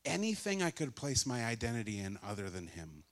anything 0.06 0.64
I 0.64 0.72
could 0.72 0.96
place 0.96 1.26
my 1.26 1.44
identity 1.44 2.00
in 2.00 2.18
other 2.26 2.50
than 2.50 2.68
Him. 2.68 3.04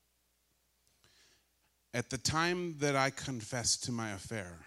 At 1.93 2.09
the 2.09 2.17
time 2.17 2.77
that 2.79 2.95
I 2.95 3.09
confessed 3.09 3.83
to 3.85 3.91
my 3.91 4.11
affair, 4.11 4.59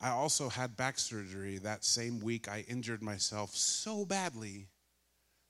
I 0.00 0.10
also 0.10 0.48
had 0.48 0.76
back 0.76 0.98
surgery 0.98 1.58
that 1.58 1.84
same 1.84 2.20
week. 2.20 2.48
I 2.48 2.64
injured 2.68 3.02
myself 3.02 3.54
so 3.54 4.04
badly 4.04 4.68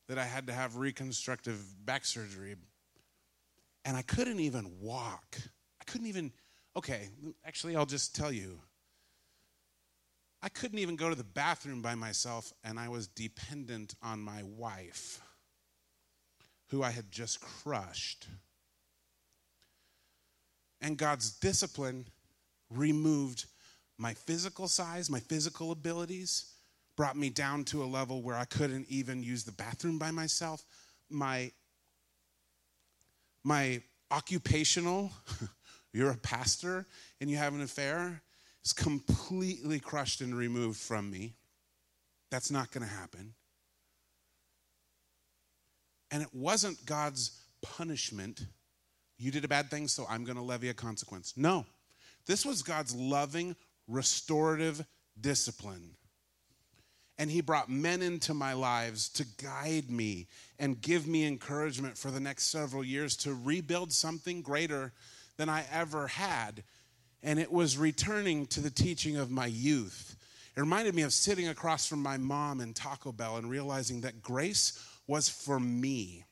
that 0.09 0.19
I 0.19 0.25
had 0.25 0.49
to 0.49 0.53
have 0.53 0.77
reconstructive 0.77 1.63
back 1.85 2.05
surgery. 2.05 2.57
And 3.85 3.97
I 3.97 4.03
couldn't 4.03 4.41
even 4.41 4.81
walk. 4.81 5.39
I 5.81 5.85
couldn't 5.85 6.09
even, 6.09 6.33
okay, 6.77 7.09
actually, 7.45 7.77
I'll 7.77 7.87
just 7.87 8.17
tell 8.17 8.33
you. 8.33 8.59
I 10.43 10.49
couldn't 10.49 10.79
even 10.79 10.97
go 10.97 11.09
to 11.09 11.15
the 11.15 11.23
bathroom 11.23 11.81
by 11.81 11.95
myself, 11.95 12.53
and 12.65 12.79
I 12.79 12.89
was 12.89 13.07
dependent 13.07 13.95
on 14.03 14.21
my 14.21 14.43
wife 14.43 15.21
who 16.71 16.83
I 16.83 16.91
had 16.91 17.11
just 17.13 17.41
crushed. 17.41 18.27
And 20.81 20.97
God's 20.97 21.31
discipline 21.31 22.07
removed 22.71 23.45
my 24.01 24.15
physical 24.15 24.67
size, 24.67 25.11
my 25.11 25.21
physical 25.21 25.73
abilities, 25.73 26.55
brought 26.97 27.19
me 27.19 27.29
down 27.29 27.65
to 27.65 27.85
a 27.85 27.85
level 27.85 28.23
where 28.23 28.35
I 28.35 28.47
couldn't 28.47 28.87
even 28.89 29.23
use 29.23 29.45
the 29.45 29.53
bathroom 29.53 29.99
by 29.99 30.11
myself. 30.11 30.65
My, 31.11 31.53
my 33.45 33.83
occupational, 34.11 35.13
you're 35.93 36.13
a 36.13 36.17
pastor 36.17 36.87
and 37.21 37.29
you 37.29 37.37
have 37.37 37.53
an 37.55 37.61
affair, 37.61 38.23
is 38.65 38.73
completely 38.73 39.79
crushed 39.79 40.23
and 40.23 40.35
removed 40.35 40.81
from 40.81 41.11
me. 41.11 41.35
That's 42.31 42.51
not 42.51 42.71
going 42.71 42.87
to 42.87 42.93
happen. 42.93 43.35
And 46.11 46.23
it 46.23 46.31
wasn't 46.33 46.87
God's 46.87 47.39
punishment. 47.61 48.47
You 49.19 49.31
did 49.31 49.45
a 49.45 49.49
bad 49.49 49.71
thing, 49.71 49.89
so 49.89 50.07
I'm 50.09 50.25
going 50.25 50.37
to 50.37 50.43
levy 50.43 50.71
a 50.71 50.75
consequence. 50.75 51.35
No. 51.37 51.67
This 52.27 52.47
was 52.47 52.63
God's 52.63 52.95
loving, 52.95 53.57
restorative 53.91 54.85
discipline. 55.21 55.97
And 57.19 57.31
He 57.31 57.43
brought 57.43 57.69
men 57.69 58.01
into 58.01 58.33
my 58.33 58.55
lives 58.55 59.09
to 59.11 59.27
guide 59.43 59.91
me 59.91 60.27
and 60.59 60.81
give 60.81 61.07
me 61.07 61.27
encouragement 61.27 61.99
for 61.99 62.11
the 62.11 62.21
next 62.21 62.45
several 62.45 62.83
years 62.83 63.17
to 63.19 63.35
rebuild 63.35 63.93
something 63.93 64.41
greater 64.41 64.93
than 65.37 65.49
I 65.49 65.65
ever 65.71 66.07
had. 66.07 66.63
And 67.23 67.39
it 67.39 67.53
was 67.53 67.77
returning 67.77 68.47
to 68.47 68.61
the 68.61 68.71
teaching 68.71 69.19
of 69.19 69.31
my 69.31 69.47
youth. 69.47 70.17
It 70.57 70.61
reminded 70.61 70.95
me 70.95 71.03
of 71.03 71.13
sitting 71.13 71.49
across 71.49 71.87
from 71.87 72.03
my 72.03 72.17
mom 72.17 72.61
in 72.61 72.73
Taco 72.73 73.13
Bell 73.13 73.37
and 73.37 73.51
realizing 73.51 74.01
that 74.01 74.23
grace 74.23 74.83
was 75.07 75.29
for 75.29 75.61
me. 75.61 76.25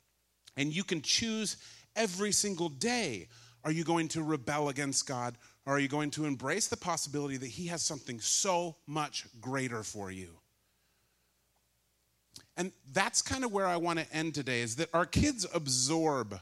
And 0.57 0.75
you 0.75 0.85
can 0.85 1.03
choose 1.03 1.57
every 1.95 2.33
single 2.33 2.69
day. 2.69 3.29
Are 3.65 3.73
you 3.73 3.85
going 3.85 4.09
to 4.09 4.23
rebel 4.23 4.69
against 4.69 5.07
God? 5.07 5.37
Or 5.69 5.75
are 5.75 5.79
you 5.79 5.87
going 5.87 6.11
to 6.13 6.25
embrace 6.25 6.67
the 6.67 6.79
possibility 6.79 7.37
that 7.37 7.49
He 7.49 7.67
has 7.67 7.83
something 7.83 8.21
so 8.21 8.77
much 8.87 9.27
greater 9.39 9.83
for 9.83 10.11
you? 10.11 10.31
And 12.57 12.73
that's 12.91 13.21
kind 13.21 13.45
of 13.45 13.53
where 13.53 13.67
I 13.67 13.77
want 13.77 13.99
to 13.99 14.11
end 14.11 14.35
today 14.35 14.63
is 14.63 14.77
that 14.77 14.89
our 14.95 15.05
kids 15.05 15.47
absorb 15.53 16.41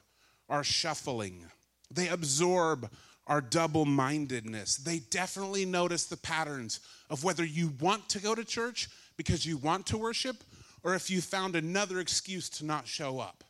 our 0.49 0.62
shuffling. 0.62 1.45
They 1.91 2.07
absorb 2.07 2.89
our 3.27 3.41
double 3.41 3.85
mindedness. 3.85 4.77
They 4.77 5.01
definitely 5.01 5.65
notice 5.65 6.07
the 6.07 6.19
patterns 6.19 6.79
of 7.11 7.25
whether 7.25 7.45
you 7.45 7.73
want 7.81 8.09
to 8.11 8.21
go 8.21 8.33
to 8.33 8.45
church 8.45 8.89
because 9.17 9.45
you 9.45 9.57
want 9.57 9.87
to 9.87 9.99
worship 9.99 10.37
or 10.85 10.95
if 10.95 11.11
you 11.11 11.21
found 11.21 11.57
another 11.57 11.99
excuse 11.99 12.49
to 12.51 12.65
not 12.65 12.87
show 12.87 13.19
up. 13.19 13.43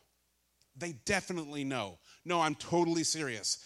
They 0.75 0.93
definitely 1.05 1.63
know. 1.63 1.99
No, 2.25 2.41
I'm 2.41 2.55
totally 2.55 3.03
serious. 3.03 3.59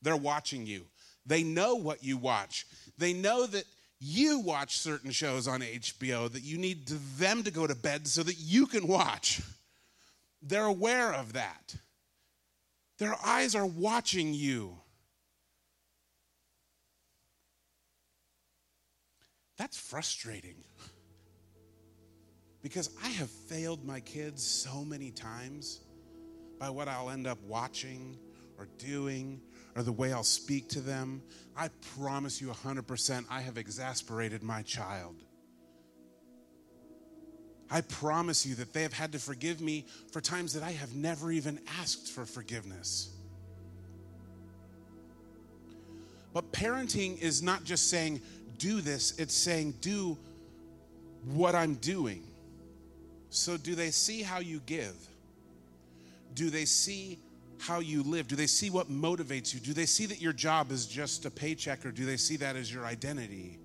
They're 0.00 0.16
watching 0.16 0.64
you. 0.64 0.86
They 1.28 1.42
know 1.42 1.74
what 1.74 2.02
you 2.02 2.16
watch. 2.16 2.66
They 2.96 3.12
know 3.12 3.46
that 3.46 3.64
you 4.00 4.40
watch 4.40 4.78
certain 4.78 5.10
shows 5.10 5.46
on 5.46 5.60
HBO 5.60 6.32
that 6.32 6.42
you 6.42 6.56
need 6.56 6.86
to 6.86 6.94
them 7.18 7.42
to 7.42 7.50
go 7.50 7.66
to 7.66 7.74
bed 7.74 8.08
so 8.08 8.22
that 8.22 8.38
you 8.38 8.66
can 8.66 8.86
watch. 8.88 9.42
They're 10.42 10.64
aware 10.64 11.12
of 11.12 11.34
that. 11.34 11.76
Their 12.98 13.14
eyes 13.24 13.54
are 13.54 13.66
watching 13.66 14.32
you. 14.32 14.78
That's 19.58 19.76
frustrating 19.76 20.64
because 22.62 22.90
I 23.04 23.08
have 23.08 23.30
failed 23.30 23.84
my 23.84 24.00
kids 24.00 24.42
so 24.44 24.84
many 24.84 25.10
times 25.10 25.80
by 26.58 26.70
what 26.70 26.88
I'll 26.88 27.10
end 27.10 27.26
up 27.26 27.38
watching 27.42 28.16
or 28.56 28.68
doing 28.78 29.40
or 29.78 29.84
the 29.84 29.92
way 29.92 30.12
I'll 30.12 30.24
speak 30.24 30.68
to 30.70 30.80
them. 30.80 31.22
I 31.56 31.68
promise 31.94 32.40
you 32.40 32.48
100% 32.48 33.24
I 33.30 33.40
have 33.40 33.56
exasperated 33.56 34.42
my 34.42 34.62
child. 34.62 35.14
I 37.70 37.82
promise 37.82 38.44
you 38.44 38.56
that 38.56 38.72
they 38.72 38.82
have 38.82 38.92
had 38.92 39.12
to 39.12 39.20
forgive 39.20 39.60
me 39.60 39.86
for 40.10 40.20
times 40.20 40.54
that 40.54 40.64
I 40.64 40.72
have 40.72 40.96
never 40.96 41.30
even 41.30 41.60
asked 41.78 42.10
for 42.10 42.26
forgiveness. 42.26 43.14
But 46.32 46.50
parenting 46.50 47.20
is 47.20 47.40
not 47.40 47.62
just 47.62 47.88
saying, 47.88 48.20
do 48.58 48.80
this, 48.80 49.16
it's 49.16 49.34
saying, 49.34 49.74
do 49.80 50.18
what 51.24 51.54
I'm 51.54 51.74
doing. 51.74 52.24
So, 53.30 53.56
do 53.56 53.76
they 53.76 53.90
see 53.90 54.22
how 54.22 54.40
you 54.40 54.60
give? 54.66 54.96
Do 56.34 56.50
they 56.50 56.64
see 56.64 57.18
how 57.58 57.80
you 57.80 58.02
live? 58.02 58.28
Do 58.28 58.36
they 58.36 58.46
see 58.46 58.70
what 58.70 58.90
motivates 58.90 59.52
you? 59.52 59.60
Do 59.60 59.72
they 59.72 59.86
see 59.86 60.06
that 60.06 60.20
your 60.20 60.32
job 60.32 60.70
is 60.70 60.86
just 60.86 61.26
a 61.26 61.30
paycheck 61.30 61.84
or 61.84 61.90
do 61.90 62.06
they 62.06 62.16
see 62.16 62.36
that 62.36 62.56
as 62.56 62.72
your 62.72 62.84
identity? 62.84 63.58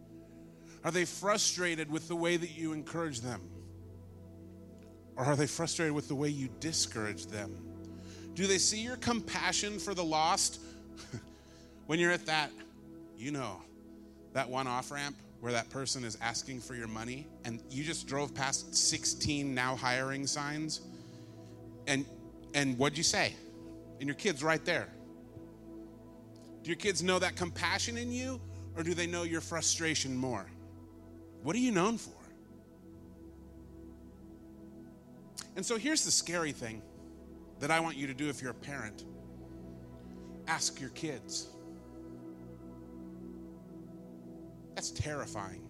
Are 0.84 0.92
they 0.92 1.06
frustrated 1.06 1.90
with 1.90 2.08
the 2.08 2.16
way 2.16 2.36
that 2.38 2.52
you 2.52 2.74
encourage 2.74 3.22
them? 3.22 3.42
Or 5.16 5.26
are 5.26 5.36
they 5.36 5.48
frustrated 5.48 5.94
with 5.94 6.08
the 6.08 6.16
way 6.16 6.30
you 6.30 6.50
discourage 6.60 7.28
them? 7.28 7.56
Do 8.34 8.48
they 8.48 8.58
see 8.58 8.80
your 8.80 8.98
compassion 8.98 9.80
for 9.80 9.94
the 9.94 10.04
lost 10.04 10.60
when 11.86 12.00
you're 12.00 12.12
at 12.12 12.26
that, 12.26 12.50
you 13.16 13.32
know, 13.32 13.62
that 14.34 14.50
one 14.50 14.68
off 14.68 14.92
ramp 14.92 15.16
where 15.40 15.52
that 15.52 15.70
person 15.70 16.04
is 16.04 16.18
asking 16.22 16.60
for 16.60 16.74
your 16.74 16.88
money 16.88 17.28
and 17.46 17.62
you 17.70 17.84
just 17.84 18.08
drove 18.08 18.34
past 18.34 18.76
16 18.76 19.54
now 19.54 19.76
hiring 19.76 20.26
signs 20.26 20.80
and 21.86 22.06
and 22.54 22.78
what'd 22.78 22.98
you 22.98 23.04
say 23.04 23.34
and 24.04 24.08
your 24.10 24.16
kids 24.16 24.44
right 24.44 24.66
there. 24.66 24.90
Do 26.62 26.70
your 26.70 26.76
kids 26.76 27.02
know 27.02 27.20
that 27.20 27.38
compassion 27.38 27.98
in 27.98 28.12
you 28.12 28.42
or 28.76 28.84
do 28.84 28.94
they 28.94 29.08
know 29.08 29.24
your 29.24 29.40
frustration 29.40 30.14
more? 30.14 30.46
What 31.42 31.56
are 31.56 31.60
you 31.60 31.72
known 31.72 31.98
for? 31.98 32.12
And 35.56 35.66
so 35.66 35.78
here's 35.78 36.04
the 36.04 36.12
scary 36.12 36.52
thing 36.52 36.82
that 37.62 37.72
i 37.72 37.80
want 37.80 37.96
you 37.96 38.08
to 38.08 38.14
do 38.14 38.28
if 38.28 38.42
you're 38.42 38.52
a 38.52 38.54
parent. 38.54 39.06
Ask 40.50 40.82
your 40.82 40.90
kids. 40.90 41.48
That's 44.76 44.92
terrifying. 44.92 45.62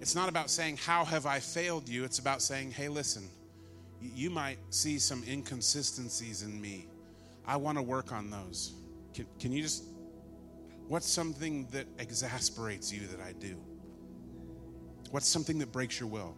It's 0.00 0.14
not 0.14 0.30
about 0.30 0.48
saying, 0.48 0.78
How 0.78 1.04
have 1.04 1.26
I 1.26 1.40
failed 1.40 1.90
you? 1.90 2.04
It's 2.04 2.20
about 2.20 2.40
saying, 2.40 2.70
Hey, 2.70 2.88
listen, 2.88 3.28
you 4.00 4.30
might 4.30 4.58
see 4.70 4.98
some 4.98 5.22
inconsistencies 5.28 6.42
in 6.42 6.60
me. 6.60 6.86
I 7.46 7.56
want 7.56 7.78
to 7.78 7.82
work 7.82 8.12
on 8.12 8.30
those. 8.30 8.74
Can, 9.14 9.26
can 9.38 9.52
you 9.52 9.62
just, 9.62 9.84
what's 10.88 11.08
something 11.08 11.66
that 11.72 11.86
exasperates 11.98 12.92
you 12.92 13.06
that 13.08 13.20
I 13.20 13.32
do? 13.32 13.56
What's 15.10 15.26
something 15.26 15.58
that 15.58 15.72
breaks 15.72 15.98
your 15.98 16.08
will? 16.08 16.36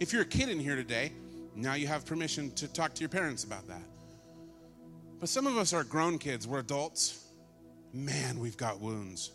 If 0.00 0.12
you're 0.12 0.22
a 0.22 0.26
kid 0.26 0.48
in 0.48 0.58
here 0.58 0.76
today, 0.76 1.12
now 1.54 1.74
you 1.74 1.86
have 1.86 2.04
permission 2.04 2.50
to 2.52 2.66
talk 2.66 2.94
to 2.94 3.00
your 3.00 3.08
parents 3.08 3.44
about 3.44 3.68
that. 3.68 3.82
But 5.20 5.28
some 5.28 5.46
of 5.46 5.56
us 5.56 5.72
are 5.72 5.84
grown 5.84 6.18
kids, 6.18 6.46
we're 6.46 6.58
adults. 6.58 7.20
Man, 7.92 8.40
we've 8.40 8.56
got 8.56 8.80
wounds. 8.80 9.30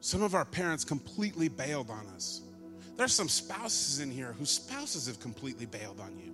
Some 0.00 0.22
of 0.22 0.36
our 0.36 0.44
parents 0.44 0.84
completely 0.84 1.48
bailed 1.48 1.90
on 1.90 2.06
us. 2.14 2.42
There's 2.96 3.12
some 3.12 3.28
spouses 3.28 4.00
in 4.00 4.10
here 4.10 4.34
whose 4.38 4.50
spouses 4.50 5.06
have 5.06 5.20
completely 5.20 5.66
bailed 5.66 6.00
on 6.00 6.18
you. 6.18 6.32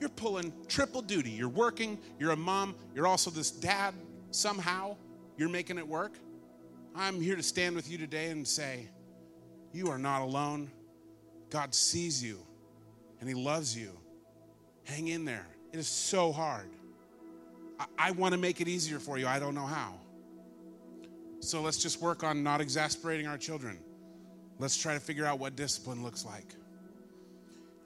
You're 0.00 0.10
pulling 0.10 0.52
triple 0.68 1.02
duty. 1.02 1.30
You're 1.30 1.48
working, 1.48 1.98
you're 2.18 2.32
a 2.32 2.36
mom, 2.36 2.74
you're 2.94 3.06
also 3.06 3.30
this 3.30 3.50
dad. 3.50 3.94
Somehow, 4.30 4.96
you're 5.36 5.48
making 5.48 5.78
it 5.78 5.86
work. 5.86 6.18
I'm 6.94 7.20
here 7.20 7.36
to 7.36 7.42
stand 7.42 7.74
with 7.74 7.90
you 7.90 7.98
today 7.98 8.30
and 8.30 8.46
say, 8.46 8.88
You 9.72 9.88
are 9.88 9.98
not 9.98 10.22
alone. 10.22 10.70
God 11.50 11.74
sees 11.74 12.22
you 12.22 12.38
and 13.20 13.28
He 13.28 13.34
loves 13.34 13.76
you. 13.76 13.90
Hang 14.84 15.08
in 15.08 15.24
there. 15.24 15.46
It 15.72 15.78
is 15.78 15.88
so 15.88 16.30
hard. 16.30 16.68
I, 17.80 17.86
I 17.98 18.10
want 18.12 18.32
to 18.32 18.38
make 18.38 18.60
it 18.60 18.68
easier 18.68 18.98
for 18.98 19.18
you. 19.18 19.26
I 19.26 19.38
don't 19.38 19.54
know 19.54 19.66
how. 19.66 19.94
So 21.40 21.60
let's 21.60 21.78
just 21.78 22.00
work 22.00 22.22
on 22.22 22.42
not 22.42 22.60
exasperating 22.60 23.26
our 23.26 23.38
children. 23.38 23.78
Let's 24.58 24.76
try 24.76 24.94
to 24.94 25.00
figure 25.00 25.26
out 25.26 25.38
what 25.38 25.56
discipline 25.56 26.02
looks 26.02 26.24
like. 26.24 26.54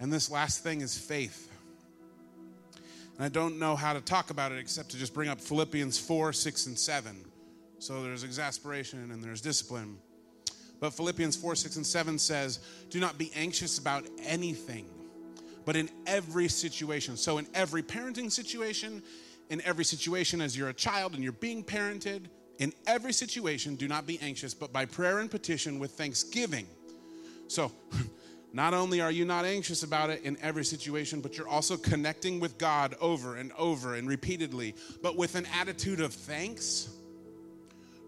And 0.00 0.12
this 0.12 0.30
last 0.30 0.62
thing 0.62 0.80
is 0.80 0.96
faith. 0.96 1.50
And 3.16 3.24
I 3.24 3.28
don't 3.28 3.58
know 3.58 3.74
how 3.74 3.94
to 3.94 4.00
talk 4.00 4.30
about 4.30 4.52
it 4.52 4.58
except 4.58 4.90
to 4.90 4.96
just 4.96 5.12
bring 5.12 5.28
up 5.28 5.40
Philippians 5.40 5.98
4, 5.98 6.32
6, 6.32 6.66
and 6.66 6.78
7. 6.78 7.24
So 7.80 8.02
there's 8.02 8.22
exasperation 8.22 9.10
and 9.10 9.22
there's 9.22 9.40
discipline. 9.40 9.98
But 10.80 10.90
Philippians 10.90 11.36
4, 11.36 11.56
6, 11.56 11.76
and 11.76 11.86
7 11.86 12.18
says, 12.18 12.60
Do 12.90 13.00
not 13.00 13.18
be 13.18 13.32
anxious 13.34 13.78
about 13.78 14.04
anything, 14.24 14.86
but 15.64 15.74
in 15.74 15.90
every 16.06 16.48
situation. 16.48 17.16
So, 17.16 17.38
in 17.38 17.46
every 17.54 17.82
parenting 17.82 18.30
situation, 18.30 19.02
in 19.50 19.60
every 19.62 19.84
situation 19.84 20.40
as 20.40 20.56
you're 20.56 20.68
a 20.68 20.74
child 20.74 21.14
and 21.14 21.22
you're 21.22 21.32
being 21.32 21.64
parented, 21.64 22.26
in 22.58 22.72
every 22.86 23.12
situation, 23.12 23.76
do 23.76 23.88
not 23.88 24.06
be 24.06 24.18
anxious, 24.20 24.52
but 24.52 24.72
by 24.72 24.84
prayer 24.84 25.20
and 25.20 25.30
petition 25.30 25.78
with 25.78 25.92
thanksgiving. 25.92 26.66
So, 27.46 27.72
not 28.52 28.74
only 28.74 29.00
are 29.00 29.12
you 29.12 29.24
not 29.24 29.44
anxious 29.44 29.82
about 29.82 30.10
it 30.10 30.22
in 30.22 30.36
every 30.42 30.64
situation, 30.64 31.20
but 31.20 31.36
you're 31.36 31.48
also 31.48 31.76
connecting 31.76 32.40
with 32.40 32.58
God 32.58 32.96
over 33.00 33.36
and 33.36 33.52
over 33.58 33.94
and 33.94 34.08
repeatedly, 34.08 34.74
but 35.02 35.16
with 35.16 35.34
an 35.34 35.46
attitude 35.58 36.00
of 36.00 36.12
thanks 36.12 36.88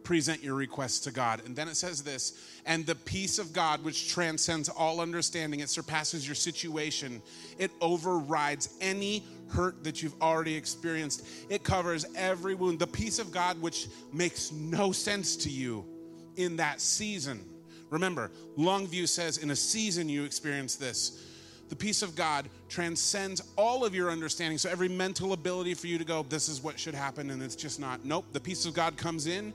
present 0.03 0.43
your 0.43 0.57
requests 0.57 0.99
to 0.99 1.13
God. 1.13 1.41
And 1.47 1.55
then 1.55 1.69
it 1.69 1.77
says 1.77 2.03
this, 2.03 2.33
and 2.67 2.85
the 2.85 2.97
peace 2.97 3.39
of 3.39 3.53
God, 3.53 3.85
which 3.85 4.09
transcends 4.09 4.69
all 4.69 5.01
understanding, 5.01 5.61
it 5.61 5.69
surpasses 5.69 6.27
your 6.27 6.35
situation, 6.35 7.23
it 7.59 7.71
overrides 7.81 8.71
any 8.81 9.23
hurt 9.51 9.85
that 9.85 10.03
you've 10.03 10.21
already 10.21 10.55
experienced, 10.55 11.27
it 11.49 11.63
covers 11.63 12.07
every 12.17 12.55
wound. 12.55 12.79
The 12.79 12.87
peace 12.87 13.19
of 13.19 13.33
God, 13.33 13.61
which 13.61 13.89
makes 14.13 14.53
no 14.53 14.93
sense 14.93 15.37
to 15.37 15.51
you 15.51 15.85
in 16.37 16.57
that 16.57 16.81
season. 16.81 17.45
Remember, 17.91 18.31
Longview 18.57 19.09
says, 19.09 19.39
in 19.39 19.51
a 19.51 19.57
season 19.57 20.09
you 20.09 20.25
experience 20.25 20.77
this. 20.77 21.27
The 21.69 21.77
peace 21.77 22.03
of 22.03 22.17
God 22.17 22.49
transcends 22.69 23.43
all 23.57 23.85
of 23.85 23.95
your 23.95 24.11
understanding. 24.11 24.59
So, 24.59 24.69
every 24.69 24.89
mental 24.89 25.33
ability 25.33 25.75
for 25.75 25.87
you 25.87 25.99
to 25.99 26.05
go, 26.05 26.25
this 26.29 26.49
is 26.49 26.63
what 26.63 26.79
should 26.79 26.95
happen, 26.95 27.31
and 27.31 27.41
it's 27.41 27.55
just 27.55 27.79
not. 27.79 28.05
Nope. 28.05 28.27
The 28.33 28.41
peace 28.41 28.67
of 28.67 28.75
God 28.75 28.97
comes 28.97 29.29
in 29.29 29.55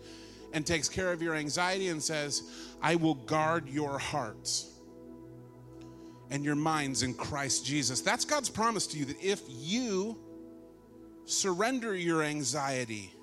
and 0.53 0.65
takes 0.65 0.87
care 0.87 1.11
of 1.11 1.21
your 1.21 1.35
anxiety 1.35 1.89
and 1.89 2.01
says, 2.01 2.43
I 2.81 2.95
will 2.95 3.15
guard 3.15 3.67
your 3.67 3.99
hearts 3.99 4.74
and 6.31 6.45
your 6.45 6.55
minds 6.55 7.03
in 7.03 7.13
Christ 7.13 7.65
Jesus. 7.65 8.01
That's 8.01 8.25
God's 8.25 8.49
promise 8.49 8.87
to 8.87 8.97
you 8.97 9.05
that 9.05 9.21
if 9.23 9.41
you 9.47 10.17
surrender 11.25 11.95
your 11.95 12.23
anxiety 12.23 13.13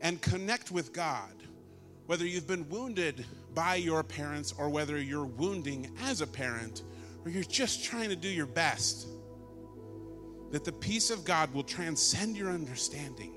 and 0.00 0.20
connect 0.22 0.70
with 0.70 0.92
God, 0.92 1.32
whether 2.06 2.26
you've 2.26 2.46
been 2.46 2.68
wounded 2.68 3.24
by 3.54 3.76
your 3.76 4.02
parents 4.02 4.54
or 4.58 4.68
whether 4.68 4.98
you're 5.00 5.26
wounding 5.26 5.90
as 6.04 6.20
a 6.20 6.26
parent 6.26 6.82
or 7.24 7.30
you're 7.30 7.42
just 7.42 7.84
trying 7.84 8.10
to 8.10 8.16
do 8.16 8.28
your 8.28 8.46
best, 8.46 9.08
that 10.52 10.64
the 10.64 10.72
peace 10.72 11.10
of 11.10 11.24
God 11.24 11.52
will 11.54 11.64
transcend 11.64 12.36
your 12.36 12.50
understanding 12.50 13.32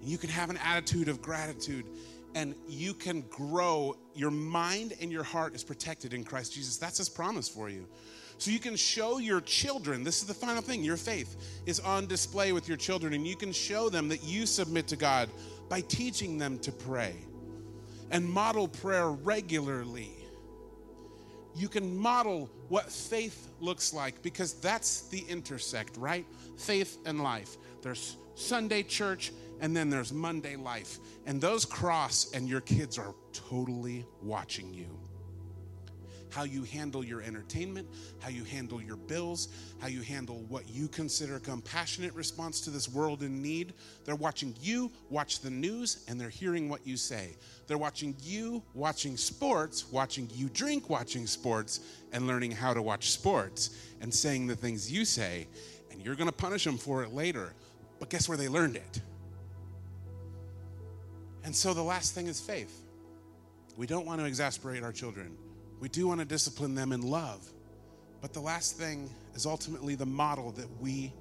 And 0.00 0.08
you 0.08 0.18
can 0.18 0.30
have 0.30 0.50
an 0.50 0.58
attitude 0.58 1.08
of 1.08 1.20
gratitude 1.22 1.86
and 2.34 2.54
you 2.68 2.94
can 2.94 3.22
grow. 3.22 3.96
Your 4.14 4.30
mind 4.30 4.94
and 5.00 5.10
your 5.10 5.22
heart 5.22 5.54
is 5.54 5.64
protected 5.64 6.14
in 6.14 6.24
Christ 6.24 6.54
Jesus. 6.54 6.76
That's 6.76 6.98
his 6.98 7.08
promise 7.08 7.48
for 7.48 7.68
you. 7.68 7.86
So 8.38 8.50
you 8.50 8.58
can 8.58 8.74
show 8.74 9.18
your 9.18 9.42
children, 9.42 10.02
this 10.02 10.22
is 10.22 10.26
the 10.26 10.34
final 10.34 10.62
thing, 10.62 10.82
your 10.82 10.96
faith 10.96 11.36
is 11.66 11.78
on 11.78 12.06
display 12.06 12.52
with 12.52 12.68
your 12.68 12.78
children, 12.78 13.12
and 13.12 13.26
you 13.26 13.36
can 13.36 13.52
show 13.52 13.90
them 13.90 14.08
that 14.08 14.24
you 14.24 14.46
submit 14.46 14.86
to 14.88 14.96
God 14.96 15.28
by 15.68 15.82
teaching 15.82 16.38
them 16.38 16.58
to 16.60 16.72
pray 16.72 17.16
and 18.10 18.24
model 18.28 18.66
prayer 18.66 19.10
regularly. 19.10 20.10
You 21.54 21.68
can 21.68 21.96
model 21.96 22.48
what 22.68 22.90
faith 22.90 23.48
looks 23.60 23.92
like 23.92 24.22
because 24.22 24.54
that's 24.54 25.02
the 25.08 25.24
intersect, 25.28 25.96
right? 25.96 26.24
Faith 26.56 26.98
and 27.04 27.22
life. 27.22 27.56
There's 27.82 28.16
Sunday 28.34 28.82
church 28.82 29.32
and 29.60 29.76
then 29.76 29.90
there's 29.90 30.12
Monday 30.12 30.56
life. 30.56 30.98
And 31.26 31.40
those 31.40 31.64
cross, 31.64 32.32
and 32.32 32.48
your 32.48 32.60
kids 32.60 32.98
are 32.98 33.14
totally 33.32 34.04
watching 34.22 34.72
you. 34.72 34.98
How 36.30 36.44
you 36.44 36.62
handle 36.62 37.04
your 37.04 37.22
entertainment, 37.22 37.88
how 38.20 38.28
you 38.28 38.44
handle 38.44 38.80
your 38.80 38.96
bills, 38.96 39.48
how 39.80 39.88
you 39.88 40.00
handle 40.02 40.44
what 40.48 40.68
you 40.68 40.86
consider 40.86 41.36
a 41.36 41.40
compassionate 41.40 42.14
response 42.14 42.60
to 42.60 42.70
this 42.70 42.88
world 42.88 43.24
in 43.24 43.42
need. 43.42 43.74
They're 44.04 44.14
watching 44.14 44.54
you 44.60 44.92
watch 45.08 45.40
the 45.40 45.50
news 45.50 46.04
and 46.06 46.20
they're 46.20 46.28
hearing 46.28 46.68
what 46.68 46.86
you 46.86 46.96
say. 46.96 47.36
They're 47.66 47.78
watching 47.78 48.14
you 48.22 48.62
watching 48.74 49.16
sports, 49.16 49.90
watching 49.90 50.30
you 50.32 50.48
drink 50.48 50.88
watching 50.88 51.26
sports, 51.26 51.80
and 52.12 52.28
learning 52.28 52.52
how 52.52 52.74
to 52.74 52.82
watch 52.82 53.10
sports 53.10 53.70
and 54.00 54.14
saying 54.14 54.46
the 54.46 54.56
things 54.56 54.90
you 54.90 55.04
say. 55.04 55.48
And 55.90 56.00
you're 56.00 56.14
to 56.14 56.30
punish 56.30 56.62
them 56.62 56.78
for 56.78 57.02
it 57.02 57.12
later. 57.12 57.54
But 57.98 58.08
guess 58.08 58.28
where 58.28 58.38
they 58.38 58.48
learned 58.48 58.76
it? 58.76 59.00
And 61.44 61.54
so 61.54 61.74
the 61.74 61.82
last 61.82 62.14
thing 62.14 62.26
is 62.26 62.40
faith. 62.40 62.82
We 63.76 63.86
don't 63.86 64.06
want 64.06 64.20
to 64.20 64.26
exasperate 64.26 64.82
our 64.82 64.92
children. 64.92 65.36
We 65.80 65.88
do 65.88 66.06
want 66.06 66.20
to 66.20 66.26
discipline 66.26 66.74
them 66.74 66.92
in 66.92 67.02
love. 67.02 67.48
But 68.20 68.34
the 68.34 68.40
last 68.40 68.76
thing 68.76 69.08
is 69.34 69.46
ultimately 69.46 69.94
the 69.94 70.06
model 70.06 70.52
that 70.52 70.68
we 70.80 71.12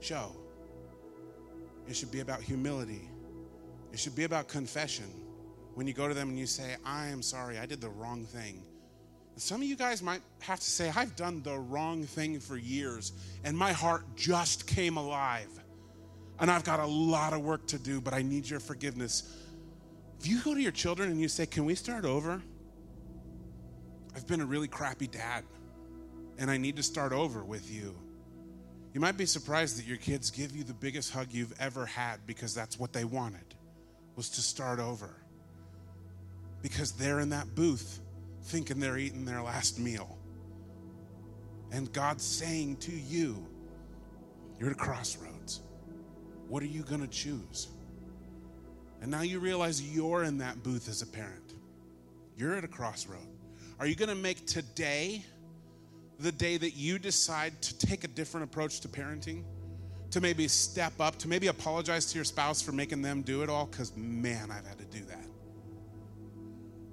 show. 0.00 0.32
It 1.88 1.96
should 1.96 2.10
be 2.10 2.20
about 2.20 2.42
humility. 2.42 3.08
It 3.92 3.98
should 3.98 4.16
be 4.16 4.24
about 4.24 4.48
confession. 4.48 5.06
When 5.74 5.86
you 5.86 5.92
go 5.92 6.08
to 6.08 6.14
them 6.14 6.28
and 6.28 6.38
you 6.38 6.46
say, 6.46 6.76
I 6.84 7.08
am 7.08 7.22
sorry, 7.22 7.58
I 7.58 7.66
did 7.66 7.80
the 7.80 7.88
wrong 7.88 8.24
thing. 8.24 8.62
some 9.36 9.60
of 9.60 9.66
you 9.66 9.76
guys 9.76 10.02
might 10.02 10.20
have 10.40 10.60
to 10.60 10.70
say, 10.70 10.92
I've 10.94 11.16
done 11.16 11.42
the 11.42 11.58
wrong 11.58 12.04
thing 12.04 12.38
for 12.38 12.56
years, 12.56 13.12
and 13.42 13.56
my 13.56 13.72
heart 13.72 14.04
just 14.14 14.66
came 14.66 14.96
alive. 14.96 15.48
And 16.38 16.50
I've 16.50 16.64
got 16.64 16.80
a 16.80 16.86
lot 16.86 17.32
of 17.32 17.40
work 17.40 17.66
to 17.68 17.78
do, 17.78 18.00
but 18.00 18.14
I 18.14 18.22
need 18.22 18.48
your 18.48 18.60
forgiveness. 18.60 19.43
If 20.20 20.26
you 20.26 20.40
go 20.42 20.54
to 20.54 20.60
your 20.60 20.72
children 20.72 21.10
and 21.10 21.20
you 21.20 21.28
say, 21.28 21.46
Can 21.46 21.64
we 21.64 21.74
start 21.74 22.04
over? 22.04 22.42
I've 24.16 24.26
been 24.26 24.40
a 24.40 24.46
really 24.46 24.68
crappy 24.68 25.06
dad, 25.06 25.44
and 26.38 26.50
I 26.50 26.56
need 26.56 26.76
to 26.76 26.82
start 26.82 27.12
over 27.12 27.44
with 27.44 27.70
you. 27.70 27.96
You 28.92 29.00
might 29.00 29.16
be 29.16 29.26
surprised 29.26 29.76
that 29.78 29.86
your 29.86 29.96
kids 29.96 30.30
give 30.30 30.54
you 30.54 30.62
the 30.62 30.72
biggest 30.72 31.12
hug 31.12 31.32
you've 31.32 31.52
ever 31.58 31.84
had 31.84 32.24
because 32.26 32.54
that's 32.54 32.78
what 32.78 32.92
they 32.92 33.04
wanted, 33.04 33.54
was 34.14 34.28
to 34.30 34.40
start 34.40 34.78
over. 34.78 35.16
Because 36.62 36.92
they're 36.92 37.18
in 37.18 37.30
that 37.30 37.56
booth 37.56 38.00
thinking 38.44 38.78
they're 38.78 38.98
eating 38.98 39.24
their 39.24 39.42
last 39.42 39.80
meal. 39.80 40.16
And 41.72 41.92
God's 41.92 42.24
saying 42.24 42.76
to 42.78 42.92
you, 42.92 43.44
You're 44.60 44.70
at 44.70 44.76
a 44.76 44.78
crossroads. 44.78 45.62
What 46.46 46.62
are 46.62 46.66
you 46.66 46.82
going 46.82 47.00
to 47.00 47.08
choose? 47.08 47.68
And 49.04 49.10
now 49.10 49.20
you 49.20 49.38
realize 49.38 49.82
you're 49.82 50.24
in 50.24 50.38
that 50.38 50.62
booth 50.62 50.88
as 50.88 51.02
a 51.02 51.06
parent. 51.06 51.52
You're 52.38 52.54
at 52.54 52.64
a 52.64 52.68
crossroad. 52.68 53.26
Are 53.78 53.86
you 53.86 53.94
going 53.94 54.08
to 54.08 54.14
make 54.14 54.46
today 54.46 55.22
the 56.18 56.32
day 56.32 56.56
that 56.56 56.70
you 56.70 56.98
decide 56.98 57.60
to 57.60 57.86
take 57.86 58.04
a 58.04 58.08
different 58.08 58.44
approach 58.44 58.80
to 58.80 58.88
parenting? 58.88 59.44
To 60.12 60.22
maybe 60.22 60.48
step 60.48 60.94
up, 61.00 61.18
to 61.18 61.28
maybe 61.28 61.48
apologize 61.48 62.06
to 62.12 62.14
your 62.14 62.24
spouse 62.24 62.62
for 62.62 62.72
making 62.72 63.02
them 63.02 63.20
do 63.20 63.42
it 63.42 63.50
all? 63.50 63.66
Because, 63.66 63.94
man, 63.94 64.50
I've 64.50 64.66
had 64.66 64.78
to 64.78 64.86
do 64.86 65.04
that. 65.04 65.26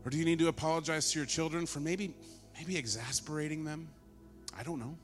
Or 0.03 0.12
do 0.12 0.18
you 0.18 0.26
need 0.26 0.39
to 0.39 0.49
apologize 0.49 1.14
to 1.14 1.20
your 1.20 1.26
children 1.26 1.66
for 1.66 1.80
maybe 1.80 2.14
maybe 2.57 2.76
exasperating 2.76 3.64
them? 3.64 3.88
I 4.59 4.64
don't 4.64 4.82
know. 4.82 4.97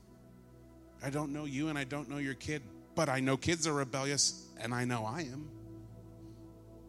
I 1.02 1.08
don't 1.08 1.32
know 1.32 1.46
you 1.46 1.68
and 1.68 1.78
I 1.78 1.84
don't 1.84 2.10
know 2.10 2.18
your 2.18 2.34
kid, 2.34 2.60
but 2.94 3.08
I 3.08 3.20
know 3.20 3.38
kids 3.38 3.66
are 3.66 3.72
rebellious 3.72 4.46
and 4.60 4.74
I 4.74 4.84
know 4.84 5.06
I 5.06 5.20
am. 5.20 5.48